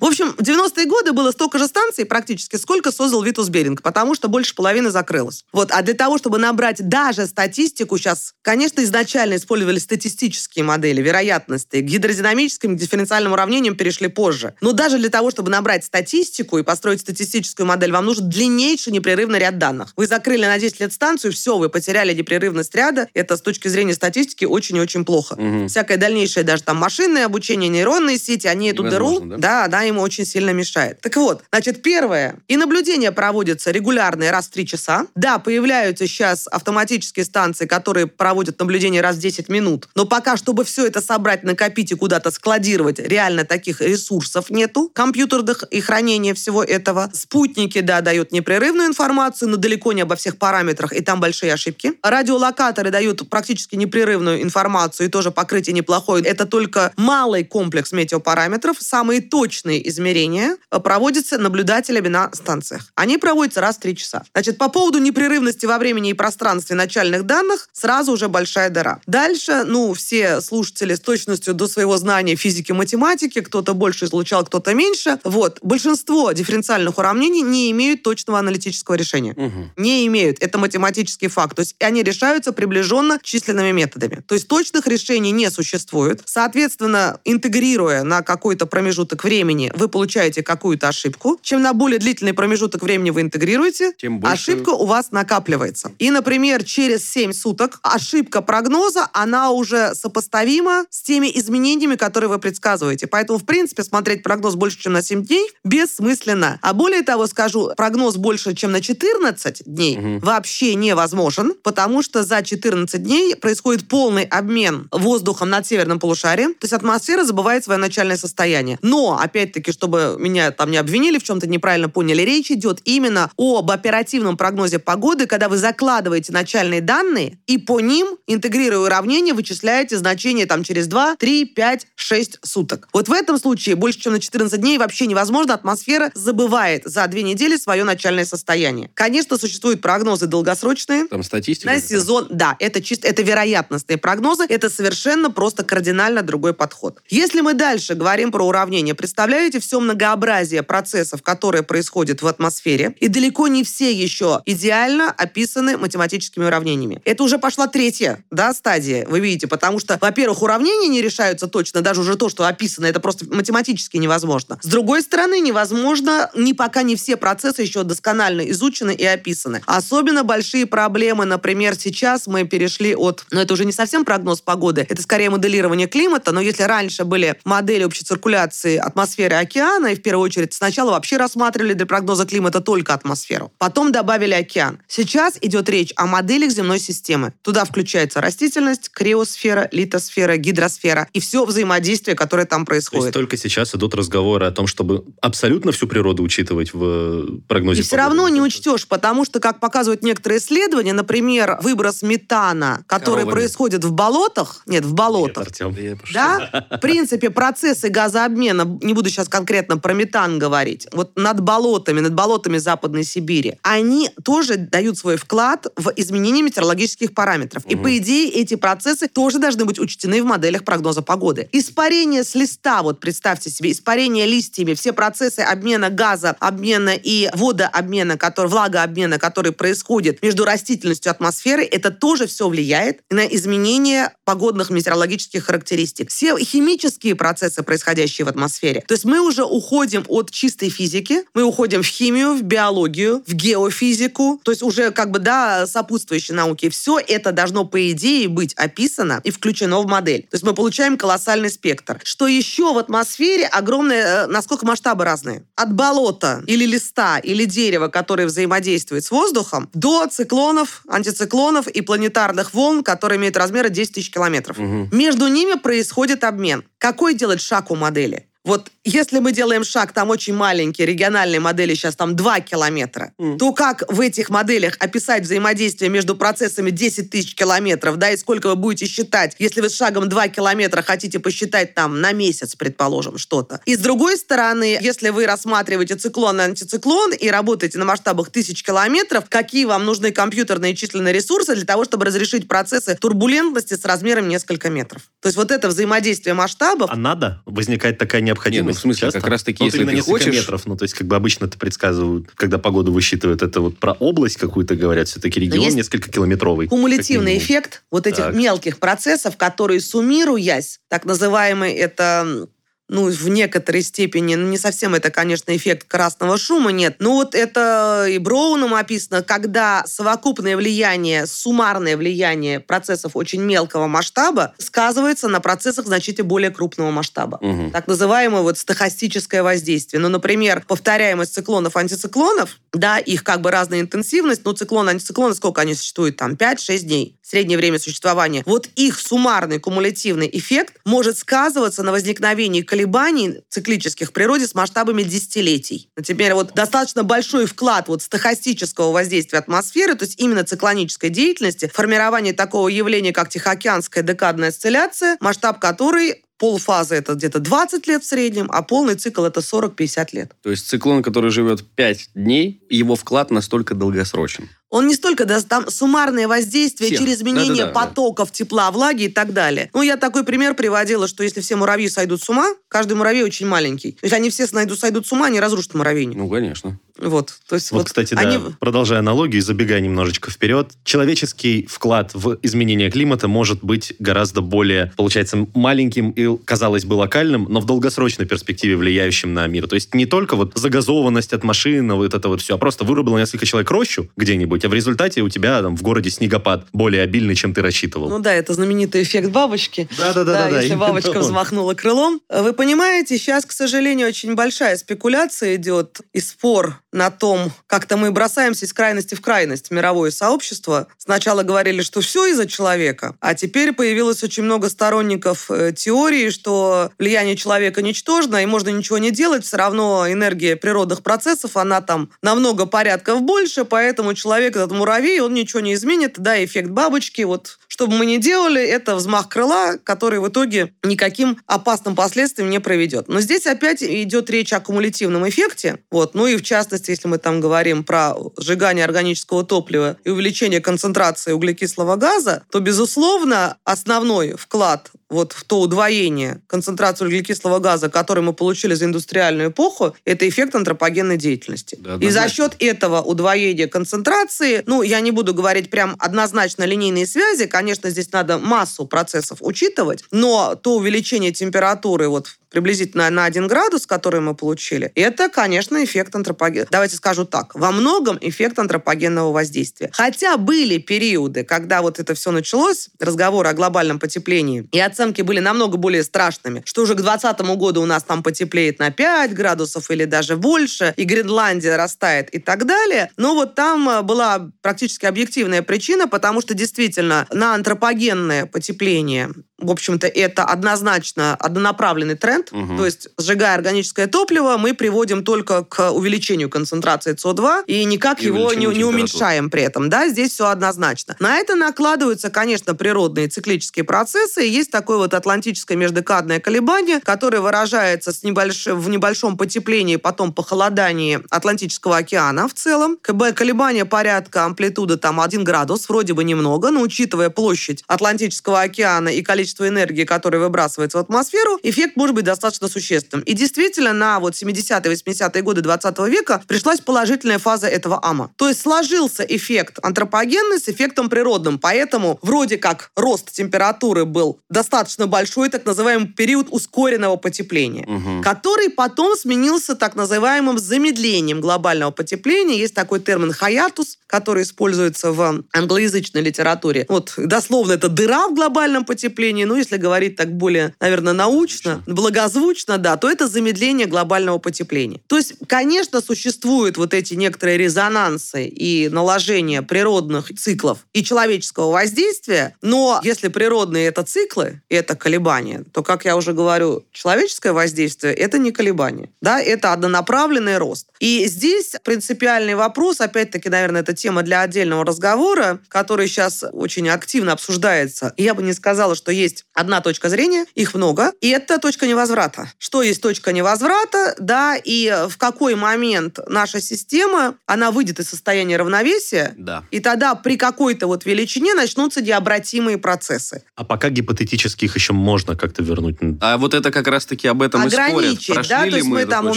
В 0.00 0.04
общем, 0.04 0.34
в 0.36 0.40
90-е 0.40 0.86
годы 0.86 1.12
было 1.12 1.30
столько 1.30 1.58
же 1.58 1.66
станций 1.66 2.04
практически, 2.04 2.56
сколько 2.56 2.90
создал 2.92 3.22
Витус 3.22 3.48
Беринг, 3.48 3.82
потому 3.82 4.14
что 4.14 4.28
больше 4.28 4.54
половины 4.54 4.90
закрылось. 4.90 5.44
Вот. 5.52 5.70
А 5.72 5.82
для 5.82 5.94
того, 5.94 6.18
чтобы 6.18 6.38
набрать 6.38 6.88
даже 6.88 7.26
статистику, 7.26 7.96
сейчас, 7.98 8.34
конечно, 8.42 8.82
изначально 8.82 9.36
использовали 9.36 9.78
статистические 9.78 10.64
модели 10.64 11.00
вероятности. 11.00 11.80
К 11.80 11.84
гидродинамическим, 11.84 12.76
к 12.76 12.80
дифференциальным 12.80 13.32
уравнениям 13.32 13.76
перешли 13.76 14.08
позже. 14.08 14.54
Но 14.60 14.72
даже 14.80 14.96
для 14.96 15.10
того, 15.10 15.30
чтобы 15.30 15.50
набрать 15.50 15.84
статистику 15.84 16.56
и 16.56 16.62
построить 16.62 17.02
статистическую 17.02 17.66
модель, 17.66 17.92
вам 17.92 18.06
нужен 18.06 18.30
длиннейший 18.30 18.94
непрерывный 18.94 19.38
ряд 19.38 19.58
данных. 19.58 19.92
Вы 19.94 20.06
закрыли 20.06 20.46
на 20.46 20.58
10 20.58 20.80
лет 20.80 20.90
станцию, 20.90 21.34
все, 21.34 21.58
вы 21.58 21.68
потеряли 21.68 22.14
непрерывность 22.14 22.74
ряда. 22.74 23.06
Это 23.12 23.36
с 23.36 23.42
точки 23.42 23.68
зрения 23.68 23.92
статистики 23.92 24.46
очень 24.46 24.78
и 24.78 24.80
очень 24.80 25.04
плохо. 25.04 25.36
Мгм. 25.38 25.68
Всякое 25.68 25.98
дальнейшее, 25.98 26.44
даже 26.44 26.62
там 26.62 26.78
машинное 26.78 27.26
обучение, 27.26 27.68
нейронные 27.68 28.16
сети, 28.16 28.46
они 28.46 28.70
эту 28.70 28.84
дыру, 28.84 29.10
Невозможно, 29.10 29.38
да? 29.38 29.64
она 29.66 29.82
ему 29.82 30.00
очень 30.00 30.24
сильно 30.24 30.48
мешает. 30.48 30.98
Так 31.02 31.14
вот, 31.16 31.42
значит, 31.52 31.82
первое. 31.82 32.36
И 32.48 32.56
наблюдения 32.56 33.12
проводятся 33.12 33.72
регулярные 33.72 34.30
раз 34.30 34.46
в 34.46 34.50
3 34.52 34.66
часа. 34.66 35.06
Да, 35.14 35.38
появляются 35.38 36.06
сейчас 36.06 36.46
автоматические 36.46 37.26
станции, 37.26 37.66
которые 37.66 38.06
проводят 38.06 38.58
наблюдения 38.58 39.02
раз 39.02 39.16
в 39.16 39.20
10 39.20 39.50
минут. 39.50 39.90
Но 39.94 40.06
пока, 40.06 40.38
чтобы 40.38 40.64
все 40.64 40.86
это 40.86 41.02
собрать, 41.02 41.42
накопить 41.42 41.92
и 41.92 41.96
куда-то 41.96 42.30
складировать, 42.30 42.98
реально 42.98 43.44
таких 43.44 43.82
ресурсов 43.82 44.48
нету, 44.70 44.90
компьютерных 44.94 45.64
и 45.70 45.80
хранения 45.80 46.34
всего 46.34 46.62
этого. 46.62 47.10
Спутники, 47.12 47.80
да, 47.80 48.00
дают 48.00 48.32
непрерывную 48.32 48.88
информацию, 48.88 49.48
но 49.50 49.56
далеко 49.56 49.92
не 49.92 50.02
обо 50.02 50.16
всех 50.16 50.38
параметрах, 50.38 50.92
и 50.92 51.00
там 51.00 51.20
большие 51.20 51.52
ошибки. 51.52 51.94
Радиолокаторы 52.02 52.90
дают 52.90 53.28
практически 53.28 53.76
непрерывную 53.76 54.42
информацию, 54.42 55.08
и 55.08 55.10
тоже 55.10 55.30
покрытие 55.30 55.74
неплохое. 55.74 56.24
Это 56.24 56.46
только 56.46 56.92
малый 56.96 57.44
комплекс 57.44 57.92
метеопараметров. 57.92 58.76
Самые 58.80 59.20
точные 59.20 59.88
измерения 59.88 60.56
э, 60.70 60.78
проводятся 60.78 61.38
наблюдателями 61.38 62.08
на 62.08 62.30
станциях. 62.32 62.92
Они 62.94 63.18
проводятся 63.18 63.60
раз 63.60 63.76
в 63.76 63.80
три 63.80 63.96
часа. 63.96 64.22
Значит, 64.32 64.58
по 64.58 64.68
поводу 64.68 64.98
непрерывности 64.98 65.66
во 65.66 65.78
времени 65.78 66.10
и 66.10 66.14
пространстве 66.14 66.76
начальных 66.76 67.24
данных 67.24 67.68
сразу 67.72 68.12
уже 68.12 68.28
большая 68.28 68.70
дыра. 68.70 69.00
Дальше, 69.06 69.64
ну, 69.64 69.92
все 69.94 70.40
слушатели 70.40 70.94
с 70.94 71.00
точностью 71.00 71.54
до 71.54 71.66
своего 71.66 71.96
знания 71.96 72.36
физики, 72.36 72.72
математики, 72.72 73.40
кто-то 73.40 73.74
больше 73.74 74.04
излучал, 74.04 74.44
кто-то 74.44 74.59
меньше. 74.68 75.18
Вот. 75.24 75.58
Большинство 75.62 76.32
дифференциальных 76.32 76.98
уравнений 76.98 77.42
не 77.42 77.70
имеют 77.70 78.02
точного 78.02 78.38
аналитического 78.38 78.94
решения. 78.94 79.34
Мгм. 79.36 79.70
Не 79.76 80.06
имеют. 80.06 80.38
Это 80.40 80.58
математический 80.58 81.28
факт. 81.28 81.56
То 81.56 81.60
есть 81.60 81.74
они 81.80 82.02
решаются 82.02 82.52
приближенно 82.52 83.18
численными 83.22 83.72
методами. 83.72 84.22
То 84.26 84.34
есть 84.34 84.48
точных 84.48 84.86
решений 84.86 85.30
не 85.32 85.50
существует. 85.50 86.22
Соответственно, 86.24 87.18
интегрируя 87.24 88.02
на 88.02 88.22
какой-то 88.22 88.66
промежуток 88.66 89.24
времени, 89.24 89.72
вы 89.76 89.88
получаете 89.88 90.42
какую-то 90.42 90.88
ошибку. 90.88 91.38
Чем 91.42 91.62
на 91.62 91.72
более 91.72 91.98
длительный 91.98 92.34
промежуток 92.34 92.82
времени 92.82 93.10
вы 93.10 93.22
интегрируете, 93.22 93.92
Тем 93.98 94.20
больше- 94.20 94.34
ошибка 94.52 94.70
у 94.70 94.86
вас 94.86 95.10
накапливается. 95.10 95.92
И, 95.98 96.10
например, 96.10 96.64
через 96.64 97.08
7 97.10 97.32
суток 97.32 97.78
ошибка 97.82 98.42
прогноза, 98.42 99.08
она 99.12 99.50
уже 99.50 99.94
сопоставима 99.94 100.84
с 100.90 101.02
теми 101.02 101.30
изменениями, 101.34 101.96
которые 101.96 102.28
вы 102.28 102.38
предсказываете. 102.38 103.06
Поэтому, 103.06 103.38
в 103.38 103.44
принципе, 103.44 103.82
смотреть 103.84 104.22
прогноз 104.22 104.49
больше, 104.56 104.78
чем 104.80 104.92
на 104.92 105.02
7 105.02 105.24
дней, 105.24 105.50
бессмысленно. 105.64 106.58
А 106.62 106.72
более 106.72 107.02
того, 107.02 107.26
скажу, 107.26 107.70
прогноз 107.76 108.16
больше, 108.16 108.54
чем 108.54 108.72
на 108.72 108.80
14 108.80 109.62
дней 109.66 109.96
Мгм. 109.98 110.18
вообще 110.20 110.74
невозможен, 110.74 111.54
потому 111.62 112.02
что 112.02 112.22
за 112.22 112.42
14 112.42 113.02
дней 113.02 113.34
происходит 113.36 113.88
полный 113.88 114.24
обмен 114.24 114.88
воздухом 114.92 115.50
над 115.50 115.66
северным 115.66 115.98
полушарием, 115.98 116.54
то 116.54 116.64
есть 116.64 116.72
атмосфера 116.72 117.24
забывает 117.24 117.64
свое 117.64 117.78
начальное 117.78 118.16
состояние. 118.16 118.78
Но, 118.82 119.18
опять-таки, 119.20 119.72
чтобы 119.72 120.16
меня 120.18 120.50
там 120.50 120.70
не 120.70 120.76
обвинили 120.76 121.18
в 121.18 121.22
чем-то 121.22 121.46
неправильно 121.46 121.88
поняли, 121.88 122.22
речь 122.22 122.50
идет 122.50 122.80
именно 122.84 123.30
об 123.36 123.70
оперативном 123.70 124.36
прогнозе 124.36 124.78
погоды, 124.78 125.26
когда 125.26 125.48
вы 125.48 125.56
закладываете 125.56 126.32
начальные 126.32 126.80
данные 126.80 127.38
и 127.46 127.58
по 127.58 127.80
ним, 127.80 128.16
интегрируя 128.26 128.78
уравнение, 128.80 129.34
вычисляете 129.34 129.96
значение 129.98 130.46
там 130.46 130.62
через 130.64 130.86
2, 130.86 131.16
3, 131.16 131.44
5, 131.46 131.86
6 131.94 132.38
суток. 132.42 132.88
Вот 132.92 133.08
в 133.08 133.12
этом 133.12 133.38
случае 133.38 133.76
больше, 133.76 134.00
чем 134.00 134.12
на 134.12 134.20
14 134.20 134.39
дней 134.48 134.78
вообще 134.78 135.06
невозможно, 135.06 135.54
атмосфера 135.54 136.10
забывает 136.14 136.82
за 136.84 137.06
две 137.06 137.22
недели 137.22 137.56
свое 137.56 137.84
начальное 137.84 138.24
состояние. 138.24 138.90
Конечно, 138.94 139.38
существуют 139.38 139.80
прогнозы 139.80 140.26
долгосрочные, 140.26 141.06
Там 141.06 141.22
статистика. 141.22 141.70
на 141.72 141.80
сезон, 141.80 142.28
да, 142.30 142.56
это 142.58 142.82
чисто, 142.82 143.08
это 143.08 143.22
вероятностные 143.22 143.98
прогнозы, 143.98 144.44
это 144.48 144.70
совершенно 144.70 145.30
просто 145.30 145.64
кардинально 145.64 146.22
другой 146.22 146.54
подход. 146.54 146.98
Если 147.08 147.40
мы 147.40 147.54
дальше 147.54 147.94
говорим 147.94 148.32
про 148.32 148.44
уравнение, 148.46 148.94
представляете 148.94 149.60
все 149.60 149.80
многообразие 149.80 150.62
процессов, 150.62 151.22
которые 151.22 151.62
происходят 151.62 152.22
в 152.22 152.26
атмосфере, 152.26 152.94
и 153.00 153.08
далеко 153.08 153.48
не 153.48 153.64
все 153.64 153.92
еще 153.92 154.40
идеально 154.46 155.10
описаны 155.10 155.76
математическими 155.76 156.44
уравнениями. 156.44 157.02
Это 157.04 157.22
уже 157.22 157.38
пошла 157.38 157.66
третья, 157.66 158.24
да, 158.30 158.54
стадия, 158.54 159.06
вы 159.08 159.20
видите, 159.20 159.46
потому 159.46 159.78
что, 159.78 159.98
во-первых, 160.00 160.42
уравнения 160.42 160.88
не 160.88 161.02
решаются 161.02 161.46
точно, 161.46 161.80
даже 161.80 162.00
уже 162.00 162.16
то, 162.16 162.28
что 162.28 162.46
описано, 162.46 162.86
это 162.86 163.00
просто 163.00 163.26
математически 163.26 163.96
невозможно. 163.96 164.29
С 164.62 164.66
другой 164.66 165.02
стороны, 165.02 165.40
невозможно, 165.40 166.30
ни 166.34 166.52
пока 166.52 166.82
не 166.82 166.96
все 166.96 167.16
процессы 167.16 167.62
еще 167.62 167.82
досконально 167.82 168.42
изучены 168.50 168.94
и 168.94 169.04
описаны. 169.04 169.62
Особенно 169.66 170.24
большие 170.24 170.66
проблемы, 170.66 171.24
например, 171.24 171.74
сейчас 171.74 172.26
мы 172.26 172.44
перешли 172.44 172.94
от, 172.94 173.24
ну 173.30 173.40
это 173.40 173.54
уже 173.54 173.64
не 173.64 173.72
совсем 173.72 174.04
прогноз 174.04 174.40
погоды, 174.40 174.86
это 174.88 175.02
скорее 175.02 175.30
моделирование 175.30 175.86
климата, 175.86 176.32
но 176.32 176.40
если 176.40 176.62
раньше 176.62 177.04
были 177.04 177.38
модели 177.44 177.84
общей 177.84 178.04
циркуляции 178.04 178.76
атмосферы 178.76 179.36
океана, 179.36 179.88
и 179.88 179.96
в 179.96 180.02
первую 180.02 180.24
очередь 180.24 180.54
сначала 180.54 180.92
вообще 180.92 181.16
рассматривали 181.16 181.74
для 181.74 181.86
прогноза 181.86 182.26
климата 182.26 182.60
только 182.60 182.94
атмосферу, 182.94 183.52
потом 183.58 183.92
добавили 183.92 184.34
океан. 184.34 184.78
Сейчас 184.88 185.34
идет 185.40 185.68
речь 185.68 185.92
о 185.96 186.06
моделях 186.06 186.50
земной 186.50 186.78
системы. 186.78 187.32
Туда 187.42 187.64
включается 187.64 188.20
растительность, 188.20 188.90
криосфера, 188.90 189.68
литосфера, 189.72 190.36
гидросфера 190.36 191.08
и 191.12 191.20
все 191.20 191.44
взаимодействие, 191.44 192.16
которое 192.16 192.46
там 192.46 192.64
То 192.64 192.74
есть 192.74 192.90
происходит. 192.90 193.14
только 193.14 193.36
сейчас 193.36 193.74
идут 193.74 193.94
разговоры 193.94 194.19
о 194.48 194.50
том, 194.50 194.66
чтобы 194.66 195.04
абсолютно 195.20 195.72
всю 195.72 195.86
природу 195.86 196.22
учитывать 196.22 196.72
в 196.72 196.82
э, 196.82 197.26
прогнозе 197.48 197.80
И 197.80 197.84
все 197.84 197.96
равно 197.96 198.28
не 198.28 198.40
учтешь, 198.40 198.86
потому 198.86 199.24
что, 199.24 199.40
как 199.40 199.60
показывают 199.60 200.02
некоторые 200.02 200.38
исследования, 200.38 200.92
например, 200.92 201.58
выброс 201.62 202.02
метана, 202.02 202.84
который 202.86 203.20
Коровами. 203.20 203.30
происходит 203.30 203.84
в 203.84 203.92
болотах, 203.92 204.62
нет, 204.66 204.84
в 204.84 204.88
Нет, 204.88 204.96
болотах, 204.96 205.46
Артем. 205.46 205.76
Да 206.12 206.66
в 206.70 206.78
принципе, 206.78 207.30
процессы 207.30 207.88
газообмена, 207.88 208.78
не 208.82 208.94
буду 208.94 209.08
сейчас 209.10 209.28
конкретно 209.28 209.78
про 209.78 209.92
метан 209.92 210.38
говорить, 210.38 210.86
вот 210.92 211.16
над 211.16 211.40
болотами, 211.40 212.00
над 212.00 212.14
болотами 212.14 212.58
Западной 212.58 213.04
Сибири, 213.04 213.54
они 213.62 214.10
тоже 214.24 214.56
дают 214.56 214.98
свой 214.98 215.16
вклад 215.16 215.66
в 215.76 215.92
изменение 215.96 216.42
метеорологических 216.42 217.14
параметров. 217.14 217.64
И, 217.66 217.76
по 217.76 217.96
идее, 217.96 218.30
эти 218.30 218.54
процессы 218.54 219.08
тоже 219.08 219.38
должны 219.38 219.64
быть 219.64 219.78
учтены 219.78 220.22
в 220.22 220.26
моделях 220.26 220.64
прогноза 220.64 221.02
погоды. 221.02 221.48
Испарение 221.52 222.24
с 222.24 222.34
листа, 222.34 222.82
вот 222.82 223.00
представьте 223.00 223.50
себе, 223.50 223.72
испарение 223.72 223.99
листьями, 224.08 224.74
все 224.74 224.92
процессы 224.92 225.40
обмена 225.40 225.90
газа, 225.90 226.36
обмена 226.40 226.94
и 226.94 227.28
водообмена, 227.34 228.16
который, 228.16 228.48
влагообмена, 228.48 229.18
который 229.18 229.52
происходит 229.52 230.22
между 230.22 230.44
растительностью 230.44 231.10
и 231.10 231.14
атмосферой, 231.14 231.66
это 231.66 231.90
тоже 231.90 232.26
все 232.26 232.48
влияет 232.48 233.00
на 233.10 233.26
изменение 233.26 234.12
погодных 234.24 234.70
метеорологических 234.70 235.44
характеристик. 235.44 236.10
Все 236.10 236.36
химические 236.38 237.14
процессы, 237.14 237.62
происходящие 237.62 238.24
в 238.24 238.28
атмосфере. 238.28 238.84
То 238.86 238.94
есть 238.94 239.04
мы 239.04 239.20
уже 239.20 239.44
уходим 239.44 240.04
от 240.08 240.30
чистой 240.30 240.70
физики, 240.70 241.24
мы 241.34 241.42
уходим 241.42 241.82
в 241.82 241.86
химию, 241.86 242.34
в 242.34 242.42
биологию, 242.42 243.22
в 243.26 243.34
геофизику, 243.34 244.40
то 244.42 244.50
есть 244.50 244.62
уже 244.62 244.90
как 244.90 245.10
бы, 245.10 245.18
да, 245.18 245.66
сопутствующие 245.66 246.36
науки. 246.36 246.68
Все 246.68 246.98
это 246.98 247.32
должно, 247.32 247.64
по 247.64 247.90
идее, 247.90 248.28
быть 248.28 248.54
описано 248.54 249.20
и 249.24 249.30
включено 249.30 249.80
в 249.80 249.86
модель. 249.86 250.22
То 250.22 250.34
есть 250.34 250.44
мы 250.44 250.54
получаем 250.54 250.96
колоссальный 250.96 251.50
спектр. 251.50 252.00
Что 252.04 252.26
еще 252.26 252.72
в 252.72 252.78
атмосфере 252.78 253.46
огромное, 253.46 253.89
э, 253.94 254.26
насколько 254.26 254.66
масштабы 254.66 255.04
разные. 255.04 255.44
От 255.56 255.72
болота 255.74 256.42
или 256.46 256.64
листа 256.64 257.18
или 257.18 257.44
дерева, 257.44 257.88
которые 257.88 258.26
взаимодействуют 258.26 259.04
с 259.04 259.10
воздухом, 259.10 259.68
до 259.74 260.06
циклонов, 260.06 260.82
антициклонов 260.88 261.68
и 261.68 261.80
планетарных 261.80 262.54
волн, 262.54 262.82
которые 262.82 263.18
имеют 263.18 263.36
размеры 263.36 263.70
10 263.70 263.94
тысяч 263.94 264.10
километров. 264.10 264.58
Мгм. 264.58 264.88
Между 264.92 265.28
ними 265.28 265.54
происходит 265.58 266.24
обмен. 266.24 266.64
Какой 266.78 267.14
делать 267.14 267.40
шаг 267.40 267.70
у 267.70 267.76
модели? 267.76 268.29
Вот 268.44 268.70
если 268.84 269.18
мы 269.18 269.32
делаем 269.32 269.64
шаг, 269.64 269.92
там 269.92 270.08
очень 270.08 270.34
маленькие 270.34 270.86
региональные 270.86 271.40
модели, 271.40 271.74
сейчас 271.74 271.94
там 271.94 272.16
2 272.16 272.40
километра, 272.40 273.12
Мгм. 273.18 273.36
то 273.38 273.52
как 273.52 273.84
в 273.92 274.00
этих 274.00 274.30
моделях 274.30 274.76
описать 274.80 275.24
взаимодействие 275.24 275.90
между 275.90 276.16
процессами 276.16 276.70
10 276.70 277.10
тысяч 277.10 277.34
километров, 277.34 277.96
да, 277.98 278.10
и 278.10 278.16
сколько 278.16 278.48
вы 278.48 278.56
будете 278.56 278.86
считать, 278.86 279.36
если 279.38 279.60
вы 279.60 279.68
с 279.68 279.76
шагом 279.76 280.08
2 280.08 280.28
километра 280.28 280.80
хотите 280.80 281.18
посчитать 281.18 281.74
там 281.74 282.00
на 282.00 282.12
месяц, 282.12 282.54
предположим, 282.56 283.18
что-то. 283.18 283.60
И 283.66 283.76
с 283.76 283.78
другой 283.78 284.16
стороны, 284.16 284.78
если 284.80 285.10
вы 285.10 285.26
рассматриваете 285.26 285.96
циклон 285.96 286.40
и 286.40 286.44
антициклон 286.44 287.12
и 287.12 287.28
работаете 287.28 287.78
на 287.78 287.84
масштабах 287.84 288.30
тысяч 288.30 288.62
километров, 288.62 289.24
какие 289.28 289.66
вам 289.66 289.84
нужны 289.84 290.12
компьютерные 290.12 290.72
и 290.72 290.76
численные 290.76 291.12
ресурсы 291.12 291.54
для 291.54 291.66
того, 291.66 291.84
чтобы 291.84 292.06
разрешить 292.06 292.48
процессы 292.48 292.96
турбулентности 292.96 293.74
с 293.74 293.84
размером 293.84 294.28
несколько 294.28 294.70
метров. 294.70 295.02
То 295.20 295.28
есть 295.28 295.36
вот 295.36 295.50
это 295.50 295.68
взаимодействие 295.68 296.32
масштабов, 296.32 296.88
А 296.90 296.96
надо? 296.96 297.42
Возникает 297.44 297.98
такая 297.98 298.22
необходимость. 298.30 298.66
Не, 298.66 298.72
ну, 298.72 298.78
в 298.78 298.80
смысле, 298.80 299.00
часто? 299.08 299.20
как 299.20 299.30
раз-таки, 299.30 299.56
Ну, 299.60 299.66
вот 299.66 299.72
если 299.74 299.78
именно 299.78 299.90
ты 299.90 299.96
несколько 299.96 300.12
хочешь- 300.24 300.34
метров. 300.34 300.66
Ну, 300.66 300.76
то 300.76 300.82
есть, 300.84 300.94
как 300.94 301.06
бы 301.06 301.16
обычно 301.16 301.44
это 301.46 301.58
предсказывают, 301.58 302.30
когда 302.34 302.58
погоду 302.58 302.92
высчитывают, 302.92 303.42
это 303.42 303.60
вот 303.60 303.78
про 303.78 303.92
область 303.92 304.36
какую-то 304.36 304.76
говорят, 304.76 305.08
все-таки 305.08 305.40
регион 305.40 305.64
есть 305.64 305.76
несколько 305.76 306.10
километровый. 306.10 306.68
Кумулятивный 306.68 307.36
эффект 307.38 307.82
вот 307.90 308.06
этих 308.06 308.24
Так. 308.24 308.34
мелких 308.34 308.78
процессов, 308.78 309.36
которые, 309.36 309.80
суммируясь, 309.80 310.80
так 310.88 311.04
называемый 311.04 311.72
это 311.72 312.48
ну, 312.90 313.08
в 313.08 313.28
некоторой 313.28 313.82
степени, 313.82 314.34
ну, 314.34 314.48
не 314.48 314.58
совсем 314.58 314.96
это, 314.96 315.10
конечно, 315.10 315.56
эффект 315.56 315.86
красного 315.86 316.36
шума, 316.36 316.72
нет. 316.72 316.96
Но 316.98 317.14
вот 317.14 317.36
это 317.36 318.06
и 318.08 318.18
Броуном 318.18 318.74
описано, 318.74 319.22
когда 319.22 319.84
совокупное 319.86 320.56
влияние, 320.56 321.26
суммарное 321.26 321.96
влияние 321.96 322.58
процессов 322.58 323.12
очень 323.14 323.42
мелкого 323.42 323.86
масштаба 323.86 324.54
сказывается 324.58 325.28
на 325.28 325.40
процессах 325.40 325.86
значительно 325.86 326.26
более 326.26 326.50
крупного 326.50 326.90
масштаба. 326.90 327.38
Мгм. 327.40 327.70
Так 327.70 327.86
называемое 327.86 328.42
вот 328.42 328.58
стохастическое 328.58 329.44
воздействие. 329.44 330.00
Ну, 330.00 330.08
например, 330.08 330.64
повторяемость 330.66 331.32
циклонов, 331.32 331.76
антициклонов, 331.76 332.58
да, 332.72 332.98
их 332.98 333.22
как 333.22 333.40
бы 333.40 333.52
разная 333.52 333.80
интенсивность, 333.80 334.44
ну, 334.44 334.52
циклон, 334.52 334.88
антициклоны, 334.88 335.34
сколько 335.34 335.60
они 335.60 335.74
существуют? 335.74 336.16
Там 336.16 336.32
5-6 336.34 336.78
дней. 336.80 337.16
Среднее 337.22 337.58
время 337.58 337.78
существования. 337.78 338.42
Вот 338.46 338.68
их 338.74 338.98
суммарный 338.98 339.60
кумулятивный 339.60 340.28
эффект 340.32 340.74
может 340.84 341.16
сказываться 341.16 341.84
на 341.84 341.92
возникновении 341.92 342.62
колебаний 342.80 343.40
циклических 343.48 344.08
в 344.08 344.12
природе 344.12 344.46
с 344.46 344.54
масштабами 344.54 345.02
десятилетий. 345.02 345.90
Например, 345.96 346.34
вот 346.34 346.54
достаточно 346.54 347.02
большой 347.02 347.46
вклад 347.46 347.88
вот 347.88 348.02
стохастического 348.02 348.92
воздействия 348.92 349.38
атмосферы, 349.38 349.94
то 349.94 350.04
есть 350.04 350.18
именно 350.18 350.44
циклонической 350.44 351.10
деятельности, 351.10 351.70
формирование 351.72 352.32
такого 352.32 352.68
явления, 352.68 353.12
как 353.12 353.28
Тихоокеанская 353.28 354.02
декадная 354.02 354.48
осцилляция, 354.48 355.18
масштаб 355.20 355.60
которой 355.60 356.22
полфазы 356.38 356.94
это 356.94 357.14
где-то 357.14 357.38
20 357.38 357.86
лет 357.86 358.02
в 358.02 358.06
среднем, 358.06 358.48
а 358.50 358.62
полный 358.62 358.94
цикл 358.94 359.24
это 359.24 359.40
40-50 359.40 360.08
лет. 360.12 360.32
То 360.42 360.50
есть 360.50 360.66
циклон, 360.66 361.02
который 361.02 361.30
живет 361.30 361.62
5 361.74 362.10
дней, 362.14 362.62
его 362.70 362.96
вклад 362.96 363.30
настолько 363.30 363.74
долгосрочен. 363.74 364.48
Он 364.70 364.86
не 364.86 364.94
столько 364.94 365.24
даст 365.24 365.48
там 365.48 365.68
суммарное 365.68 366.28
воздействие 366.28 366.88
Всех. 366.88 367.00
через 367.00 367.18
изменение 367.18 367.64
Да-да-да, 367.64 367.80
да. 367.80 367.86
потоков 367.86 368.30
тепла, 368.30 368.70
влаги 368.70 369.04
и 369.04 369.08
так 369.08 369.32
далее. 369.32 369.68
Ну, 369.74 369.82
я 369.82 369.96
такой 369.96 370.24
пример 370.24 370.54
приводила, 370.54 371.08
что 371.08 371.24
если 371.24 371.40
все 371.40 371.56
муравьи 371.56 371.88
сойдут 371.88 372.22
с 372.22 372.28
ума, 372.30 372.54
каждый 372.68 372.94
муравей 372.94 373.24
очень 373.24 373.46
маленький. 373.46 373.98
Если 374.00 374.14
они 374.14 374.30
все 374.30 374.46
найдут, 374.52 374.78
сойдут 374.78 375.06
с 375.06 375.12
ума, 375.12 375.26
они 375.26 375.40
разрушат 375.40 375.74
муравейник. 375.74 376.16
Ну, 376.16 376.28
конечно. 376.28 376.78
Вот. 377.00 377.34
То 377.48 377.54
есть 377.56 377.70
Вот, 377.72 377.78
вот, 377.78 377.86
кстати, 377.86 378.14
да, 378.14 378.20
они... 378.20 378.38
продолжая 378.58 379.00
аналогию, 379.00 379.42
забегая 379.42 379.80
немножечко 379.80 380.30
вперед, 380.30 380.72
человеческий 380.84 381.66
вклад 381.68 382.12
в 382.14 382.38
изменение 382.42 382.90
климата 382.90 383.28
может 383.28 383.62
быть 383.64 383.94
гораздо 383.98 384.40
более, 384.40 384.92
получается, 384.96 385.46
маленьким 385.54 386.10
и, 386.10 386.36
казалось 386.44 386.84
бы, 386.84 386.94
локальным, 386.94 387.46
но 387.48 387.60
в 387.60 387.66
долгосрочной 387.66 388.26
перспективе 388.26 388.76
влияющим 388.76 389.34
на 389.34 389.46
мир. 389.46 389.66
То 389.66 389.74
есть 389.74 389.94
не 389.94 390.06
только 390.06 390.36
вот 390.36 390.52
загазованность 390.54 391.32
от 391.32 391.44
машин, 391.44 391.92
вот 391.92 392.14
это 392.14 392.28
вот 392.28 392.40
все, 392.40 392.54
а 392.54 392.58
просто 392.58 392.84
вырубило 392.84 393.18
несколько 393.18 393.46
человек 393.46 393.70
рощу 393.70 394.10
где-нибудь, 394.16 394.64
а 394.64 394.68
в 394.68 394.74
результате 394.74 395.22
у 395.22 395.28
тебя 395.28 395.62
там 395.62 395.76
в 395.76 395.82
городе 395.82 396.10
снегопад 396.10 396.66
более 396.72 397.02
обильный, 397.02 397.34
чем 397.34 397.54
ты 397.54 397.62
рассчитывал. 397.62 398.08
Ну 398.08 398.18
да, 398.18 398.32
это 398.32 398.54
знаменитый 398.54 399.02
эффект 399.02 399.30
бабочки. 399.30 399.88
Да-да-да. 399.98 400.48
Да, 400.50 400.60
если 400.60 400.74
бабочка 400.74 401.18
взмахнула 401.20 401.74
крылом. 401.74 402.20
Вы 402.28 402.52
понимаете, 402.52 403.18
сейчас, 403.18 403.44
к 403.44 403.52
сожалению, 403.52 404.08
очень 404.08 404.34
большая 404.34 404.76
спекуляция 404.76 405.56
идет 405.56 406.00
и 406.12 406.20
спор 406.20 406.80
на 406.92 407.10
том, 407.10 407.52
как-то 407.66 407.96
мы 407.96 408.10
бросаемся 408.10 408.66
из 408.66 408.72
крайности 408.72 409.14
в 409.14 409.20
крайность, 409.20 409.70
мировое 409.70 410.10
сообщество. 410.10 410.88
Сначала 410.98 411.42
говорили, 411.42 411.82
что 411.82 412.00
все 412.00 412.26
из-за 412.26 412.46
человека, 412.46 413.14
а 413.20 413.34
теперь 413.34 413.72
появилось 413.72 414.22
очень 414.22 414.42
много 414.42 414.68
сторонников 414.68 415.50
э, 415.50 415.72
теории, 415.72 416.30
что 416.30 416.90
влияние 416.98 417.36
человека 417.36 417.82
ничтожно, 417.82 418.42
и 418.42 418.46
можно 418.46 418.70
ничего 418.70 418.98
не 418.98 419.10
делать, 419.10 419.44
все 419.44 419.56
равно 419.56 420.10
энергия 420.10 420.56
природных 420.56 421.02
процессов, 421.02 421.56
она 421.56 421.80
там 421.80 422.10
намного 422.22 422.66
порядков 422.66 423.22
больше, 423.22 423.64
поэтому 423.64 424.14
человек, 424.14 424.56
этот 424.56 424.72
муравей, 424.72 425.20
он 425.20 425.34
ничего 425.34 425.60
не 425.60 425.74
изменит, 425.74 426.14
да, 426.18 426.42
эффект 426.44 426.70
бабочки, 426.70 427.22
вот 427.22 427.58
что 427.68 427.86
бы 427.86 427.96
мы 427.96 428.04
ни 428.06 428.16
делали, 428.16 428.62
это 428.62 428.96
взмах 428.96 429.28
крыла, 429.28 429.76
который 429.82 430.18
в 430.20 430.28
итоге 430.28 430.74
никаким 430.82 431.38
опасным 431.46 431.94
последствиям 431.94 432.50
не 432.50 432.58
проведет. 432.58 433.08
Но 433.08 433.20
здесь 433.20 433.46
опять 433.46 433.82
идет 433.82 434.28
речь 434.28 434.52
о 434.52 434.60
кумулятивном 434.60 435.28
эффекте. 435.28 435.78
Вот. 435.90 436.14
Ну 436.14 436.26
и 436.26 436.36
в 436.36 436.42
частности, 436.42 436.79
если 436.88 437.08
мы 437.08 437.18
там 437.18 437.40
говорим 437.40 437.84
про 437.84 438.14
сжигание 438.38 438.84
органического 438.84 439.44
топлива 439.44 439.96
и 440.04 440.10
увеличение 440.10 440.60
концентрации 440.60 441.32
углекислого 441.32 441.96
газа, 441.96 442.42
то, 442.50 442.60
безусловно, 442.60 443.56
основной 443.64 444.36
вклад 444.36 444.90
вот 445.08 445.32
в 445.32 445.44
то 445.44 445.60
удвоение 445.60 446.40
концентрации 446.46 447.04
углекислого 447.04 447.58
газа, 447.58 447.90
который 447.90 448.22
мы 448.22 448.32
получили 448.32 448.74
за 448.74 448.84
индустриальную 448.84 449.50
эпоху, 449.50 449.96
это 450.04 450.28
эффект 450.28 450.54
антропогенной 450.54 451.16
деятельности. 451.16 451.76
Да, 451.80 451.98
и 452.00 452.10
за 452.10 452.28
счет 452.28 452.54
этого 452.60 453.02
удвоения 453.02 453.66
концентрации, 453.66 454.62
ну, 454.66 454.82
я 454.82 455.00
не 455.00 455.10
буду 455.10 455.34
говорить 455.34 455.68
прям 455.68 455.96
однозначно 455.98 456.64
линейные 456.64 457.06
связи, 457.06 457.46
конечно, 457.46 457.90
здесь 457.90 458.12
надо 458.12 458.38
массу 458.38 458.86
процессов 458.86 459.38
учитывать, 459.40 460.04
но 460.12 460.54
то 460.54 460.76
увеличение 460.76 461.32
температуры 461.32 462.08
вот 462.08 462.36
приблизительно 462.50 463.08
на 463.10 463.24
1 463.24 463.46
градус, 463.46 463.86
который 463.86 464.20
мы 464.20 464.34
получили, 464.34 464.92
это, 464.94 465.28
конечно, 465.28 465.82
эффект 465.82 466.14
антропогенного. 466.14 466.69
Давайте 466.70 466.96
скажу 466.96 467.24
так. 467.24 467.54
Во 467.54 467.72
многом 467.72 468.18
эффект 468.20 468.58
антропогенного 468.58 469.32
воздействия. 469.32 469.90
Хотя 469.92 470.36
были 470.36 470.78
периоды, 470.78 471.44
когда 471.44 471.82
вот 471.82 471.98
это 471.98 472.14
все 472.14 472.30
началось, 472.30 472.88
разговоры 472.98 473.48
о 473.48 473.52
глобальном 473.52 473.98
потеплении, 473.98 474.68
и 474.72 474.80
оценки 474.80 475.22
были 475.22 475.40
намного 475.40 475.76
более 475.76 476.04
страшными, 476.04 476.62
что 476.64 476.82
уже 476.82 476.94
к 476.94 477.02
2020 477.02 477.40
году 477.58 477.82
у 477.82 477.86
нас 477.86 478.02
там 478.02 478.22
потеплеет 478.22 478.78
на 478.78 478.90
5 478.90 479.34
градусов 479.34 479.90
или 479.90 480.04
даже 480.04 480.36
больше, 480.36 480.94
и 480.96 481.04
Гренландия 481.04 481.76
растает 481.76 482.30
и 482.30 482.38
так 482.38 482.66
далее. 482.66 483.10
Но 483.16 483.34
вот 483.34 483.54
там 483.54 483.88
э, 483.88 484.02
была 484.02 484.50
практически 484.62 485.06
объективная 485.06 485.62
причина, 485.62 486.06
потому 486.06 486.40
что 486.40 486.54
действительно 486.54 487.26
на 487.32 487.54
антропогенное 487.54 488.46
потепление 488.46 489.30
в 489.60 489.70
общем-то, 489.70 490.06
это 490.06 490.44
однозначно 490.44 491.34
однонаправленный 491.34 492.14
тренд. 492.14 492.50
Мгм. 492.50 492.78
То 492.78 492.86
есть, 492.86 493.08
сжигая 493.18 493.54
органическое 493.54 494.06
топливо, 494.06 494.56
мы 494.56 494.74
приводим 494.74 495.22
только 495.22 495.64
к 495.64 495.90
увеличению 495.92 496.48
концентрации 496.60 497.14
СО2 497.14 497.64
и 497.66 497.84
никак 497.84 498.22
И 498.22 498.26
его 498.26 498.52
не, 498.52 498.66
не 498.66 498.84
уменьшаем 498.84 499.50
при 499.50 499.62
этом. 499.62 499.88
Да, 499.88 500.08
здесь 500.08 500.32
все 500.32 500.48
однозначно. 500.48 501.16
На 501.18 501.38
это 501.38 501.56
накладываются, 501.56 502.30
конечно, 502.30 502.74
природные 502.74 503.28
циклические 503.28 503.84
процессы. 503.84 504.46
И 504.46 504.50
есть 504.50 504.70
такое 504.70 504.98
вот 504.98 505.14
атлантическое 505.14 505.76
междекадное 505.76 506.40
колебание, 506.40 507.00
которое 507.00 507.40
выражается 507.40 508.12
с 508.12 508.22
небольшим, 508.22 508.78
в 508.78 508.88
небольшом 508.88 509.36
потеплении, 509.36 509.96
потом 509.96 510.32
похолодании 510.32 511.20
Атлантического 511.30 511.98
океана 511.98 512.46
в 512.46 512.54
целом. 512.54 512.98
КБ 513.00 513.34
колебания 513.34 513.84
порядка 513.84 514.44
амплитуда 514.44 514.96
там 514.96 515.20
1 515.20 515.44
градус, 515.44 515.88
вроде 515.88 516.12
бы 516.12 516.24
немного, 516.24 516.70
но 516.70 516.82
учитывая 516.82 517.30
площадь 517.30 517.84
Атлантического 517.86 518.60
океана 518.60 519.08
и 519.08 519.22
количество 519.22 519.66
энергии, 519.66 520.04
которое 520.04 520.38
выбрасывается 520.38 520.98
в 520.98 521.00
атмосферу, 521.00 521.58
эффект 521.62 521.96
может 521.96 522.14
быть 522.14 522.24
достаточно 522.24 522.68
существенным. 522.68 523.24
И 523.24 523.32
действительно, 523.32 523.92
на 523.92 524.20
вот 524.20 524.34
70-е, 524.34 524.92
80-е 524.92 525.42
годы 525.42 525.62
20 525.62 525.98
века 526.08 526.42
пришлась 526.50 526.80
положительная 526.80 527.38
фаза 527.38 527.68
этого 527.68 528.00
АМА. 528.02 528.32
То 528.34 528.48
есть 528.48 528.60
сложился 528.62 529.22
эффект 529.22 529.78
антропогенный 529.82 530.58
с 530.58 530.68
эффектом 530.68 531.08
природным. 531.08 531.60
Поэтому 531.60 532.18
вроде 532.22 532.56
как 532.58 532.90
рост 532.96 533.30
температуры 533.30 534.04
был 534.04 534.40
достаточно 534.48 535.06
большой, 535.06 535.48
так 535.48 535.64
называемый 535.64 536.08
период 536.08 536.48
ускоренного 536.50 537.14
потепления, 537.14 537.84
Мгм. 537.86 538.22
который 538.24 538.68
потом 538.68 539.16
сменился 539.16 539.76
так 539.76 539.94
называемым 539.94 540.58
замедлением 540.58 541.40
глобального 541.40 541.92
потепления. 541.92 542.58
Есть 542.58 542.74
такой 542.74 542.98
термин 542.98 543.32
«хаятус», 543.32 543.98
который 544.08 544.42
используется 544.42 545.12
в 545.12 545.44
англоязычной 545.52 546.20
литературе. 546.20 546.84
Вот 546.88 547.12
дословно 547.16 547.74
это 547.74 547.88
дыра 547.88 548.26
в 548.26 548.34
глобальном 548.34 548.84
потеплении, 548.84 549.44
ну, 549.44 549.54
если 549.54 549.76
говорить 549.76 550.16
так 550.16 550.36
более, 550.36 550.74
наверное, 550.80 551.12
научно, 551.12 551.84
благозвучно, 551.86 552.76
да, 552.78 552.96
то 552.96 553.08
это 553.08 553.28
замедление 553.28 553.86
глобального 553.86 554.38
потепления. 554.38 555.00
То 555.06 555.16
есть, 555.16 555.34
конечно, 555.46 556.00
существуют 556.40 556.78
вот 556.78 556.94
эти 556.94 557.14
некоторые 557.14 557.58
резонансы 557.58 558.46
и 558.46 558.88
наложения 558.88 559.62
природных 559.62 560.32
циклов 560.38 560.78
и 560.92 561.04
человеческого 561.04 561.70
воздействия, 561.70 562.54
но 562.62 563.00
если 563.02 563.28
природные 563.28 563.88
это 563.88 564.02
циклы, 564.04 564.62
это 564.70 564.96
колебания, 564.96 565.64
то, 565.72 565.82
как 565.82 566.04
я 566.04 566.16
уже 566.16 566.32
говорю, 566.32 566.84
человеческое 566.92 567.52
воздействие 567.52 568.14
это 568.14 568.38
не 568.38 568.52
колебание, 568.52 569.10
да, 569.20 569.40
это 569.40 569.72
однонаправленный 569.72 570.56
рост. 570.58 570.86
И 570.98 571.26
здесь 571.26 571.74
принципиальный 571.84 572.54
вопрос, 572.54 573.00
опять-таки, 573.00 573.48
наверное, 573.48 573.82
это 573.82 573.92
тема 573.92 574.22
для 574.22 574.40
отдельного 574.40 574.84
разговора, 574.84 575.60
который 575.68 576.08
сейчас 576.08 576.44
очень 576.52 576.88
активно 576.88 577.32
обсуждается. 577.32 578.14
Я 578.16 578.34
бы 578.34 578.42
не 578.42 578.54
сказала, 578.54 578.94
что 578.94 579.12
есть 579.12 579.44
одна 579.52 579.80
точка 579.80 580.08
зрения, 580.08 580.46
их 580.54 580.74
много, 580.74 581.12
и 581.20 581.28
это 581.28 581.58
точка 581.58 581.86
невозврата. 581.86 582.50
Что 582.58 582.82
есть 582.82 583.02
точка 583.02 583.32
невозврата, 583.32 584.14
да, 584.18 584.56
и 584.62 585.06
в 585.08 585.18
какой 585.18 585.54
момент 585.54 586.18
наша 586.30 586.60
система, 586.60 587.34
она 587.46 587.70
выйдет 587.70 588.00
из 588.00 588.08
состояния 588.08 588.56
равновесия, 588.56 589.34
Да. 589.36 589.64
и 589.70 589.80
тогда 589.80 590.14
при 590.14 590.36
какой-то 590.36 590.86
вот 590.86 591.04
величине 591.04 591.54
начнутся 591.54 592.00
необратимые 592.00 592.78
процессы. 592.78 593.42
А 593.56 593.64
пока 593.64 593.90
гипотетически 593.90 594.64
их 594.64 594.74
еще 594.76 594.92
можно 594.92 595.36
как-то 595.36 595.62
вернуть. 595.62 595.96
А 596.20 596.38
вот 596.38 596.54
это 596.54 596.70
как 596.70 596.86
раз-таки 596.86 597.28
об 597.28 597.42
этом 597.42 597.66
и 597.66 597.70
спорят. 597.70 597.90
ограничить, 597.90 598.34
Прошли 598.34 598.50
да, 598.54 598.60
то 598.62 598.76
есть 598.76 598.86
мы, 598.86 599.04
там 599.06 599.24
точку? 599.26 599.36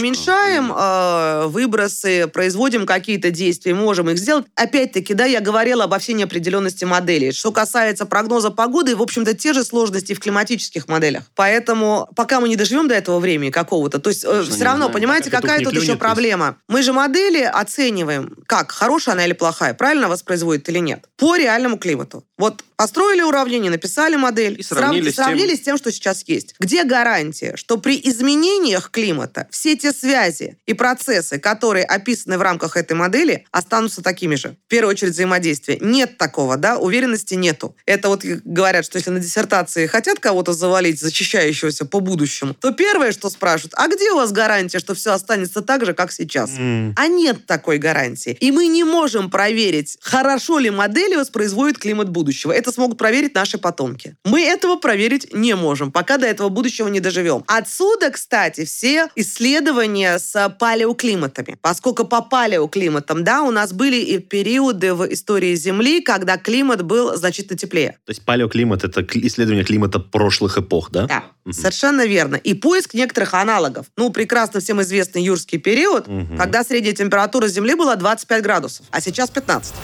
уменьшаем 0.00 0.72
э, 0.74 1.46
выбросы, 1.48 2.28
производим 2.28 2.86
какие-то 2.86 3.30
действия, 3.30 3.74
можем 3.74 4.08
их 4.10 4.18
сделать. 4.18 4.46
Опять-таки, 4.54 5.14
да, 5.14 5.24
я 5.24 5.40
говорила 5.40 5.84
обо 5.84 5.98
всей 5.98 6.14
неопределенности 6.14 6.84
моделей. 6.84 7.32
Что 7.32 7.52
касается 7.52 8.06
прогноза 8.06 8.50
погоды, 8.50 8.96
в 8.96 9.02
общем-то, 9.02 9.34
те 9.34 9.52
же 9.52 9.64
сложности 9.64 10.14
в 10.14 10.20
климатических 10.20 10.88
моделях. 10.88 11.24
Поэтому 11.34 12.08
пока 12.16 12.40
мы 12.40 12.48
не 12.48 12.56
доживем 12.56 12.88
до 12.88 12.94
этого 12.94 13.18
времени 13.18 13.50
какого-то, 13.50 13.98
то 13.98 14.10
есть 14.10 14.24
э, 14.24 14.42
все 14.48 14.64
равно, 14.64 14.84
знаю. 14.84 14.92
понимаете, 14.92 15.30
какая 15.30 15.58
тут 15.60 15.74
тут 15.74 15.82
еще 15.82 15.96
проблема? 15.96 16.56
Мы 16.74 16.82
же 16.82 16.92
модели 16.92 17.40
оцениваем, 17.40 18.36
как, 18.48 18.72
хорошая 18.72 19.14
она 19.14 19.24
или 19.24 19.32
плохая, 19.32 19.74
правильно 19.74 20.08
воспроизводит 20.08 20.68
или 20.68 20.80
нет, 20.80 21.08
по 21.16 21.36
реальному 21.36 21.78
климату. 21.78 22.24
Вот 22.36 22.64
построили 22.76 23.22
уравнение, 23.22 23.70
написали 23.70 24.16
модель, 24.16 24.56
И 24.58 24.62
сравнили 24.62 25.10
с 25.10 25.14
тем- 25.14 25.24
сравнили 25.24 25.54
с 25.54 25.60
тем, 25.60 25.76
что 25.76 25.90
сейчас 25.92 26.22
есть. 26.26 26.54
Где 26.58 26.84
гарантия, 26.84 27.56
что 27.56 27.78
при 27.78 28.00
изменениях 28.02 28.90
климата 28.90 29.46
все 29.50 29.76
те 29.76 29.92
связи 29.92 30.56
и 30.66 30.74
процессы, 30.74 31.38
которые 31.38 31.84
описаны 31.84 32.38
в 32.38 32.42
рамках 32.42 32.76
этой 32.76 32.94
модели, 32.94 33.44
останутся 33.50 34.02
такими 34.02 34.34
же? 34.34 34.56
В 34.66 34.68
первую 34.68 34.90
очередь 34.92 35.12
взаимодействие. 35.12 35.78
Нет 35.80 36.18
такого, 36.18 36.56
да, 36.56 36.78
уверенности 36.78 37.34
нету. 37.34 37.76
Это 37.86 38.08
вот 38.08 38.24
говорят, 38.24 38.84
что 38.84 38.98
если 38.98 39.10
на 39.10 39.20
диссертации 39.20 39.86
хотят 39.86 40.18
кого-то 40.20 40.52
завалить, 40.52 41.00
защищающегося 41.00 41.84
по 41.84 42.00
будущему, 42.00 42.54
то 42.54 42.72
первое, 42.72 43.12
что 43.12 43.30
спрашивают, 43.30 43.74
а 43.76 43.88
где 43.88 44.10
у 44.12 44.16
вас 44.16 44.32
гарантия, 44.32 44.78
что 44.78 44.94
все 44.94 45.12
останется 45.12 45.62
так 45.62 45.84
же, 45.84 45.94
как 45.94 46.12
сейчас? 46.12 46.50
М. 46.58 46.94
А 46.96 47.06
нет 47.06 47.46
такой 47.46 47.78
гарантии. 47.78 48.36
И 48.40 48.50
мы 48.52 48.66
не 48.66 48.84
можем 48.84 49.30
проверить, 49.30 49.98
хорошо 50.00 50.58
ли 50.58 50.70
модели 50.70 51.16
воспроизводят 51.16 51.78
климат 51.78 52.08
будущего. 52.10 52.52
Это 52.52 52.63
смогут 52.72 52.98
проверить 52.98 53.34
наши 53.34 53.58
потомки. 53.58 54.16
Мы 54.24 54.42
этого 54.42 54.76
проверить 54.76 55.32
не 55.34 55.54
можем, 55.54 55.92
пока 55.92 56.18
до 56.18 56.26
этого 56.26 56.48
будущего 56.48 56.88
не 56.88 57.00
доживем. 57.00 57.44
Отсюда, 57.46 58.10
кстати, 58.10 58.64
все 58.64 59.08
исследования 59.16 60.18
с 60.18 60.48
палеоклиматами. 60.58 61.56
Поскольку 61.60 62.04
по 62.04 62.22
палеоклиматам, 62.22 63.24
да, 63.24 63.42
у 63.42 63.50
нас 63.50 63.72
были 63.72 63.96
и 63.96 64.18
периоды 64.18 64.94
в 64.94 65.12
истории 65.12 65.54
Земли, 65.54 66.00
когда 66.00 66.36
климат 66.38 66.82
был 66.82 67.16
значительно 67.16 67.58
теплее. 67.58 67.98
То 68.04 68.10
есть 68.10 68.24
палеоклимат— 68.24 68.84
это 68.84 69.04
исследование 69.14 69.64
климата 69.64 69.98
прошлых 70.00 70.58
эпох, 70.58 70.90
да? 70.90 71.06
Да, 71.06 71.24
Мгм. 71.44 71.52
совершенно 71.52 72.06
верно. 72.06 72.36
И 72.36 72.54
поиск 72.54 72.94
некоторых 72.94 73.34
аналогов. 73.34 73.86
Ну, 73.96 74.10
прекрасно 74.10 74.60
всем 74.60 74.80
известный 74.82 75.22
юрский 75.22 75.58
период, 75.58 76.06
Мгм. 76.08 76.36
когда 76.38 76.64
средняя 76.64 76.94
температура 76.94 77.48
Земли 77.48 77.74
была 77.74 77.96
25 77.96 78.42
градусов, 78.42 78.86
а 78.90 79.00
сейчас 79.00 79.30
15. 79.30 79.74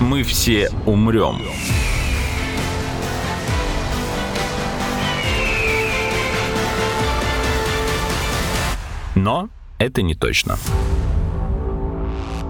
Мы 0.00 0.22
все 0.22 0.70
умрем. 0.86 1.40
Но 9.14 9.48
это 9.78 10.02
не 10.02 10.14
точно. 10.14 10.56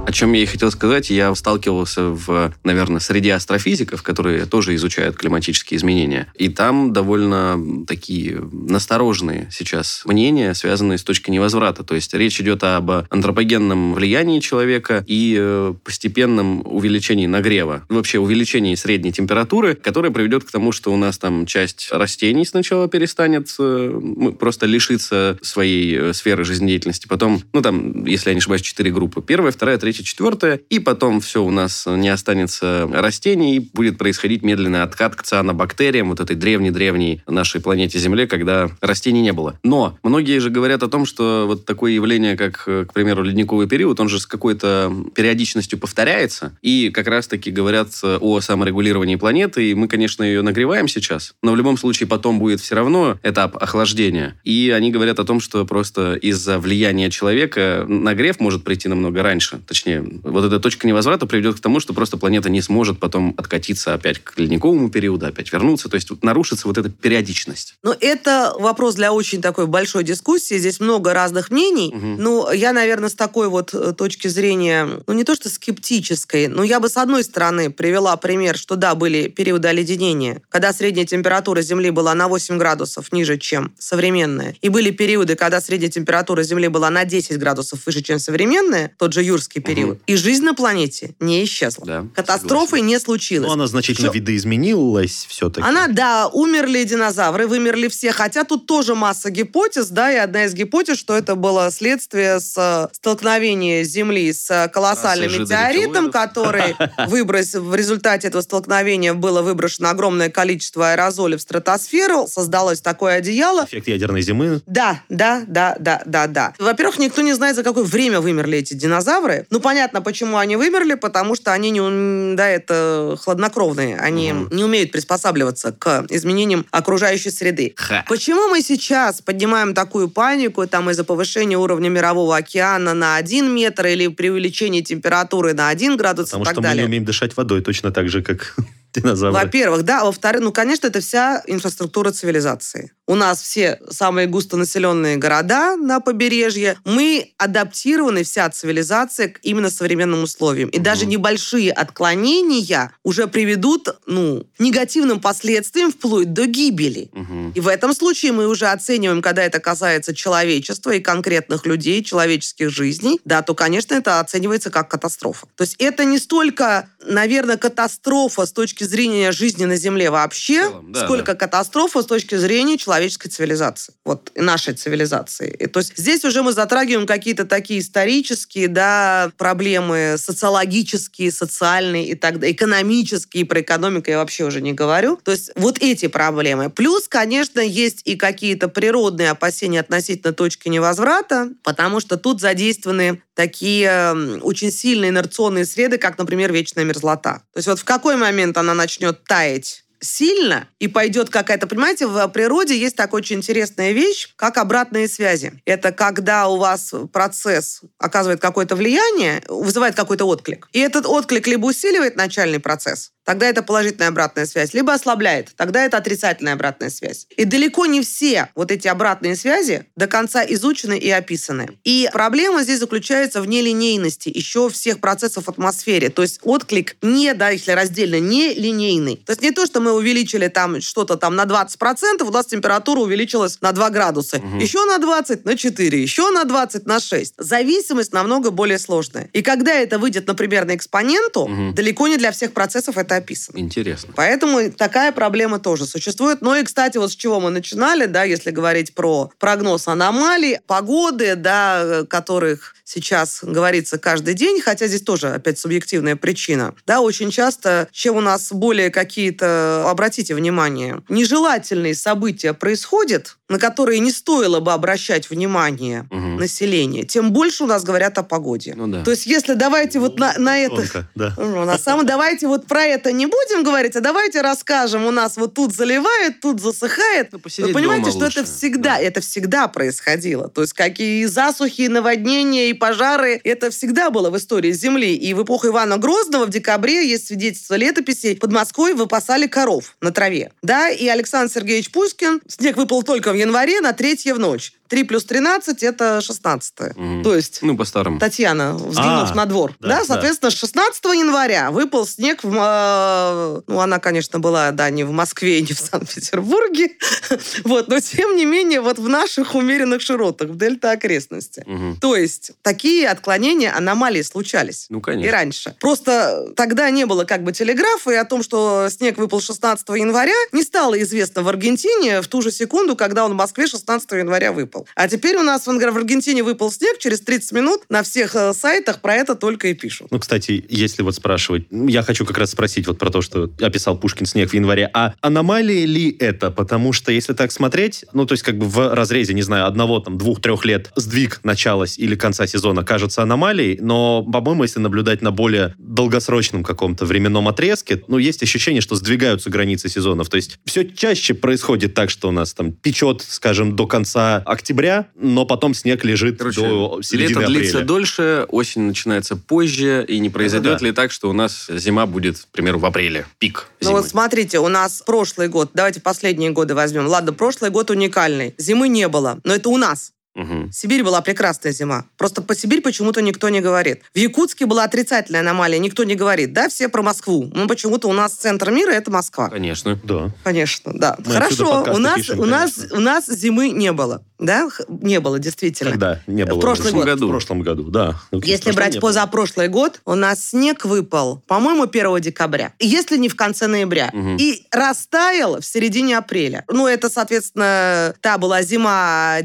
О 0.04 0.12
чем 0.12 0.32
я 0.32 0.42
и 0.42 0.46
хотел 0.46 0.70
сказать, 0.72 1.10
я 1.10 1.32
сталкивался 1.34 2.02
в, 2.08 2.52
наверное, 2.64 3.00
среде 3.00 3.34
астрофизиков, 3.34 4.02
которые 4.02 4.46
тоже 4.46 4.74
изучают 4.74 5.16
климатические 5.16 5.78
изменения. 5.78 6.30
И 6.36 6.48
там 6.48 6.92
довольно 6.92 7.84
такие 7.86 8.42
настороженные 8.52 9.48
сейчас 9.52 10.02
мнения, 10.04 10.54
связанные 10.54 10.98
с 10.98 11.04
точкой 11.04 11.30
невозврата. 11.30 11.84
То 11.84 11.94
есть 11.94 12.12
речь 12.14 12.40
идет 12.40 12.64
об 12.64 12.90
антропогенном 12.90 13.94
влиянии 13.94 14.40
человека 14.40 15.04
и 15.06 15.36
э, 15.38 15.74
постепенном 15.84 16.62
увеличении 16.66 17.26
нагрева. 17.26 17.84
Вообще 17.88 18.18
увеличении 18.18 18.74
средней 18.74 19.12
температуры, 19.12 19.76
которое 19.76 20.10
приведет 20.10 20.44
к 20.44 20.50
тому, 20.50 20.72
что 20.72 20.92
у 20.92 20.96
нас 20.96 21.16
там 21.16 21.46
часть 21.46 21.88
растений 21.92 22.44
сначала 22.44 22.88
перестанет 22.88 23.54
э, 23.58 24.00
ну, 24.02 24.32
просто 24.32 24.66
лишиться 24.66 25.38
своей 25.42 25.96
э, 25.96 26.12
сферы 26.12 26.44
жизнедеятельности. 26.44 27.06
Потом, 27.06 27.40
ну 27.52 27.62
там, 27.62 28.04
если 28.04 28.30
я 28.30 28.34
не 28.34 28.38
ошибаюсь, 28.38 28.62
четыре 28.62 28.90
группы. 28.90 29.22
Первая, 29.22 29.52
вторая, 29.52 29.78
третья, 29.78 29.91
четвертая. 29.92 30.60
И 30.70 30.78
потом 30.78 31.20
все 31.20 31.42
у 31.42 31.50
нас 31.50 31.84
не 31.86 32.08
останется 32.08 32.88
растений, 32.92 33.56
и 33.56 33.58
будет 33.58 33.98
происходить 33.98 34.42
медленный 34.42 34.82
откат 34.82 35.16
к 35.16 35.22
цианобактериям, 35.22 36.08
вот 36.10 36.20
этой 36.20 36.36
древней-древней 36.36 37.22
нашей 37.26 37.60
планете 37.60 37.98
Земле, 37.98 38.26
когда 38.26 38.70
растений 38.80 39.22
не 39.22 39.32
было. 39.32 39.58
Но 39.62 39.98
многие 40.02 40.38
же 40.38 40.50
говорят 40.50 40.82
о 40.82 40.88
том, 40.88 41.06
что 41.06 41.44
вот 41.46 41.64
такое 41.64 41.92
явление, 41.92 42.36
как, 42.36 42.64
э, 42.66 42.84
к 42.88 42.92
примеру, 42.92 43.22
ледниковый 43.22 43.68
период, 43.68 44.00
он 44.00 44.08
же 44.08 44.18
с 44.18 44.26
какой-то 44.26 44.92
периодичностью 45.14 45.78
повторяется. 45.78 46.56
И 46.62 46.90
как 46.90 47.06
раз-таки 47.06 47.50
говорят 47.50 47.88
э, 48.02 48.18
о 48.20 48.40
саморегулировании 48.40 49.16
планеты, 49.16 49.70
и 49.70 49.74
мы, 49.74 49.88
конечно, 49.88 50.22
ее 50.22 50.42
нагреваем 50.42 50.88
сейчас, 50.88 51.34
но 51.42 51.52
в 51.52 51.56
любом 51.56 51.76
случае 51.76 52.06
потом 52.06 52.38
будет 52.38 52.60
все 52.60 52.74
равно 52.74 53.18
этап 53.22 53.56
охлаждения. 53.56 54.36
И 54.44 54.72
они 54.74 54.90
говорят 54.90 55.18
о 55.18 55.24
том, 55.24 55.40
что 55.40 55.64
просто 55.64 56.14
из-за 56.14 56.58
влияния 56.58 57.10
человека 57.10 57.84
нагрев 57.88 58.40
может 58.40 58.64
прийти 58.64 58.88
намного 58.88 59.22
раньше. 59.22 59.60
Точнее, 59.66 59.81
вот 60.22 60.44
эта 60.44 60.60
точка 60.60 60.86
невозврата 60.86 61.26
приведет 61.26 61.56
к 61.56 61.60
тому, 61.60 61.80
что 61.80 61.92
просто 61.92 62.16
планета 62.16 62.50
не 62.50 62.62
сможет 62.62 62.98
потом 62.98 63.34
откатиться 63.36 63.94
опять 63.94 64.18
к 64.18 64.38
ледниковому 64.38 64.90
периоду, 64.90 65.26
опять 65.26 65.52
вернуться. 65.52 65.88
То 65.88 65.96
есть 65.96 66.10
вот 66.10 66.22
нарушится 66.22 66.66
вот 66.68 66.78
эта 66.78 66.90
периодичность. 66.90 67.74
Но 67.82 67.94
это 68.00 68.54
вопрос 68.58 68.94
для 68.94 69.12
очень 69.12 69.40
такой 69.40 69.66
большой 69.66 70.04
дискуссии. 70.04 70.58
Здесь 70.58 70.80
много 70.80 71.12
разных 71.14 71.50
мнений. 71.50 71.92
Мгм. 71.94 72.16
Ну, 72.18 72.52
я, 72.52 72.72
наверное, 72.72 73.08
с 73.08 73.14
такой 73.14 73.48
вот 73.48 73.74
э, 73.74 73.92
точки 73.92 74.28
зрения, 74.28 74.88
ну, 75.06 75.12
не 75.14 75.24
то 75.24 75.34
что 75.34 75.48
скептической, 75.48 76.48
но 76.48 76.62
я 76.62 76.80
бы, 76.80 76.88
с 76.88 76.96
одной 76.96 77.24
стороны, 77.24 77.70
привела 77.70 78.16
пример, 78.16 78.56
что 78.56 78.76
да, 78.76 78.94
были 78.94 79.28
периоды 79.28 79.68
оледенения, 79.68 80.42
когда 80.48 80.72
средняя 80.72 81.06
температура 81.06 81.62
Земли 81.62 81.90
была 81.90 82.14
на 82.14 82.28
8 82.28 82.58
градусов 82.58 83.12
ниже, 83.12 83.38
чем 83.38 83.72
современная. 83.78 84.56
И 84.60 84.68
были 84.68 84.90
периоды, 84.90 85.36
когда 85.36 85.60
средняя 85.60 85.90
температура 85.90 86.42
Земли 86.42 86.68
была 86.68 86.90
на 86.90 87.04
10 87.04 87.38
градусов 87.38 87.84
выше, 87.86 88.02
чем 88.02 88.18
современная, 88.18 88.92
тот 88.98 89.12
же 89.12 89.22
юрский 89.22 89.60
период. 89.60 89.71
И 90.06 90.16
жизнь 90.16 90.44
на 90.44 90.54
планете 90.54 91.14
не 91.20 91.44
исчезла. 91.44 91.86
Да, 91.86 92.06
Катастрофы 92.14 92.80
не 92.80 92.98
случилось. 92.98 93.48
Ну, 93.48 93.52
она 93.52 93.66
значительно 93.66 94.10
Всё. 94.10 94.18
видоизменилась 94.18 95.26
все-таки. 95.28 95.66
Она, 95.66 95.88
да, 95.88 96.28
умерли 96.28 96.84
динозавры, 96.84 97.46
вымерли 97.46 97.88
все. 97.88 98.12
Хотя 98.12 98.44
тут 98.44 98.66
тоже 98.66 98.94
масса 98.94 99.30
гипотез, 99.30 99.88
да, 99.88 100.12
и 100.12 100.16
одна 100.16 100.44
из 100.44 100.54
гипотез, 100.54 100.98
что 100.98 101.16
это 101.16 101.34
было 101.34 101.70
следствие 101.70 102.40
с 102.40 102.54
э, 102.56 102.94
столкновения 102.94 103.82
Земли 103.84 104.32
с 104.32 104.50
э, 104.50 104.68
колоссальным 104.68 105.28
Расы 105.28 105.40
метеоритом, 105.40 106.10
который 106.10 106.74
выброс... 107.08 107.54
в 107.54 107.74
результате 107.74 108.28
этого 108.28 108.42
столкновения 108.42 109.14
было 109.14 109.42
выброшено 109.42 109.90
огромное 109.90 110.30
количество 110.30 110.92
аэрозоля 110.92 111.36
в 111.36 111.40
стратосферу, 111.40 112.26
создалось 112.26 112.80
такое 112.80 113.16
одеяло. 113.16 113.64
Эффект 113.64 113.88
ядерной 113.88 114.22
зимы. 114.22 114.60
Да, 114.66 115.02
да, 115.08 115.42
да, 115.46 115.76
да, 115.78 116.02
да, 116.06 116.26
да. 116.26 116.54
Во-первых, 116.58 116.98
никто 116.98 117.22
не 117.22 117.34
знает, 117.34 117.56
за 117.56 117.62
какое 117.62 117.84
время 117.84 118.20
вымерли 118.20 118.58
эти 118.58 118.74
динозавры. 118.74 119.46
Ну, 119.50 119.60
понятно, 119.62 120.02
почему 120.02 120.36
они 120.36 120.56
вымерли, 120.56 120.94
потому 120.94 121.34
что 121.34 121.52
они 121.52 121.70
не, 121.70 122.34
да, 122.36 122.46
это 122.48 123.16
хладнокровные. 123.20 123.96
Они 123.96 124.32
Мгм. 124.32 124.54
не 124.54 124.64
умеют 124.64 124.92
приспосабливаться 124.92 125.72
к 125.72 126.04
изменениям 126.10 126.66
окружающей 126.70 127.30
среды. 127.30 127.72
Ха. 127.76 128.04
Почему 128.08 128.48
мы 128.48 128.60
сейчас 128.62 129.22
поднимаем 129.22 129.72
такую 129.74 130.08
панику 130.10 130.66
там 130.66 130.90
из-за 130.90 131.04
повышения 131.04 131.56
уровня 131.56 131.88
мирового 131.88 132.36
океана 132.36 132.92
на 132.94 133.16
1 133.16 133.48
метр 133.54 133.86
или 133.86 134.08
при 134.08 134.28
увеличении 134.30 134.80
температуры 134.82 135.54
на 135.54 135.68
1 135.68 135.96
градус 135.96 136.26
Потому 136.26 136.42
и 136.42 136.46
так 136.46 136.54
что 136.54 136.60
мы 136.60 136.68
далее? 136.68 136.82
не 136.82 136.88
умеем 136.88 137.04
дышать 137.04 137.36
водой 137.36 137.62
точно 137.62 137.90
так 137.92 138.08
же, 138.08 138.22
как 138.22 138.56
динозавры. 138.94 139.40
Во-первых, 139.44 139.84
да. 139.84 140.04
Во-вторых, 140.04 140.42
ну, 140.42 140.52
конечно, 140.52 140.86
это 140.88 141.00
вся 141.00 141.42
инфраструктура 141.46 142.10
цивилизации. 142.10 142.92
У 143.12 143.14
нас 143.14 143.42
все 143.42 143.78
самые 143.90 144.26
густонаселенные 144.26 145.18
города 145.18 145.76
на 145.76 146.00
побережье. 146.00 146.78
Мы 146.86 147.34
адаптированы, 147.36 148.22
вся 148.24 148.48
цивилизация, 148.48 149.28
к 149.28 149.38
именно 149.42 149.68
современным 149.68 150.22
условиям. 150.22 150.70
И 150.70 150.76
Мгм. 150.78 150.82
даже 150.82 151.04
небольшие 151.04 151.72
отклонения 151.72 152.90
уже 153.02 153.26
приведут, 153.26 153.90
ну, 154.06 154.46
к 154.56 154.60
негативным 154.60 155.20
последствиям 155.20 155.92
вплоть 155.92 156.32
до 156.32 156.46
гибели. 156.46 157.10
Мгм. 157.12 157.52
И 157.54 157.60
в 157.60 157.68
этом 157.68 157.92
случае 157.92 158.32
мы 158.32 158.48
уже 158.48 158.68
оцениваем, 158.68 159.20
когда 159.20 159.42
это 159.42 159.60
касается 159.60 160.14
человечества 160.14 160.92
и 160.92 161.00
конкретных 161.00 161.66
людей, 161.66 162.02
человеческих 162.02 162.70
жизней, 162.70 163.20
да, 163.26 163.42
то, 163.42 163.54
конечно, 163.54 163.94
это 163.94 164.20
оценивается 164.20 164.70
как 164.70 164.88
катастрофа. 164.88 165.46
То 165.56 165.64
есть 165.64 165.76
это 165.78 166.06
не 166.06 166.16
столько, 166.16 166.88
наверное, 167.04 167.58
катастрофа 167.58 168.46
с 168.46 168.52
точки 168.52 168.84
зрения 168.84 169.32
жизни 169.32 169.66
на 169.66 169.76
Земле 169.76 170.08
вообще, 170.08 170.62
целом, 170.62 170.92
да, 170.92 171.04
сколько 171.04 171.34
катастрофа 171.34 172.00
с 172.00 172.06
точки 172.06 172.36
зрения 172.36 172.78
человеческой 173.02 173.28
цивилизации, 173.28 173.94
вот, 174.04 174.30
нашей 174.36 174.74
цивилизации. 174.74 175.56
И 175.58 175.66
то 175.66 175.80
есть 175.80 175.96
здесь 175.96 176.24
уже 176.24 176.42
мы 176.42 176.52
затрагиваем 176.52 177.06
какие-то 177.06 177.44
такие 177.44 177.80
исторические, 177.80 178.68
да, 178.68 179.32
проблемы 179.36 180.16
социологические, 180.18 181.32
социальные 181.32 182.08
и 182.08 182.14
так 182.14 182.38
далее, 182.38 182.54
экономические, 182.54 183.44
про 183.44 183.60
экономику 183.60 184.10
я 184.10 184.18
вообще 184.18 184.44
уже 184.44 184.60
не 184.60 184.72
говорю. 184.72 185.18
То 185.22 185.32
есть 185.32 185.50
вот 185.56 185.78
эти 185.80 186.06
проблемы. 186.06 186.70
Плюс, 186.70 187.08
конечно, 187.08 187.60
есть 187.60 188.02
и 188.04 188.16
какие-то 188.16 188.68
природные 188.68 189.30
опасения 189.30 189.80
относительно 189.80 190.32
точки 190.32 190.68
невозврата, 190.68 191.50
потому 191.62 192.00
что 192.00 192.16
тут 192.16 192.40
задействованы 192.40 193.22
такие 193.34 194.40
очень 194.42 194.70
сильные 194.70 195.10
инерционные 195.10 195.64
среды, 195.64 195.98
как, 195.98 196.18
например, 196.18 196.52
вечная 196.52 196.84
мерзлота. 196.84 197.42
То 197.52 197.58
есть 197.58 197.68
вот 197.68 197.78
в 197.78 197.84
какой 197.84 198.16
момент 198.16 198.56
она 198.56 198.74
начнет 198.74 199.24
таять 199.24 199.81
сильно 200.02 200.68
и 200.78 200.88
пойдет 200.88 201.30
какая-то, 201.30 201.66
понимаете, 201.66 202.06
в 202.06 202.28
природе 202.28 202.76
есть 202.78 202.96
такая 202.96 203.18
очень 203.18 203.36
интересная 203.36 203.92
вещь, 203.92 204.28
как 204.36 204.58
обратные 204.58 205.08
связи. 205.08 205.52
Это 205.64 205.92
когда 205.92 206.48
у 206.48 206.58
вас 206.58 206.92
процесс 207.12 207.80
оказывает 207.98 208.40
какое-то 208.40 208.76
влияние, 208.76 209.42
вызывает 209.48 209.94
какой-то 209.94 210.26
отклик. 210.26 210.68
И 210.72 210.80
этот 210.80 211.06
отклик 211.06 211.46
либо 211.46 211.66
усиливает 211.66 212.16
начальный 212.16 212.60
процесс, 212.60 213.12
тогда 213.24 213.46
это 213.46 213.62
положительная 213.62 214.08
обратная 214.08 214.46
связь, 214.46 214.74
либо 214.74 214.92
ослабляет, 214.92 215.52
тогда 215.56 215.84
это 215.84 215.96
отрицательная 215.96 216.54
обратная 216.54 216.90
связь. 216.90 217.26
И 217.36 217.44
далеко 217.44 217.86
не 217.86 218.02
все 218.02 218.48
вот 218.54 218.70
эти 218.70 218.88
обратные 218.88 219.36
связи 219.36 219.86
до 219.96 220.06
конца 220.06 220.44
изучены 220.44 220.98
и 220.98 221.10
описаны. 221.10 221.68
И 221.84 222.08
проблема 222.12 222.62
здесь 222.62 222.78
заключается 222.80 223.40
в 223.40 223.46
нелинейности 223.46 224.30
еще 224.34 224.68
всех 224.68 225.00
процессов 225.00 225.44
в 225.44 225.48
атмосфере. 225.48 226.08
То 226.08 226.22
есть 226.22 226.40
отклик 226.42 226.96
не, 227.02 227.34
да, 227.34 227.50
если 227.50 227.72
раздельно, 227.72 228.20
не 228.20 228.54
линейный. 228.54 229.16
То 229.16 229.32
есть 229.32 229.42
не 229.42 229.50
то, 229.50 229.66
что 229.66 229.80
мы 229.80 229.92
увеличили 229.92 230.48
там 230.48 230.80
что-то 230.80 231.16
там 231.16 231.36
на 231.36 231.44
20%, 231.44 232.22
у 232.22 232.30
нас 232.30 232.46
температура 232.46 233.00
увеличилась 233.00 233.58
на 233.60 233.72
2 233.72 233.90
градуса. 233.90 234.38
Угу. 234.38 234.58
Еще 234.58 234.84
на 234.84 234.98
20, 234.98 235.44
на 235.44 235.56
4, 235.56 236.02
еще 236.02 236.30
на 236.30 236.44
20, 236.44 236.86
на 236.86 237.00
6. 237.00 237.34
Зависимость 237.38 238.12
намного 238.12 238.50
более 238.50 238.78
сложная. 238.78 239.28
И 239.32 239.42
когда 239.42 239.72
это 239.72 239.98
выйдет, 239.98 240.26
например, 240.26 240.64
на 240.64 240.74
экспоненту, 240.74 241.42
угу. 241.42 241.72
далеко 241.72 242.08
не 242.08 242.16
для 242.16 242.32
всех 242.32 242.52
процессов 242.52 242.96
это 242.96 243.11
описано. 243.16 243.58
Интересно. 243.58 244.12
Поэтому 244.16 244.70
такая 244.70 245.12
проблема 245.12 245.58
тоже 245.58 245.86
существует. 245.86 246.40
Ну 246.40 246.54
и, 246.54 246.62
кстати, 246.62 246.98
вот 246.98 247.12
с 247.12 247.16
чего 247.16 247.40
мы 247.40 247.50
начинали, 247.50 248.06
да, 248.06 248.24
если 248.24 248.50
говорить 248.50 248.94
про 248.94 249.30
прогноз 249.38 249.88
аномалий, 249.88 250.58
погоды, 250.66 251.36
да, 251.36 252.04
которых 252.08 252.74
сейчас 252.84 253.40
говорится 253.42 253.98
каждый 253.98 254.34
день, 254.34 254.60
хотя 254.60 254.86
здесь 254.86 255.02
тоже 255.02 255.28
опять 255.28 255.58
субъективная 255.58 256.16
причина. 256.16 256.74
Да, 256.86 257.00
очень 257.00 257.30
часто, 257.30 257.88
чем 257.90 258.16
у 258.16 258.20
нас 258.20 258.52
более 258.52 258.90
какие-то, 258.90 259.88
обратите 259.88 260.34
внимание, 260.34 261.02
нежелательные 261.08 261.94
события 261.94 262.52
происходят, 262.52 263.38
на 263.52 263.58
которые 263.58 264.00
не 264.00 264.10
стоило 264.10 264.60
бы 264.60 264.72
обращать 264.72 265.28
внимание 265.28 266.06
угу. 266.10 266.40
населения, 266.40 267.04
тем 267.04 267.32
больше 267.32 267.64
у 267.64 267.66
нас 267.66 267.84
говорят 267.84 268.16
о 268.16 268.22
погоде. 268.22 268.72
Ну, 268.74 268.86
да. 268.86 269.04
То 269.04 269.10
есть, 269.10 269.26
если 269.26 269.52
давайте 269.52 270.00
вот 270.00 270.18
на, 270.18 270.34
на 270.38 270.58
это... 270.58 271.06
Да. 271.14 271.34
Ну, 271.52 271.64
на 271.64 271.76
самом 271.76 272.06
давайте 272.06 272.46
вот 272.46 272.66
про 272.66 272.84
это 272.84 273.12
не 273.12 273.26
будем 273.26 273.62
говорить, 273.62 273.94
а 273.96 274.00
давайте 274.00 274.40
расскажем, 274.40 275.04
у 275.04 275.10
нас 275.10 275.36
вот 275.36 275.52
тут 275.54 275.74
заливает, 275.74 276.40
тут 276.40 276.62
засыхает. 276.62 277.30
Ну, 277.32 277.40
Вы 277.58 277.72
понимаете, 277.72 278.10
что 278.10 278.20
лучше. 278.20 278.40
это 278.40 278.48
всегда, 278.48 278.96
да. 278.96 278.98
это 278.98 279.20
всегда 279.20 279.68
происходило. 279.68 280.48
То 280.48 280.62
есть, 280.62 280.72
какие 280.72 281.26
засухи, 281.26 281.88
наводнения 281.88 282.70
и 282.70 282.72
пожары, 282.72 283.38
это 283.44 283.70
всегда 283.70 284.10
было 284.10 284.30
в 284.30 284.36
истории 284.38 284.72
Земли. 284.72 285.14
И 285.14 285.34
в 285.34 285.42
эпоху 285.42 285.66
Ивана 285.66 285.98
Грозного 285.98 286.46
в 286.46 286.50
декабре 286.50 287.06
есть 287.06 287.26
свидетельство 287.26 287.74
летописей. 287.74 288.36
Под 288.36 288.52
Москвой 288.52 288.94
выпасали 288.94 289.46
коров 289.46 289.96
на 290.00 290.10
траве. 290.10 290.52
Да, 290.62 290.88
и 290.88 291.06
Александр 291.08 291.52
Сергеевич 291.52 291.90
Пушкин, 291.90 292.40
снег 292.48 292.76
выпал 292.76 293.02
только 293.02 293.32
в 293.32 293.36
январе 293.42 293.80
на 293.80 293.92
третье 293.92 294.34
в 294.34 294.38
ночь. 294.38 294.72
3 294.92 295.04
плюс 295.04 295.24
13– 295.24 295.82
это 295.84 296.20
16 296.20 296.74
угу. 296.80 297.22
То 297.24 297.34
есть 297.34 297.60
ну, 297.62 297.78
по-старому. 297.78 298.18
Татьяна, 298.18 298.74
взглянув 298.74 299.30
а, 299.30 299.34
на 299.34 299.46
двор. 299.46 299.74
Да, 299.80 299.88
да, 299.88 300.04
соответственно, 300.04 300.50
да. 300.50 300.56
16 300.56 301.04
января 301.04 301.70
выпал 301.70 302.06
снег. 302.06 302.44
В, 302.44 302.54
э, 302.54 303.62
ну, 303.66 303.80
она, 303.80 303.98
конечно, 304.00 304.38
была, 304.38 304.70
да, 304.72 304.90
не 304.90 305.04
в 305.04 305.10
Москве 305.10 305.60
и 305.60 305.62
не 305.62 305.72
в 305.72 305.78
Санкт-Петербурге. 305.78 306.90
вот, 307.64 307.88
но, 307.88 308.00
тем 308.00 308.36
не 308.36 308.44
менее, 308.44 308.82
вот 308.82 308.98
в 308.98 309.08
наших 309.08 309.54
умеренных 309.54 310.02
широтах, 310.02 310.50
в 310.50 310.58
дельта 310.58 310.90
окрестности. 310.90 311.64
Угу. 311.66 311.96
То 311.98 312.14
есть, 312.14 312.50
такие 312.60 313.08
отклонения, 313.08 313.74
аномалии 313.74 314.20
случались. 314.20 314.88
Ну, 314.90 315.00
конечно. 315.00 315.26
И 315.26 315.32
раньше. 315.32 315.74
Просто 315.80 316.52
тогда 316.54 316.90
не 316.90 317.06
было 317.06 317.24
как 317.24 317.44
бы 317.44 317.52
телеграфа, 317.52 318.10
и 318.10 318.16
о 318.16 318.26
том, 318.26 318.42
что 318.42 318.88
снег 318.90 319.16
выпал 319.16 319.40
16 319.40 319.88
января, 319.96 320.34
не 320.52 320.62
стало 320.62 321.00
известно 321.00 321.42
в 321.42 321.48
Аргентине 321.48 322.20
в 322.20 322.28
ту 322.28 322.42
же 322.42 322.50
секунду, 322.50 322.94
когда 322.94 323.24
он 323.24 323.32
в 323.32 323.36
Москве 323.36 323.66
16 323.66 324.12
января 324.12 324.52
выпал. 324.52 324.81
А 324.94 325.08
теперь 325.08 325.36
у 325.36 325.42
нас 325.42 325.66
в 325.66 325.70
Аргентине 325.70 326.42
выпал 326.42 326.70
снег, 326.70 326.98
через 326.98 327.20
30 327.20 327.52
минут 327.52 327.82
на 327.88 328.02
всех 328.02 328.34
э, 328.34 328.52
сайтах 328.54 329.00
про 329.00 329.14
это 329.14 329.34
только 329.34 329.68
и 329.68 329.74
пишут. 329.74 330.08
Ну, 330.10 330.18
кстати, 330.18 330.64
если 330.68 331.02
вот 331.02 331.14
спрашивать, 331.14 331.66
я 331.70 332.02
хочу 332.02 332.24
как 332.24 332.38
раз 332.38 332.50
спросить 332.50 332.86
вот 332.86 332.98
про 332.98 333.10
то, 333.10 333.22
что 333.22 333.50
описал 333.60 333.98
Пушкин 333.98 334.26
снег 334.26 334.50
в 334.50 334.54
январе, 334.54 334.90
а 334.92 335.14
аномалия 335.20 335.84
ли 335.86 336.16
это? 336.18 336.50
Потому 336.50 336.92
что 336.92 337.12
если 337.12 337.32
так 337.32 337.52
смотреть, 337.52 338.04
ну, 338.12 338.26
то 338.26 338.32
есть 338.32 338.42
как 338.42 338.58
бы 338.58 338.66
в 338.66 338.94
разрезе, 338.94 339.34
не 339.34 339.42
знаю, 339.42 339.66
одного, 339.66 340.00
там, 340.00 340.18
двух-трех 340.18 340.64
лет 340.64 340.90
сдвиг 340.96 341.40
начала 341.44 341.84
или 341.96 342.14
конца 342.14 342.46
сезона 342.46 342.84
кажется 342.84 343.22
аномалией, 343.22 343.78
но, 343.80 344.22
по-моему, 344.22 344.62
если 344.62 344.80
наблюдать 344.80 345.22
на 345.22 345.30
более 345.30 345.74
долгосрочном 345.78 346.64
каком-то 346.64 347.04
временном 347.06 347.48
отрезке, 347.48 348.02
ну, 348.08 348.18
есть 348.18 348.42
ощущение, 348.42 348.80
что 348.80 348.94
сдвигаются 348.94 349.50
границы 349.50 349.88
сезонов. 349.88 350.28
То 350.28 350.36
есть 350.36 350.58
все 350.64 350.84
чаще 350.84 351.34
происходит 351.34 351.94
так, 351.94 352.10
что 352.10 352.28
у 352.28 352.32
нас 352.32 352.54
там 352.54 352.72
печет, 352.72 353.24
скажем, 353.26 353.76
до 353.76 353.86
конца 353.86 354.42
октября, 354.46 354.71
октября, 354.72 355.06
но 355.14 355.44
потом 355.44 355.74
снег 355.74 356.04
лежит 356.04 356.38
Короче, 356.38 356.60
до 356.60 357.00
середины 357.02 357.28
лето 357.28 357.40
апреля. 357.40 357.60
длится 357.60 357.80
дольше, 357.82 358.46
осень 358.48 358.82
начинается 358.82 359.36
позже, 359.36 360.04
и 360.08 360.18
не 360.18 360.30
произойдет 360.30 360.78
да. 360.80 360.86
ли 360.86 360.92
так, 360.92 361.12
что 361.12 361.28
у 361.28 361.32
нас 361.32 361.68
зима 361.68 362.06
будет, 362.06 362.38
к 362.38 362.46
примеру, 362.48 362.78
в 362.78 362.86
апреле, 362.86 363.26
пик 363.38 363.68
зимы? 363.80 363.92
Ну 363.92 363.98
вот 363.98 364.08
смотрите, 364.08 364.58
у 364.58 364.68
нас 364.68 365.02
прошлый 365.04 365.48
год, 365.48 365.70
давайте 365.74 366.00
последние 366.00 366.50
годы 366.50 366.74
возьмем. 366.74 367.06
Ладно, 367.06 367.32
прошлый 367.32 367.70
год 367.70 367.90
уникальный. 367.90 368.54
Зимы 368.58 368.88
не 368.88 369.08
было, 369.08 369.40
но 369.44 369.54
это 369.54 369.68
у 369.68 369.76
нас. 369.76 370.12
Угу. 370.34 370.70
Сибирь 370.72 371.02
была 371.02 371.20
прекрасная 371.20 371.72
зима. 371.72 372.06
Просто 372.16 372.42
по 372.42 372.54
Сибирь 372.54 372.80
почему-то 372.80 373.20
никто 373.20 373.48
не 373.50 373.60
говорит. 373.60 374.02
В 374.14 374.18
Якутске 374.18 374.66
была 374.66 374.84
отрицательная 374.84 375.40
аномалия, 375.40 375.78
никто 375.78 376.04
не 376.04 376.14
говорит. 376.14 376.52
Да, 376.52 376.68
все 376.68 376.88
про 376.88 377.02
Москву. 377.02 377.50
Ну, 377.54 377.66
почему-то 377.68 378.08
у 378.08 378.12
нас 378.12 378.32
центр 378.32 378.70
мира– 378.70 378.90
это 378.92 379.10
Москва. 379.10 379.50
Конечно. 379.50 379.98
Да. 380.02 380.30
Конечно, 380.42 380.92
да. 380.94 381.16
Мы 381.24 381.32
Хорошо, 381.32 381.84
у 381.92 381.98
нас, 381.98 382.16
пишем, 382.16 382.40
у, 382.40 382.44
нас, 382.46 382.72
у 382.90 383.00
нас 383.00 383.26
зимы 383.26 383.70
не 383.70 383.92
было. 383.92 384.22
Да, 384.38 384.68
не 384.88 385.20
было, 385.20 385.38
действительно. 385.38 385.92
Когда? 385.92 386.20
Не 386.26 386.44
было. 386.44 386.58
В 386.58 386.60
прошлом 386.60 387.00
в 387.00 387.04
году. 387.04 387.28
В 387.28 387.30
прошлом 387.30 387.60
году, 387.60 387.84
да. 387.84 388.16
Если 388.32 388.72
брать 388.72 388.98
позапрошлый 388.98 389.68
год, 389.68 390.00
у 390.04 390.14
нас 390.14 390.48
снег 390.48 390.84
выпал, 390.84 391.42
по-моему, 391.46 391.84
1 391.84 392.20
декабря. 392.20 392.72
Если 392.80 393.18
не 393.18 393.28
в 393.28 393.36
конце 393.36 393.68
ноября. 393.68 394.10
Угу. 394.12 394.36
И 394.38 394.66
растаял 394.72 395.60
в 395.60 395.64
середине 395.64 396.18
апреля. 396.18 396.64
Ну, 396.68 396.88
это, 396.88 397.08
соответственно, 397.08 398.14
та 398.20 398.36
была 398.38 398.62
зима 398.62 399.38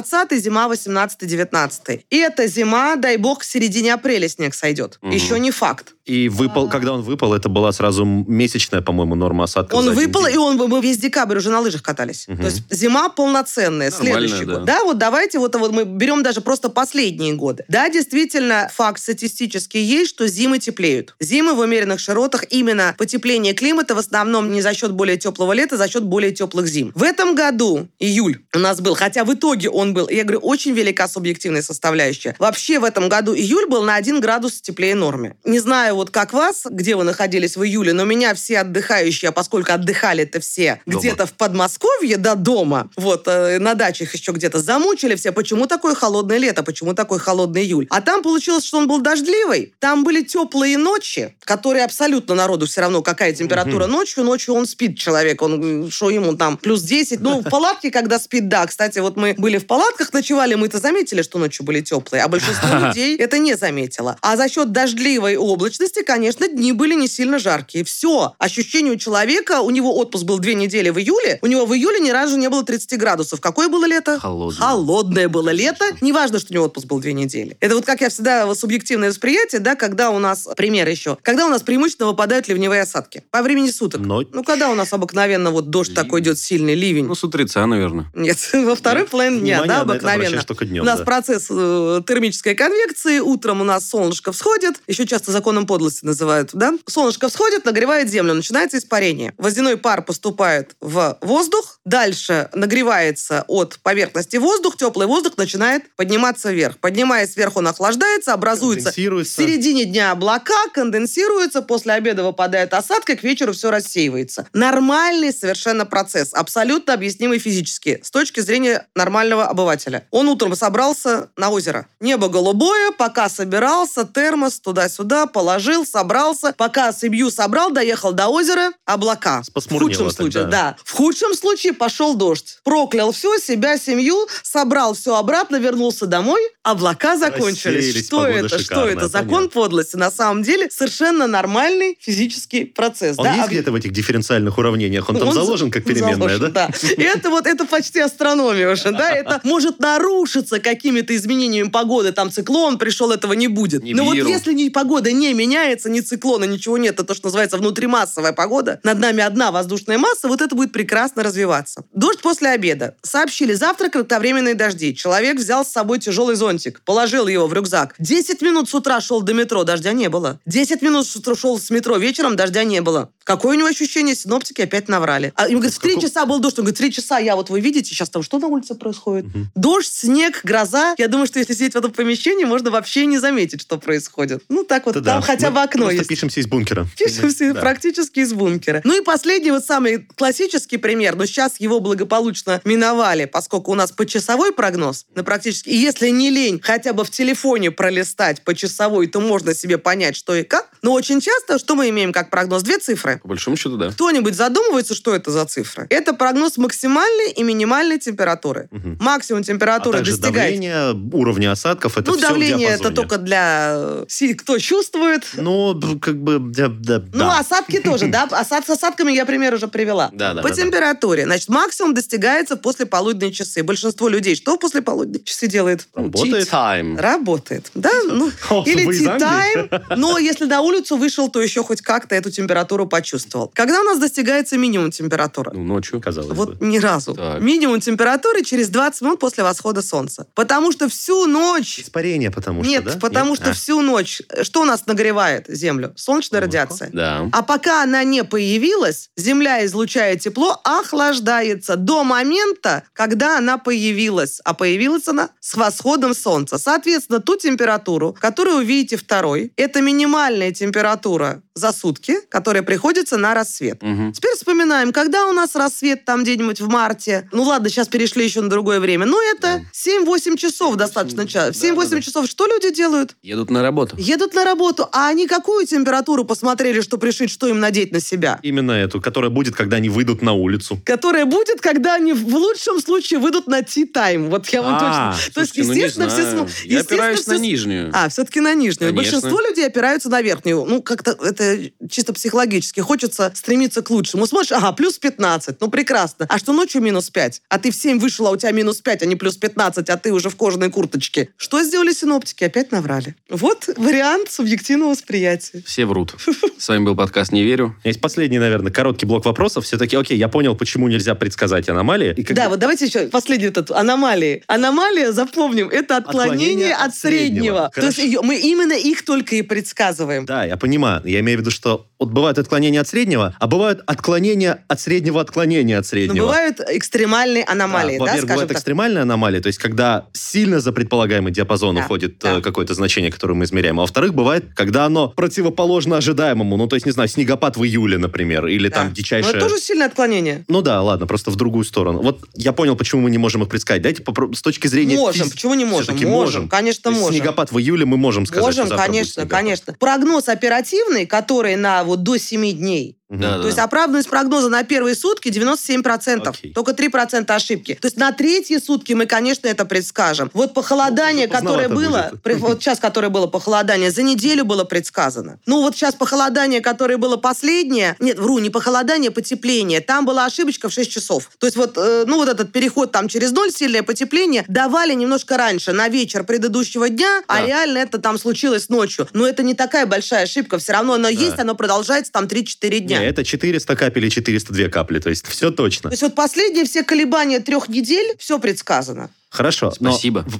19-20, 0.00 0.36
зима 0.38 0.66
18-19. 0.66 2.04
И 2.10 2.16
эта 2.16 2.46
зима, 2.46 2.96
дай 2.96 3.16
бог, 3.16 3.42
в 3.42 3.44
середине 3.44 3.94
апреля 3.94 4.28
снег 4.28 4.54
сойдет. 4.54 4.98
Угу. 5.02 5.12
Еще 5.12 5.38
не 5.38 5.50
факт. 5.50 5.94
И 6.10 6.28
выпал, 6.28 6.66
а... 6.66 6.68
когда 6.68 6.92
он 6.92 7.02
выпал, 7.02 7.34
это 7.34 7.48
была 7.48 7.70
сразу 7.70 8.04
месячная, 8.04 8.82
по-моему, 8.82 9.14
норма 9.14 9.44
осадка. 9.44 9.76
Он 9.76 9.94
выпал, 9.94 10.26
и 10.26 10.36
он, 10.36 10.56
мы 10.56 10.80
весь 10.80 10.98
декабрь 10.98 11.36
уже 11.36 11.50
на 11.50 11.60
лыжах 11.60 11.82
катались. 11.82 12.26
Угу. 12.26 12.36
То 12.38 12.44
есть 12.46 12.62
зима 12.68 13.08
полноценная, 13.10 13.92
Нормально, 13.92 14.28
следующий 14.28 14.44
да. 14.44 14.54
год. 14.54 14.64
Да, 14.64 14.82
вот 14.82 14.98
давайте 14.98 15.38
вот, 15.38 15.54
вот 15.54 15.70
мы 15.70 15.84
берем 15.84 16.24
даже 16.24 16.40
просто 16.40 16.68
последние 16.68 17.34
годы. 17.34 17.64
Да, 17.68 17.88
действительно, 17.88 18.68
факт 18.74 19.00
статистический 19.00 19.80
есть, 19.80 20.10
что 20.10 20.26
зимы 20.26 20.58
теплеют. 20.58 21.14
Зимы 21.20 21.54
в 21.54 21.60
умеренных 21.60 22.00
широтах 22.00 22.44
именно 22.50 22.96
потепление 22.98 23.54
климата 23.54 23.94
в 23.94 23.98
основном 23.98 24.50
не 24.50 24.62
за 24.62 24.74
счет 24.74 24.90
более 24.90 25.16
теплого 25.16 25.52
лета, 25.52 25.76
за 25.76 25.88
счет 25.88 26.02
более 26.02 26.32
теплых 26.32 26.66
зим. 26.66 26.90
В 26.96 27.04
этом 27.04 27.36
году 27.36 27.86
июль 28.00 28.40
у 28.52 28.58
нас 28.58 28.80
был, 28.80 28.96
хотя 28.96 29.24
в 29.24 29.32
итоге 29.32 29.70
он 29.70 29.94
был, 29.94 30.08
я 30.08 30.24
говорю, 30.24 30.40
очень 30.40 30.72
велика 30.72 31.06
субъективная 31.06 31.62
составляющая. 31.62 32.34
Вообще 32.40 32.80
в 32.80 32.84
этом 32.84 33.08
году 33.08 33.32
июль 33.32 33.68
был 33.68 33.84
на 33.84 33.94
1 33.94 34.20
градус 34.20 34.60
теплее 34.60 34.96
норме. 34.96 35.36
Не 35.44 35.60
знаю, 35.60 35.99
вот 36.00 36.10
как 36.10 36.32
вас, 36.32 36.62
где 36.64 36.96
вы 36.96 37.04
находились 37.04 37.58
в 37.58 37.62
июле, 37.62 37.92
но 37.92 38.06
меня 38.06 38.34
все 38.34 38.60
отдыхающие, 38.60 39.28
а 39.28 39.32
поскольку 39.32 39.72
отдыхали-то 39.72 40.40
все 40.40 40.80
где-то 40.86 41.26
в 41.26 41.34
Подмосковье 41.34 42.16
до 42.16 42.36
дома, 42.36 42.88
вот, 42.96 43.24
э, 43.28 43.58
на 43.58 43.74
дачах 43.74 44.14
еще 44.14 44.32
где-то, 44.32 44.60
замучили 44.60 45.14
все, 45.14 45.30
почему 45.30 45.66
такое 45.66 45.94
холодное 45.94 46.38
лето, 46.38 46.62
почему 46.62 46.94
такой 46.94 47.18
холодный 47.18 47.64
июль. 47.64 47.86
А 47.90 48.00
там 48.00 48.22
получилось, 48.22 48.64
что 48.64 48.78
он 48.78 48.88
был 48.88 49.02
дождливый, 49.02 49.74
там 49.78 50.02
были 50.02 50.22
теплые 50.22 50.78
ночи, 50.78 51.36
которые 51.44 51.84
абсолютно 51.84 52.34
народу 52.34 52.64
все 52.66 52.80
равно, 52.80 53.02
какая 53.02 53.34
температура 53.34 53.84
угу. 53.84 53.92
ночью, 53.92 54.24
ночью 54.24 54.54
он 54.54 54.64
спит, 54.64 54.98
человек, 54.98 55.42
он, 55.42 55.90
что 55.90 56.08
ему 56.08 56.34
там, 56.34 56.56
плюс 56.56 56.80
10, 56.80 57.20
ну, 57.20 57.40
в 57.40 57.44
палатке, 57.50 57.90
когда 57.90 58.18
спит, 58.18 58.48
да. 58.48 58.66
Кстати, 58.66 59.00
вот 59.00 59.18
мы 59.18 59.34
были 59.36 59.58
в 59.58 59.66
палатках, 59.66 60.14
ночевали, 60.14 60.54
мы-то 60.54 60.78
заметили, 60.78 61.20
что 61.20 61.38
ночью 61.38 61.66
были 61.66 61.82
теплые, 61.82 62.22
а 62.22 62.28
большинство 62.28 62.68
людей 62.86 63.18
это 63.18 63.36
не 63.36 63.52
заметило. 63.54 64.16
А 64.22 64.38
за 64.38 64.48
счет 64.48 64.72
дождливой 64.72 65.36
облачности 65.36 65.79
области, 65.80 66.02
конечно, 66.02 66.46
дни 66.46 66.72
были 66.72 66.94
не 66.94 67.08
сильно 67.08 67.38
жаркие. 67.38 67.84
Все. 67.84 68.34
Ощущение 68.38 68.92
у 68.92 68.96
человека, 68.96 69.60
у 69.62 69.70
него 69.70 69.96
отпуск 69.96 70.24
был 70.24 70.38
две 70.38 70.54
недели 70.54 70.90
в 70.90 70.98
июле, 70.98 71.38
у 71.40 71.46
него 71.46 71.64
в 71.64 71.74
июле 71.74 72.00
ни 72.00 72.10
разу 72.10 72.36
не 72.36 72.50
было 72.50 72.62
30 72.62 72.98
градусов. 72.98 73.40
Какое 73.40 73.68
было 73.68 73.86
лето? 73.86 74.20
Холодное. 74.20 74.60
Холодное 74.60 75.28
было 75.30 75.48
лето. 75.48 75.84
Неважно, 76.02 76.38
что 76.38 76.52
у 76.52 76.54
него 76.54 76.66
отпуск 76.66 76.86
был 76.86 77.00
две 77.00 77.14
недели. 77.14 77.56
Это 77.60 77.74
вот 77.76 77.86
как 77.86 78.02
я 78.02 78.10
всегда 78.10 78.54
субъективное 78.54 79.08
восприятие, 79.08 79.60
да, 79.60 79.74
когда 79.74 80.10
у 80.10 80.18
нас, 80.18 80.46
пример 80.54 80.86
еще, 80.86 81.16
когда 81.22 81.46
у 81.46 81.48
нас 81.48 81.62
преимущественно 81.62 82.08
выпадают 82.08 82.46
ливневые 82.48 82.82
осадки. 82.82 83.24
По 83.30 83.42
времени 83.42 83.70
суток. 83.70 84.02
Но... 84.02 84.22
Ну, 84.32 84.44
когда 84.44 84.70
у 84.70 84.74
нас 84.74 84.92
обыкновенно 84.92 85.50
вот 85.50 85.70
дождь 85.70 85.90
Ливень. 85.90 86.02
такой 86.04 86.20
идет, 86.20 86.38
сильный 86.38 86.74
ливень. 86.74 87.06
Ну, 87.06 87.14
с 87.14 87.24
утреца, 87.24 87.66
наверное. 87.66 88.06
Нет, 88.14 88.36
во 88.52 88.74
второй 88.74 89.06
половине 89.06 89.40
дня, 89.40 89.64
да, 89.64 89.80
обыкновенно. 89.80 90.42
Только 90.42 90.66
днем, 90.66 90.82
у 90.82 90.86
нас 90.86 90.98
да. 90.98 91.04
процесс 91.04 91.46
э, 91.48 92.02
термической 92.06 92.54
конвекции, 92.54 93.18
утром 93.20 93.60
у 93.60 93.64
нас 93.64 93.88
солнышко 93.88 94.32
всходит, 94.32 94.80
еще 94.86 95.06
часто 95.06 95.32
законом 95.32 95.66
подлости 95.70 96.04
называют, 96.04 96.50
да? 96.52 96.74
Солнышко 96.88 97.28
всходит, 97.28 97.64
нагревает 97.64 98.08
землю, 98.08 98.34
начинается 98.34 98.76
испарение. 98.76 99.34
Водяной 99.38 99.76
пар 99.76 100.02
поступает 100.02 100.74
в 100.80 101.16
воздух, 101.20 101.78
дальше 101.84 102.48
нагревается 102.54 103.44
от 103.46 103.78
поверхности 103.80 104.36
воздух, 104.36 104.76
теплый 104.76 105.06
воздух 105.06 105.36
начинает 105.36 105.84
подниматься 105.94 106.50
вверх. 106.50 106.78
Поднимаясь 106.78 107.36
вверх, 107.36 107.56
он 107.56 107.68
охлаждается, 107.68 108.32
образуется 108.32 108.90
в 108.90 109.24
середине 109.24 109.84
дня 109.84 110.10
облака, 110.10 110.58
конденсируется, 110.74 111.62
после 111.62 111.92
обеда 111.92 112.24
выпадает 112.24 112.74
осадка, 112.74 113.14
к 113.14 113.22
вечеру 113.22 113.52
все 113.52 113.70
рассеивается. 113.70 114.48
Нормальный 114.52 115.32
совершенно 115.32 115.86
процесс, 115.86 116.34
абсолютно 116.34 116.94
объяснимый 116.94 117.38
физически, 117.38 118.00
с 118.02 118.10
точки 118.10 118.40
зрения 118.40 118.88
нормального 118.96 119.46
обывателя. 119.46 120.04
Он 120.10 120.28
утром 120.28 120.56
собрался 120.56 121.30
на 121.36 121.50
озеро. 121.50 121.86
Небо 122.00 122.28
голубое, 122.28 122.90
пока 122.90 123.28
собирался, 123.28 124.04
термос 124.04 124.58
туда-сюда 124.58 125.26
положил, 125.26 125.59
собрался. 125.84 126.54
Пока 126.56 126.92
семью 126.92 127.30
собрал, 127.30 127.70
доехал 127.70 128.12
до 128.12 128.28
озера, 128.28 128.72
облака. 128.84 129.42
В 129.44 129.84
худшем 129.84 130.10
случае, 130.10 130.44
да. 130.50 130.76
В 130.84 130.92
худшем 130.92 131.34
случае 131.34 131.72
пошел 131.72 132.14
дождь. 132.14 132.58
Проклял 132.64 133.12
все, 133.12 133.38
себя, 133.38 133.78
семью, 133.78 134.26
собрал 134.42 134.94
все 134.94 135.16
обратно, 135.16 135.56
вернулся 135.56 136.06
домой, 136.06 136.40
облака 136.62 137.16
закончились. 137.16 137.88
Рассеялись, 137.88 138.06
Что 138.06 138.26
это? 138.26 138.48
Что 138.48 138.58
шикарная, 138.58 138.92
это? 138.92 139.08
Закон 139.08 139.28
понятно. 139.28 139.48
подлости. 139.48 139.96
На 139.96 140.10
самом 140.10 140.42
деле 140.42 140.68
совершенно 140.70 141.26
нормальный 141.26 141.96
физический 142.00 142.64
процесс. 142.64 143.18
Он 143.18 143.24
да? 143.24 143.32
есть 143.32 143.44
Об- 143.44 143.50
где-то 143.50 143.72
в 143.72 143.74
этих 143.74 143.92
дифференциальных 143.92 144.58
уравнениях? 144.58 145.08
Он 145.08 145.16
там 145.16 145.28
он 145.28 145.34
заложен 145.34 145.70
как 145.70 145.84
переменная, 145.84 146.38
заложен, 146.38 146.52
да? 146.52 146.70
И 146.82 147.02
это 147.02 147.30
вот, 147.30 147.46
это 147.46 147.64
почти 147.64 148.00
астрономия 148.00 148.70
уже, 148.70 148.90
да? 148.90 149.10
Это 149.10 149.40
может 149.44 149.80
нарушиться 149.80 150.60
какими-то 150.60 151.14
изменениями 151.16 151.68
погоды. 151.68 152.12
Там 152.12 152.30
циклон 152.30 152.78
пришел, 152.78 153.10
этого 153.10 153.32
не 153.32 153.48
будет. 153.48 153.82
Но 153.84 154.04
вот 154.04 154.14
если 154.16 154.52
ни 154.52 154.68
погода 154.68 155.12
не 155.12 155.32
меняется, 155.32 155.88
ни 155.88 156.00
циклона, 156.00 156.44
ничего 156.44 156.78
нет, 156.78 156.94
это 156.94 157.04
то, 157.04 157.14
что 157.14 157.26
называется 157.28 157.56
внутримассовая 157.56 158.32
погода, 158.32 158.80
над 158.82 158.98
нами 158.98 159.22
одна 159.22 159.50
воздушная 159.50 159.98
масса, 159.98 160.28
вот 160.28 160.40
это 160.40 160.54
будет 160.54 160.72
прекрасно 160.72 161.22
развиваться. 161.22 161.84
Дождь 161.94 162.20
после 162.20 162.50
обеда. 162.50 162.96
Сообщили, 163.02 163.54
завтра 163.54 163.88
кратковременные 163.88 164.54
дожди. 164.54 164.94
Человек 164.94 165.38
взял 165.38 165.64
с 165.64 165.68
собой 165.68 165.98
тяжелый 165.98 166.36
зонтик, 166.50 166.80
положил 166.84 167.28
его 167.28 167.46
в 167.46 167.52
рюкзак. 167.54 167.94
10 167.98 168.42
минут 168.42 168.68
с 168.68 168.74
утра 168.74 169.00
шел 169.00 169.22
до 169.22 169.34
метро, 169.34 169.64
дождя 169.64 169.92
не 169.92 170.08
было. 170.08 170.40
10 170.46 170.82
минут 170.82 171.06
с 171.06 171.14
утра 171.16 171.34
шел 171.36 171.58
с 171.58 171.70
метро, 171.70 171.96
вечером 171.96 172.36
дождя 172.36 172.64
не 172.64 172.80
было. 172.80 173.10
Какое 173.24 173.54
у 173.56 173.58
него 173.58 173.68
ощущение? 173.68 174.16
Синоптики 174.16 174.62
опять 174.62 174.88
наврали. 174.88 175.32
А 175.36 175.46
ему 175.48 175.58
говорят, 175.60 175.74
в 175.74 175.78
3 175.78 176.00
часа 176.00 176.26
был 176.26 176.40
дождь. 176.40 176.58
Он 176.58 176.64
говорит, 176.64 176.78
3 176.78 176.92
часа 176.92 177.18
я, 177.18 177.36
вот 177.36 177.50
вы 177.50 177.60
видите 177.60 177.90
сейчас 177.94 178.10
там, 178.10 178.22
что 178.24 178.38
на 178.38 178.48
улице 178.48 178.74
происходит? 178.74 179.26
Дождь, 179.54 179.92
снег, 179.92 180.40
гроза. 180.42 180.94
Я 180.98 181.06
думаю, 181.06 181.26
что 181.28 181.38
если 181.38 181.54
сидеть 181.54 181.74
в 181.74 181.76
этом 181.76 181.92
помещении, 181.92 182.44
можно 182.44 182.70
вообще 182.72 183.06
не 183.06 183.18
заметить, 183.18 183.60
что 183.60 183.78
происходит. 183.78 184.42
Ну, 184.48 184.64
так 184.64 184.86
вот, 184.86 184.96
Это 184.96 185.04
там 185.04 185.20
да. 185.20 185.26
хотя 185.26 185.48
Мы 185.50 185.54
бы 185.54 185.60
окно 185.62 185.82
просто 185.84 185.98
есть. 185.98 186.08
пишемся 186.08 186.40
из 186.40 186.46
бункера. 186.48 186.86
Пишемся 186.98 187.52
Да. 187.54 187.60
практически 187.60 188.20
из 188.20 188.32
бункера. 188.32 188.80
Ну 188.84 189.00
и 189.00 189.04
последний, 189.04 189.52
вот 189.52 189.64
самый 189.64 189.98
классический 190.16 190.78
пример, 190.78 191.14
но 191.14 191.26
сейчас 191.26 191.60
его 191.60 191.78
благополучно 191.78 192.60
миновали, 192.64 193.26
поскольку 193.26 193.70
у 193.70 193.74
нас 193.76 193.92
почасовой 193.92 194.52
прогноз 194.52 195.06
на 195.14 195.22
практически... 195.22 195.68
И 195.68 195.76
если 195.76 196.08
не 196.08 196.30
лень 196.40 196.60
хотя 196.62 196.92
бы 196.92 197.04
в 197.04 197.10
телефоне 197.10 197.70
пролистать 197.70 198.42
почасовой, 198.42 199.06
то 199.06 199.20
можно 199.20 199.54
себе 199.54 199.78
понять, 199.78 200.16
что 200.16 200.34
и 200.34 200.42
как. 200.42 200.68
Но 200.82 200.92
очень 200.92 201.20
часто, 201.20 201.58
что 201.58 201.74
мы 201.74 201.88
имеем 201.90 202.12
как 202.12 202.30
прогноз? 202.30 202.62
Две 202.62 202.78
цифры. 202.78 203.18
По 203.22 203.28
большому 203.28 203.56
счету, 203.56 203.76
да. 203.76 203.90
Кто-нибудь 203.90 204.34
задумывается, 204.34 204.94
что 204.94 205.14
это 205.14 205.30
за 205.30 205.44
цифры? 205.44 205.86
Это 205.90 206.14
прогноз 206.14 206.56
максимальной 206.56 207.32
и 207.32 207.42
минимальной 207.42 207.98
температуры. 207.98 208.68
Мгм. 208.70 208.98
Максимум 209.00 209.42
А 209.42 209.44
температуры 209.44 209.98
также 209.98 210.16
достигает... 210.16 210.54
давление, 210.54 211.10
уровня 211.12 211.52
осадков, 211.52 211.98
это 211.98 212.10
ну, 212.10 212.16
все 212.16 212.28
давление 212.28 212.68
это 212.68 212.90
только 212.90 213.18
для... 213.18 214.04
э, 214.08 214.34
Кто 214.38 214.58
чувствует, 214.58 215.24
Ну, 215.34 215.78
как 216.00 216.22
бы, 216.22 216.38
да, 216.38 216.68
да, 216.68 217.02
Ну, 217.12 217.18
да. 217.18 217.38
осадки 217.38 217.80
тоже, 217.80 218.06
да? 218.06 218.24
Осад, 218.30 218.66
с 218.66 218.70
осадками 218.70 219.12
я 219.12 219.26
пример 219.26 219.54
уже 219.54 219.68
привела. 219.68 220.10
Да, 220.12 220.34
да, 220.34 220.42
По 220.42 220.48
да, 220.48 220.54
да. 220.54 220.62
температуре. 220.62 221.24
Значит, 221.24 221.48
максимум 221.48 221.94
достигается 221.94 222.56
в 222.56 222.60
послеполуденные 222.60 223.32
часы. 223.32 223.62
Большинство 223.62 224.08
людей 224.08 224.34
что 224.34 224.54
в 224.54 224.58
послеполуденные 224.58 225.22
часы 225.24 225.46
делает? 225.46 225.88
Работает. 225.94 226.29
Tea 226.32 226.48
time. 226.50 226.96
Работает. 227.00 227.70
Да? 227.74 227.90
Ну, 228.06 228.30
О, 228.50 228.64
или 228.66 228.86
time. 229.18 229.96
Но 229.96 230.18
если 230.18 230.44
на 230.46 230.60
улицу 230.60 230.96
вышел, 230.96 231.28
то 231.28 231.40
еще 231.40 231.62
хоть 231.62 231.80
как-то 231.82 232.14
эту 232.14 232.30
температуру 232.30 232.86
почувствовал. 232.86 233.50
Когда 233.54 233.80
у 233.80 233.84
нас 233.84 233.98
достигается 233.98 234.56
минимум 234.58 234.90
температура? 234.90 235.50
Ну, 235.54 235.62
ночью. 235.62 236.00
Казалось 236.00 236.28
бы. 236.30 236.34
Вот 236.34 236.60
ни 236.60 236.78
разу. 236.78 237.14
Так. 237.14 237.40
Минимум 237.40 237.80
температуры 237.80 238.42
через 238.42 238.68
20 238.68 239.02
минут 239.02 239.20
после 239.20 239.44
восхода 239.44 239.82
солнца. 239.82 240.26
Потому 240.34 240.72
что 240.72 240.88
всю 240.88 241.26
ночь 241.26 241.80
Испарение, 241.80 242.30
потому 242.30 242.62
что, 242.62 242.70
нет, 242.70 242.84
да? 242.84 242.92
потому 243.00 243.30
Нет? 243.30 243.40
что 243.40 243.50
А. 243.50 243.52
всю 243.52 243.80
ночь... 243.80 244.22
э, 244.28 244.44
Что 244.44 244.62
у 244.62 244.64
нас 244.64 244.86
нагревает 244.86 245.46
Землю? 245.48 245.92
Солнечная 245.96 246.40
Солнышко. 246.40 246.40
радиация. 246.40 246.90
Да. 246.92 247.28
А 247.32 247.42
пока 247.42 247.82
она 247.82 248.04
не 248.04 248.24
появилась, 248.24 249.10
Земля, 249.16 249.64
излучая 249.66 250.16
тепло, 250.16 250.60
охлаждается 250.64 251.76
до 251.76 252.04
момента, 252.04 252.82
когда 252.92 253.38
она 253.38 253.58
появилась. 253.58 254.40
А 254.44 254.54
появилась 254.54 255.08
она 255.08 255.30
с 255.40 255.54
восходом 255.54 256.14
Солнца. 256.20 256.58
Соответственно, 256.58 257.20
ту 257.20 257.36
температуру, 257.36 258.16
которую 258.20 258.56
вы 258.58 258.64
видите 258.64 258.96
второй, 258.96 259.52
это 259.56 259.80
минимальная 259.80 260.52
температура 260.52 261.42
за 261.54 261.72
сутки, 261.72 262.16
которая 262.28 262.62
приходится 262.62 263.16
на 263.18 263.34
рассвет. 263.34 263.82
Мгм. 263.82 264.12
Теперь 264.12 264.34
вспоминаем, 264.34 264.92
когда 264.92 265.26
у 265.26 265.32
нас 265.32 265.54
рассвет 265.54 266.04
там 266.04 266.22
где-нибудь 266.22 266.60
в 266.60 266.68
марте. 266.68 267.28
Ну 267.32 267.42
ладно, 267.42 267.68
сейчас 267.68 267.88
перешли 267.88 268.24
еще 268.24 268.40
на 268.40 268.48
другое 268.48 268.80
время. 268.80 269.04
Но 269.06 269.18
это 269.20 269.62
7-8 269.72 270.36
часов 270.36 270.76
достаточно. 270.76 271.26
ча- 271.26 271.52
В 271.52 271.54
7-8 271.54 271.74
да-да-да. 271.76 272.02
часов 272.02 272.26
что 272.26 272.46
люди 272.46 272.72
делают? 272.74 273.16
Едут 273.22 273.50
на 273.50 273.62
работу. 273.62 273.96
Едут 273.98 274.34
на 274.34 274.44
работу, 274.44 274.88
а 274.92 275.08
они 275.08 275.26
какую 275.26 275.66
температуру 275.66 276.24
посмотрели, 276.24 276.80
что 276.80 276.96
пришить, 276.98 277.30
что 277.30 277.46
им 277.48 277.60
надеть 277.60 277.92
на 277.92 278.00
себя? 278.00 278.38
Именно 278.42 278.72
эту, 278.72 279.00
которая 279.00 279.30
будет, 279.30 279.54
когда 279.54 279.76
они 279.76 279.88
выйдут 279.88 280.22
на 280.22 280.32
улицу. 280.32 280.80
Которая 280.84 281.24
будет, 281.26 281.60
когда 281.60 281.94
они 281.96 282.12
в 282.12 282.34
лучшем 282.34 282.80
случае 282.80 283.18
выйдут 283.20 283.46
на 283.46 283.60
tea-time. 283.60 284.28
Вот 284.28 284.46
я 284.48 284.62
вам 284.62 284.76
А, 284.76 285.12
точно... 285.12 285.32
То 285.34 285.40
есть, 285.40 285.52
Слушайте, 285.54 285.62
ну, 285.64 285.72
естественно, 285.74 286.09
все... 286.10 286.22
знаю. 286.22 286.48
см- 286.48 286.66
Я 286.70 286.80
опираюсь 286.80 287.26
на 287.26 287.38
нижнюю. 287.38 287.90
А, 287.92 288.08
все-таки 288.08 288.40
на 288.40 288.54
нижнюю. 288.54 288.92
Конечно. 288.92 289.12
Большинство 289.20 289.40
людей 289.40 289.66
опираются 289.66 290.08
на 290.08 290.22
верхнюю. 290.22 290.64
Ну, 290.64 290.82
как-то 290.82 291.12
это 291.12 291.58
чисто 291.88 292.12
психологически. 292.12 292.80
Хочется 292.80 293.32
стремиться 293.34 293.82
к 293.82 293.90
лучшему. 293.90 294.26
Смотришь, 294.26 294.52
ага, 294.52 294.72
плюс 294.72 294.98
15. 294.98 295.60
Ну, 295.60 295.68
прекрасно. 295.68 296.26
А 296.28 296.38
что 296.38 296.52
ночью 296.52 296.82
минус 296.82 297.10
5? 297.10 297.42
А 297.48 297.58
ты 297.58 297.70
в 297.70 297.76
7 297.76 297.98
вышел, 297.98 298.26
а 298.26 298.30
у 298.30 298.36
тебя 298.36 298.52
минус 298.52 298.80
5, 298.80 299.02
а 299.02 299.06
не 299.06 299.16
плюс 299.16 299.36
15, 299.36 299.88
а 299.88 299.96
ты 299.96 300.12
уже 300.12 300.30
в 300.30 300.36
кожаной 300.36 300.70
курточке. 300.70 301.30
Что 301.36 301.62
сделали 301.62 301.92
синоптики? 301.92 302.44
Опять 302.44 302.72
наврали. 302.72 303.14
Вот 303.28 303.68
вариант 303.76 304.30
субъективного 304.30 304.90
восприятия. 304.90 305.62
Все 305.66 305.86
врут. 305.86 306.14
С 306.58 306.68
вами 306.68 306.84
был 306.84 306.96
подкаст 306.96 307.32
«Не 307.32 307.42
верю». 307.42 307.76
Есть 307.84 308.00
последний, 308.00 308.38
наверное, 308.38 308.72
короткий 308.72 309.06
блок 309.06 309.24
вопросов. 309.24 309.64
Все-таки, 309.64 309.96
окей, 309.96 310.16
я 310.18 310.28
понял, 310.28 310.54
почему 310.56 310.88
нельзя 310.88 311.14
предсказать 311.14 311.68
аномалии. 311.68 312.14
И 312.16 312.22
как 312.22 312.36
Да, 312.36 312.48
вот 312.48 312.58
давайте 312.58 312.86
еще 312.86 313.06
последнюю 313.08 313.50
вот 313.54 313.58
эту 313.64 313.74
аномалии. 313.74 314.42
Аномалия, 314.46 315.12
запомним, 315.12 315.68
это 315.68 315.96
отклонение, 316.06 316.72
Отклонение 316.72 316.74
от 316.74 316.88
от 316.88 316.94
среднего. 316.94 317.70
среднего. 317.70 317.70
То 317.74 317.86
есть 318.02 318.22
мы 318.22 318.36
именно 318.38 318.72
их 318.72 319.04
только 319.04 319.36
и 319.36 319.42
предсказываем. 319.42 320.26
Да, 320.26 320.44
я 320.44 320.56
понимаю. 320.56 321.02
Я 321.04 321.20
имею 321.20 321.38
в 321.38 321.40
виду, 321.42 321.50
что 321.50 321.86
вот 321.98 322.10
бывают 322.10 322.38
отклонения 322.38 322.80
от 322.80 322.88
среднего, 322.88 323.34
а 323.38 323.46
бывают 323.46 323.82
отклонения 323.86 324.64
от 324.68 324.80
среднего 324.80 325.20
отклонения 325.20 325.76
от 325.78 325.84
Но 325.84 325.88
среднего. 325.88 326.24
бывают 326.26 326.60
экстремальные 326.68 327.44
аномалии, 327.44 327.98
да, 327.98 328.04
во-первых, 328.04 328.20
скажем 328.22 328.28
бывает 328.34 328.48
так. 328.48 328.56
экстремальная 328.56 329.02
аномалия, 329.02 329.40
то 329.40 329.46
есть 329.48 329.58
когда 329.58 330.06
сильно 330.12 330.60
за 330.60 330.72
предполагаемый 330.72 331.32
диапазон 331.32 331.74
Да, 331.76 331.82
уходит 331.82 332.18
да. 332.18 332.38
э, 332.38 332.40
какое-то 332.40 332.74
значение, 332.74 333.12
которое 333.12 333.34
мы 333.34 333.44
измеряем. 333.44 333.78
А 333.80 333.82
во-вторых, 333.82 334.14
бывает, 334.14 334.46
когда 334.54 334.86
оно 334.86 335.08
противоположно 335.08 335.96
ожидаемому. 335.98 336.56
Ну, 336.56 336.66
то 336.66 336.76
есть, 336.76 336.86
не 336.86 336.92
знаю, 336.92 337.08
снегопад 337.08 337.56
в 337.56 337.64
июле, 337.64 337.98
например, 337.98 338.46
или 338.46 338.68
Да. 338.68 338.76
там 338.76 338.88
Но 338.88 338.94
дичайшее... 338.94 339.32
это 339.36 339.40
тоже 339.48 339.58
сильное 339.60 339.86
отклонение. 339.86 340.44
Ну 340.48 340.62
да, 340.62 340.80
ладно, 340.82 341.06
просто 341.06 341.30
в 341.30 341.36
другую 341.36 341.64
сторону. 341.64 342.00
Вот 342.02 342.20
я 342.34 342.52
понял, 342.52 342.76
почему 342.76 343.02
мы 343.02 343.10
не 343.10 343.18
можем 343.18 343.42
их 343.42 343.48
предсказать. 343.48 343.82
Дайте 343.82 344.02
попро- 344.02 344.34
с 344.34 344.42
точки 344.42 344.66
зрения... 344.66 344.96
Можем. 344.96 345.26
физ- 345.26 345.30
Почему 345.32 345.54
не 345.54 345.64
можем? 345.64 345.89
Всё-таки 345.90 346.06
Можем. 346.10 346.48
Конечно, 346.48 346.82
То 346.84 346.90
есть 346.90 347.02
можем. 347.02 347.16
Снегопад 347.20 347.52
в 347.52 347.58
июле 347.58 347.84
мы 347.84 347.96
можем 347.96 348.26
сказать, 348.26 348.44
Можем, 348.56 348.76
конечно, 348.76 349.26
конечно. 349.26 349.74
Прогноз 349.78 350.28
оперативный, 350.28 351.06
который 351.06 351.56
на 351.56 351.84
вот 351.84 352.02
до 352.02 352.18
7 352.18 352.52
дней. 352.52 352.99
Да, 353.10 353.36
да. 353.36 353.40
То 353.42 353.46
есть 353.48 353.58
оправданность 353.58 354.08
прогноза 354.08 354.48
на 354.48 354.62
первые 354.62 354.94
сутки 354.94 355.28
97%. 355.28 356.28
Окей. 356.28 356.52
Только 356.52 356.72
3% 356.72 357.30
ошибки. 357.34 357.74
То 357.80 357.86
есть 357.86 357.96
на 357.96 358.12
третьи 358.12 358.58
сутки 358.58 358.92
мы, 358.92 359.06
конечно, 359.06 359.48
это 359.48 359.64
предскажем. 359.64 360.30
Вот 360.32 360.54
похолодание, 360.54 361.26
Ну, 361.26 361.32
которое 361.32 361.68
было, 361.68 362.12
при- 362.22 362.34
вот 362.34 362.62
сейчас, 362.62 362.78
которое 362.78 363.08
было 363.08 363.26
похолодание, 363.26 363.90
за 363.90 364.02
неделю 364.02 364.44
было 364.44 364.62
предсказано. 364.64 365.38
Ну 365.46 365.60
вот 365.60 365.74
сейчас 365.74 365.94
похолодание, 365.96 366.60
которое 366.60 366.96
было 366.98 367.16
последнее, 367.16 367.96
нет, 367.98 368.18
вру, 368.18 368.38
не 368.38 368.48
похолодание, 368.50 369.10
потепление, 369.10 369.80
там 369.80 370.06
была 370.06 370.24
ошибочка 370.26 370.68
в 370.68 370.72
6 370.72 370.90
часов. 370.90 371.30
То 371.38 371.46
есть 371.46 371.56
вот, 371.56 371.76
э, 371.76 372.04
ну 372.06 372.16
вот 372.16 372.28
этот 372.28 372.52
переход 372.52 372.92
там 372.92 373.08
через 373.08 373.32
ноль, 373.32 373.50
сильное 373.50 373.82
потепление, 373.82 374.44
давали 374.46 374.94
немножко 374.94 375.36
раньше, 375.36 375.72
на 375.72 375.88
вечер 375.88 376.22
предыдущего 376.22 376.88
дня, 376.88 377.22
а 377.26 377.40
Да. 377.40 377.46
реально 377.46 377.78
это 377.78 377.98
там 377.98 378.18
случилось 378.18 378.68
ночью. 378.68 379.08
Но 379.12 379.26
это 379.26 379.42
не 379.42 379.54
такая 379.54 379.86
большая 379.86 380.22
ошибка, 380.24 380.58
все 380.58 380.72
равно 380.72 380.94
оно 380.94 381.08
есть, 381.08 381.38
оно 381.40 381.56
продолжается 381.56 382.12
там 382.12 382.26
3-4 382.26 382.78
дня. 382.78 382.99
Не, 382.99 382.99
это 383.02 383.24
400 383.24 383.76
капель 383.76 384.06
и 384.06 384.10
402 384.10 384.68
капли, 384.68 384.98
то 384.98 385.10
есть 385.10 385.26
все 385.26 385.50
точно. 385.50 385.90
То 385.90 385.94
есть 385.94 386.02
вот 386.02 386.14
последние 386.14 386.64
все 386.64 386.82
колебания 386.82 387.40
трех 387.40 387.68
недель, 387.68 388.14
все 388.18 388.38
предсказано. 388.38 389.10
Хорошо. 389.30 389.72
но- 389.80 389.92
Спасибо. 389.92 390.24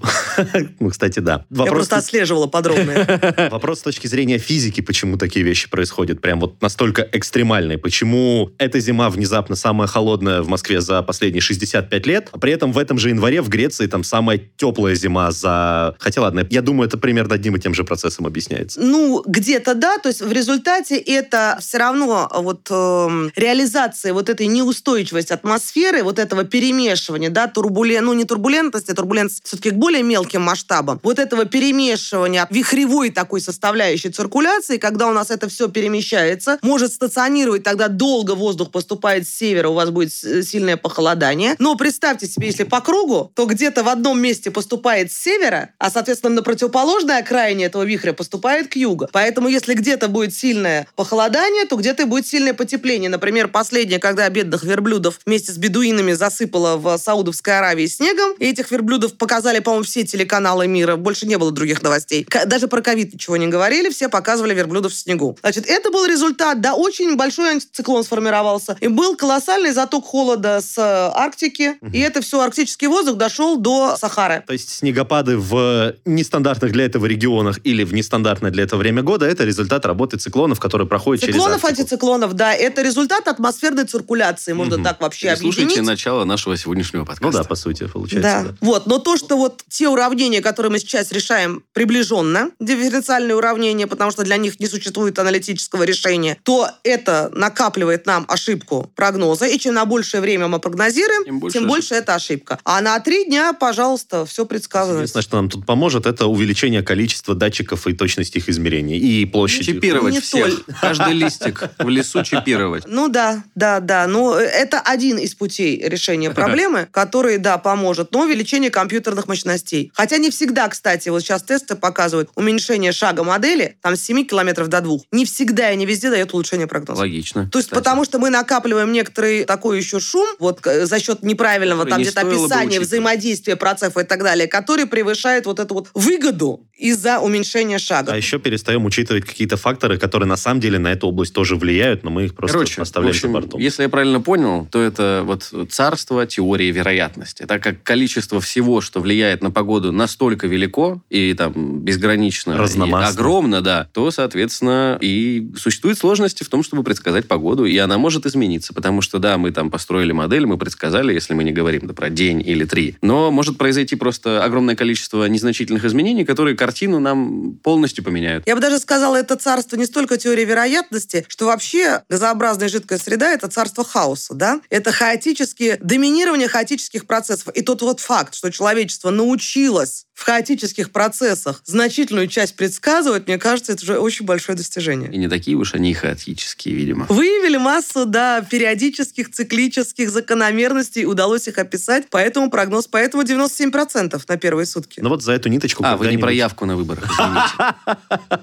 Ну, 0.80 0.88
кстати, 0.90 1.20
да. 1.20 1.44
Я 1.50 1.56
Вопрос 1.58 1.74
просто 1.76 1.96
отслеживала 1.96 2.46
подробно. 2.46 3.48
Вопрос 3.50 3.80
с 3.80 3.82
точки 3.82 4.06
зрения 4.06 4.38
физики, 4.38 4.80
почему 4.80 5.16
такие 5.18 5.44
вещи 5.44 5.68
происходят, 5.68 6.20
прям 6.20 6.40
вот 6.40 6.60
настолько 6.62 7.06
экстремальные. 7.12 7.78
Почему 7.78 8.50
эта 8.58 8.80
зима 8.80 9.10
внезапно 9.10 9.54
самая 9.54 9.86
холодная 9.86 10.42
в 10.42 10.48
Москве 10.48 10.80
за 10.80 11.02
последние 11.02 11.40
65 11.40 12.06
лет, 12.06 12.28
а 12.32 12.38
при 12.38 12.52
этом 12.52 12.72
в 12.72 12.78
этом 12.78 12.98
же 12.98 13.10
январе 13.10 13.42
в 13.42 13.48
Греции 13.48 13.86
там 13.86 14.02
самая 14.02 14.40
теплая 14.56 14.94
зима 14.94 15.30
за... 15.30 15.94
Хотя 15.98 16.22
ладно, 16.22 16.46
я 16.50 16.62
думаю, 16.62 16.88
это 16.88 16.96
примерно 16.98 17.34
одним 17.34 17.56
и 17.56 17.60
тем 17.60 17.74
же 17.74 17.84
процессом 17.84 18.26
объясняется. 18.26 18.80
Ну, 18.80 19.22
где-то 19.26 19.74
да, 19.74 19.98
то 19.98 20.08
есть 20.08 20.22
в 20.22 20.32
результате 20.32 20.96
это 20.96 21.58
все 21.60 21.78
равно 21.78 22.30
вот 22.34 22.66
эм, 22.70 23.30
реализация 23.36 24.12
вот 24.14 24.28
этой 24.28 24.46
неустойчивости 24.46 25.32
атмосферы, 25.32 26.02
вот 26.02 26.18
этого 26.18 26.44
перемешивания, 26.44 27.30
да, 27.30 27.46
турбулен, 27.46 28.04
ну 28.06 28.14
не 28.14 28.24
турбулентности, 28.24 28.79
турбулентность 28.86 29.42
все-таки 29.44 29.70
к 29.70 29.74
более 29.74 30.02
мелким 30.02 30.42
масштабам, 30.42 31.00
вот 31.02 31.18
этого 31.18 31.44
перемешивания 31.44 32.46
вихревой 32.50 33.10
такой 33.10 33.40
составляющей 33.40 34.10
циркуляции, 34.10 34.76
когда 34.76 35.08
у 35.08 35.12
нас 35.12 35.30
это 35.30 35.48
все 35.48 35.68
перемещается, 35.68 36.58
может 36.62 36.92
стационировать, 36.92 37.62
тогда 37.62 37.88
долго 37.88 38.34
воздух 38.34 38.70
поступает 38.70 39.26
с 39.26 39.30
севера, 39.30 39.68
у 39.68 39.74
вас 39.74 39.90
будет 39.90 40.12
с- 40.12 40.42
сильное 40.42 40.76
похолодание. 40.76 41.54
Но 41.58 41.76
представьте 41.76 42.26
себе, 42.26 42.48
если 42.48 42.64
по 42.64 42.80
кругу, 42.80 43.30
то 43.34 43.46
где-то 43.46 43.82
в 43.82 43.88
одном 43.88 44.20
месте 44.20 44.50
поступает 44.50 45.12
с 45.12 45.16
севера, 45.16 45.70
а, 45.78 45.90
соответственно, 45.90 46.34
на 46.36 46.42
противоположной 46.42 47.18
окраине 47.18 47.66
этого 47.66 47.84
вихря 47.84 48.12
поступает 48.12 48.68
к 48.68 48.76
югу. 48.76 49.08
Поэтому, 49.12 49.48
если 49.48 49.74
где-то 49.74 50.08
будет 50.08 50.34
сильное 50.34 50.86
похолодание, 50.96 51.64
то 51.66 51.76
где-то 51.76 52.06
будет 52.06 52.26
сильное 52.26 52.54
потепление. 52.54 53.10
Например, 53.10 53.48
последнее, 53.48 53.98
когда 53.98 54.28
бедных 54.28 54.64
верблюдов 54.64 55.20
вместе 55.26 55.52
с 55.52 55.56
бедуинами 55.56 56.12
засыпало 56.12 56.76
в 56.76 56.98
Саудовской 56.98 57.58
Аравии 57.58 57.86
снегом, 57.86 58.32
и 58.38 58.46
этих 58.46 58.69
верблюдов 58.70 59.14
показали, 59.16 59.58
по-моему, 59.60 59.84
все 59.84 60.04
телеканалы 60.04 60.66
мира, 60.66 60.96
больше 60.96 61.26
не 61.26 61.36
было 61.38 61.50
других 61.52 61.82
новостей. 61.82 62.26
Даже 62.46 62.68
про 62.68 62.80
ковид 62.82 63.14
ничего 63.14 63.36
не 63.36 63.46
говорили, 63.48 63.90
все 63.90 64.08
показывали 64.08 64.54
верблюдов 64.54 64.92
в 64.92 64.96
снегу. 64.96 65.36
Значит, 65.40 65.66
это 65.66 65.90
был 65.90 66.06
результат, 66.06 66.60
да, 66.60 66.74
очень 66.74 67.16
большой 67.16 67.50
антициклон 67.52 68.04
сформировался, 68.04 68.76
и 68.80 68.88
был 68.88 69.16
колоссальный 69.16 69.72
заток 69.72 70.04
холода 70.06 70.60
с 70.60 70.76
э, 70.78 70.82
Арктики, 71.14 71.76
и 71.92 72.00
это 72.00 72.20
все, 72.20 72.40
арктический 72.40 72.86
воздух 72.88 73.16
дошел 73.16 73.56
до 73.56 73.96
Сахары. 73.96 74.42
То 74.46 74.52
есть 74.52 74.70
снегопады 74.70 75.36
в 75.36 75.94
нестандартных 76.04 76.72
для 76.72 76.84
этого 76.84 77.06
регионах 77.06 77.58
или 77.64 77.84
в 77.84 77.92
нестандартное 77.94 78.50
для 78.50 78.64
этого 78.64 78.80
время 78.80 79.02
года 79.02 79.26
это 79.26 79.44
результат 79.44 79.84
работы 79.86 80.16
циклонов, 80.16 80.60
которые 80.60 80.86
проходят 80.88 81.22
через 81.22 81.34
Циклонов, 81.34 81.64
антициклонов, 81.64 82.34
да, 82.34 82.54
это 82.54 82.82
результат 82.82 83.28
атмосферной 83.28 83.84
циркуляции, 83.84 84.52
можно 84.52 84.76
Мгм. 84.76 84.84
так 84.84 85.00
вообще 85.00 85.36
Слушайте 85.36 85.64
объединить. 85.66 85.86
начало 85.88 86.24
нашего 86.24 86.56
сегодняшнего 86.56 87.04
подкаста. 87.04 87.38
Ну 87.38 87.42
да, 87.42 87.48
по 87.48 87.54
сути, 87.54 87.86
получается. 87.86 88.46
Да. 88.50 88.56
да. 88.59 88.59
Вот. 88.60 88.86
Но 88.86 88.98
то, 88.98 89.16
что 89.16 89.36
вот 89.36 89.62
те 89.68 89.88
уравнения, 89.88 90.40
которые 90.40 90.70
мы 90.70 90.78
сейчас 90.78 91.12
решаем 91.12 91.62
приближенно, 91.72 92.50
дифференциальные 92.60 93.36
уравнения, 93.36 93.86
потому 93.86 94.10
что 94.10 94.22
для 94.22 94.36
них 94.36 94.60
не 94.60 94.66
существует 94.66 95.18
аналитического 95.18 95.82
решения, 95.82 96.38
то 96.42 96.70
это 96.84 97.30
накапливает 97.34 98.06
нам 98.06 98.24
ошибку 98.28 98.90
прогноза. 98.94 99.46
И 99.46 99.58
чем 99.58 99.74
на 99.74 99.84
большее 99.84 100.20
время 100.20 100.48
мы 100.48 100.60
прогнозируем, 100.60 101.24
Тем 101.24 101.40
тем 101.50 101.68
больше 101.68 101.90
больше, 101.90 101.94
это 101.94 102.14
ошибка. 102.14 102.58
А 102.64 102.80
на 102.80 102.98
три 103.00 103.24
дня, 103.24 103.52
пожалуйста, 103.52 104.26
все 104.26 104.44
предсказывается. 104.46 105.02
Единственное, 105.02 105.22
что 105.22 105.36
нам 105.36 105.48
тут 105.48 105.66
поможет, 105.66 106.06
это 106.06 106.26
увеличение 106.26 106.82
количества 106.82 107.34
датчиков 107.34 107.86
и 107.86 107.92
точности 107.92 108.38
их 108.38 108.48
измерений. 108.48 108.98
И 108.98 109.24
площади. 109.26 109.72
Чипировать 109.72 110.14
Не 110.14 110.20
всех. 110.20 110.44
толь. 110.44 110.76
Каждый 110.80 111.14
листик 111.14 111.70
в 111.78 111.88
лесу 111.88 112.22
чипировать. 112.22 112.84
Ну 112.86 113.08
да, 113.08 113.42
да, 113.54 113.80
да. 113.80 114.06
Ну, 114.06 114.34
э, 114.34 114.42
это 114.42 114.80
один 114.80 115.18
из 115.18 115.34
путей 115.34 115.80
решения 115.82 116.30
проблемы, 116.40 116.88
который, 116.90 117.38
да, 117.38 117.58
поможет. 117.58 118.12
Но 118.12 118.22
увеличение 118.22 118.49
компьютерных 118.70 119.28
мощностей. 119.28 119.92
Хотя 119.94 120.18
не 120.18 120.30
всегда, 120.30 120.68
кстати, 120.68 121.08
вот 121.08 121.20
сейчас 121.20 121.42
тесты 121.42 121.76
показывают 121.76 122.30
уменьшение 122.34 122.92
шага 122.92 123.22
модели, 123.22 123.76
там 123.82 123.96
с 123.96 124.02
7 124.02 124.24
километров 124.24 124.68
до 124.68 124.80
2. 124.80 124.98
Не 125.12 125.24
всегда 125.24 125.70
и 125.70 125.76
не 125.76 125.86
везде 125.86 126.10
дает 126.10 126.32
улучшение 126.32 126.66
прогноза. 126.66 127.00
Логично. 127.00 127.48
То 127.50 127.58
есть 127.58 127.68
кстати. 127.68 127.82
потому 127.82 128.04
что 128.04 128.18
мы 128.18 128.30
накапливаем 128.30 128.92
некоторый 128.92 129.44
такой 129.44 129.78
еще 129.78 130.00
шум, 130.00 130.26
вот 130.38 130.66
э, 130.66 130.86
за 130.86 130.98
счет 131.00 131.22
неправильного 131.22 131.84
Который 131.84 131.90
там 131.90 131.98
не 131.98 132.04
где-то 132.04 132.20
описания 132.20 132.80
взаимодействия 132.80 133.56
процессов 133.56 133.96
и 133.98 134.04
так 134.04 134.22
далее, 134.22 134.48
который 134.48 134.86
превышает 134.86 135.46
вот 135.46 135.60
эту 135.60 135.74
вот 135.74 135.88
выгоду 135.94 136.66
из-за 136.76 137.20
уменьшения 137.20 137.78
шага. 137.78 138.12
А 138.12 138.16
еще 138.16 138.38
перестаем 138.38 138.84
учитывать 138.84 139.24
какие-то 139.24 139.56
факторы, 139.56 139.98
которые 139.98 140.28
на 140.28 140.36
самом 140.36 140.60
деле 140.60 140.78
на 140.78 140.92
эту 140.92 141.08
область 141.08 141.34
тоже 141.34 141.56
влияют, 141.56 142.02
но 142.02 142.10
мы 142.10 142.24
их 142.24 142.34
просто 142.34 142.56
Короче, 142.56 142.74
в 142.76 142.82
оставляем 142.82 143.14
общем, 143.14 143.28
за 143.28 143.32
бортом. 143.32 143.60
если 143.60 143.82
я 143.82 143.88
правильно 143.88 144.20
понял, 144.20 144.66
то 144.70 144.80
это 144.80 145.22
вот 145.24 145.52
царство 145.70 146.26
теории 146.26 146.70
вероятности. 146.70 147.44
Так 147.46 147.62
как 147.62 147.82
количество 147.82 148.39
всего, 148.40 148.80
что 148.80 149.00
влияет 149.00 149.42
на 149.42 149.50
погоду, 149.50 149.92
настолько 149.92 150.46
велико 150.46 151.02
и 151.10 151.34
там 151.34 151.80
безгранично 151.80 152.52
и 152.52 152.90
огромно, 152.92 153.60
да, 153.60 153.88
то, 153.92 154.10
соответственно, 154.10 154.98
и 155.00 155.50
существуют 155.56 155.98
сложности 155.98 156.42
в 156.42 156.48
том, 156.48 156.62
чтобы 156.62 156.82
предсказать 156.82 157.28
погоду, 157.28 157.64
и 157.64 157.76
она 157.78 157.98
может 157.98 158.26
измениться, 158.26 158.72
потому 158.74 159.02
что, 159.02 159.18
да, 159.18 159.38
мы 159.38 159.50
там 159.50 159.70
построили 159.70 160.12
модель, 160.12 160.46
мы 160.46 160.58
предсказали, 160.58 161.12
если 161.12 161.34
мы 161.34 161.44
не 161.44 161.52
говорим 161.52 161.86
да, 161.86 161.94
про 161.94 162.10
день 162.10 162.40
или 162.40 162.64
три, 162.64 162.96
но 163.02 163.30
может 163.30 163.58
произойти 163.58 163.96
просто 163.96 164.44
огромное 164.44 164.76
количество 164.76 165.24
незначительных 165.26 165.84
изменений, 165.84 166.24
которые 166.24 166.56
картину 166.56 167.00
нам 167.00 167.54
полностью 167.62 168.04
поменяют. 168.04 168.46
Я 168.46 168.54
бы 168.54 168.60
даже 168.60 168.78
сказала, 168.78 169.16
это 169.16 169.36
царство 169.36 169.76
не 169.76 169.86
столько 169.86 170.16
теории 170.16 170.44
вероятности, 170.44 171.24
что 171.28 171.46
вообще 171.46 172.02
газообразная 172.08 172.68
жидкая 172.68 172.98
среда– 172.98 173.30
это 173.32 173.48
царство 173.48 173.84
хаоса, 173.84 174.34
да? 174.34 174.60
Это 174.70 174.92
хаотические, 174.92 175.78
доминирование 175.80 176.48
хаотических 176.48 177.06
процессов. 177.06 177.48
И 177.54 177.62
тот 177.62 177.82
вот 177.82 178.00
факт, 178.00 178.29
что 178.34 178.50
человечество 178.50 179.10
научилось 179.10 180.06
в 180.20 180.24
хаотических 180.26 180.90
процессах 180.90 181.62
значительную 181.64 182.28
часть 182.28 182.54
предсказывать, 182.54 183.26
мне 183.26 183.38
кажется, 183.38 183.72
это 183.72 183.82
уже 183.82 183.98
очень 183.98 184.26
большое 184.26 184.54
достижение. 184.54 185.10
И 185.10 185.16
не 185.16 185.28
такие 185.28 185.56
уж 185.56 185.72
они 185.72 185.92
и 185.92 185.94
хаотические, 185.94 186.74
видимо. 186.74 187.06
Выявили 187.08 187.56
массу, 187.56 188.04
да, 188.04 188.42
периодических, 188.42 189.30
циклических 189.30 190.10
закономерностей, 190.10 191.06
удалось 191.06 191.48
их 191.48 191.56
описать, 191.56 192.08
поэтому 192.10 192.50
прогноз, 192.50 192.86
поэтому 192.86 193.22
97% 193.22 194.20
на 194.28 194.36
первые 194.36 194.66
сутки. 194.66 195.00
Ну 195.00 195.08
вот 195.08 195.22
за 195.22 195.32
эту 195.32 195.48
ниточку 195.48 195.82
А, 195.86 195.96
вы 195.96 196.08
не 196.08 196.18
про 196.18 196.30
явку 196.30 196.66
на 196.66 196.76
выборах. 196.76 197.10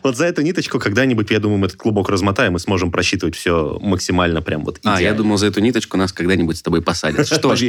Вот 0.04 0.18
за 0.18 0.26
эту 0.26 0.42
ниточку 0.42 0.80
когда-нибудь, 0.80 1.30
я 1.30 1.40
думаю, 1.40 1.60
мы 1.60 1.68
этот 1.68 1.78
клубок 1.78 2.10
размотаем 2.10 2.56
и 2.56 2.60
сможем 2.60 2.92
просчитывать 2.92 3.36
все 3.36 3.78
максимально 3.82 4.42
прям 4.42 4.64
вот 4.66 4.80
А, 4.84 4.94
я 4.94 5.00
идеально. 5.00 5.18
думал, 5.18 5.38
за 5.38 5.48
эту 5.48 5.60
ниточку 5.60 5.98
нас 5.98 6.12
когда-нибудь 6.12 6.58
с 6.58 6.62
тобой 6.64 6.82
посадят. 6.82 7.28
Что 7.32 7.56
ж, 7.56 7.60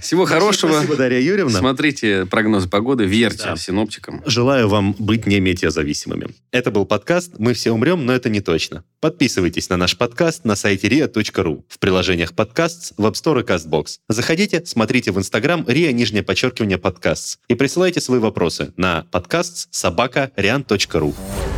всего 0.00 0.26
хорошего. 0.26 0.72
Спасибо, 0.72 0.96
Дарья 0.96 1.20
Юрьевна. 1.20 1.58
Смотрите 1.58 2.26
прогнозы 2.26 2.68
погоды, 2.68 3.04
верьте 3.04 3.37
Да. 3.44 3.56
синоптикам. 3.56 4.22
Желаю 4.26 4.68
вам 4.68 4.94
быть 4.98 5.26
не 5.26 5.40
метеозависимыми. 5.40 6.28
Это 6.50 6.70
был 6.70 6.86
подкаст 6.86 7.32
«Мы 7.38 7.54
все 7.54 7.72
умрем, 7.72 8.06
но 8.06 8.12
это 8.12 8.28
не 8.28 8.40
точно». 8.40 8.84
Подписывайтесь 9.00 9.68
на 9.68 9.76
наш 9.76 9.96
подкаст 9.96 10.44
на 10.44 10.56
сайте 10.56 10.88
ria.ru, 10.88 11.64
в 11.68 11.78
приложениях 11.78 12.34
подкаст, 12.34 12.94
в 12.96 13.06
App 13.06 13.12
Store 13.12 13.40
и 13.40 13.44
CastBox. 13.44 13.98
Заходите, 14.08 14.64
смотрите 14.64 15.12
в 15.12 15.18
Instagram 15.18 15.64
ria, 15.66 15.92
нижнее 15.92 16.22
подчеркивание, 16.22 16.78
подкаст 16.78 17.38
и 17.48 17.54
присылайте 17.54 18.00
свои 18.00 18.18
вопросы 18.18 18.72
на 18.76 19.06
подкаст 19.10 19.68
собака 19.72 20.32
rian.ru. 20.36 21.57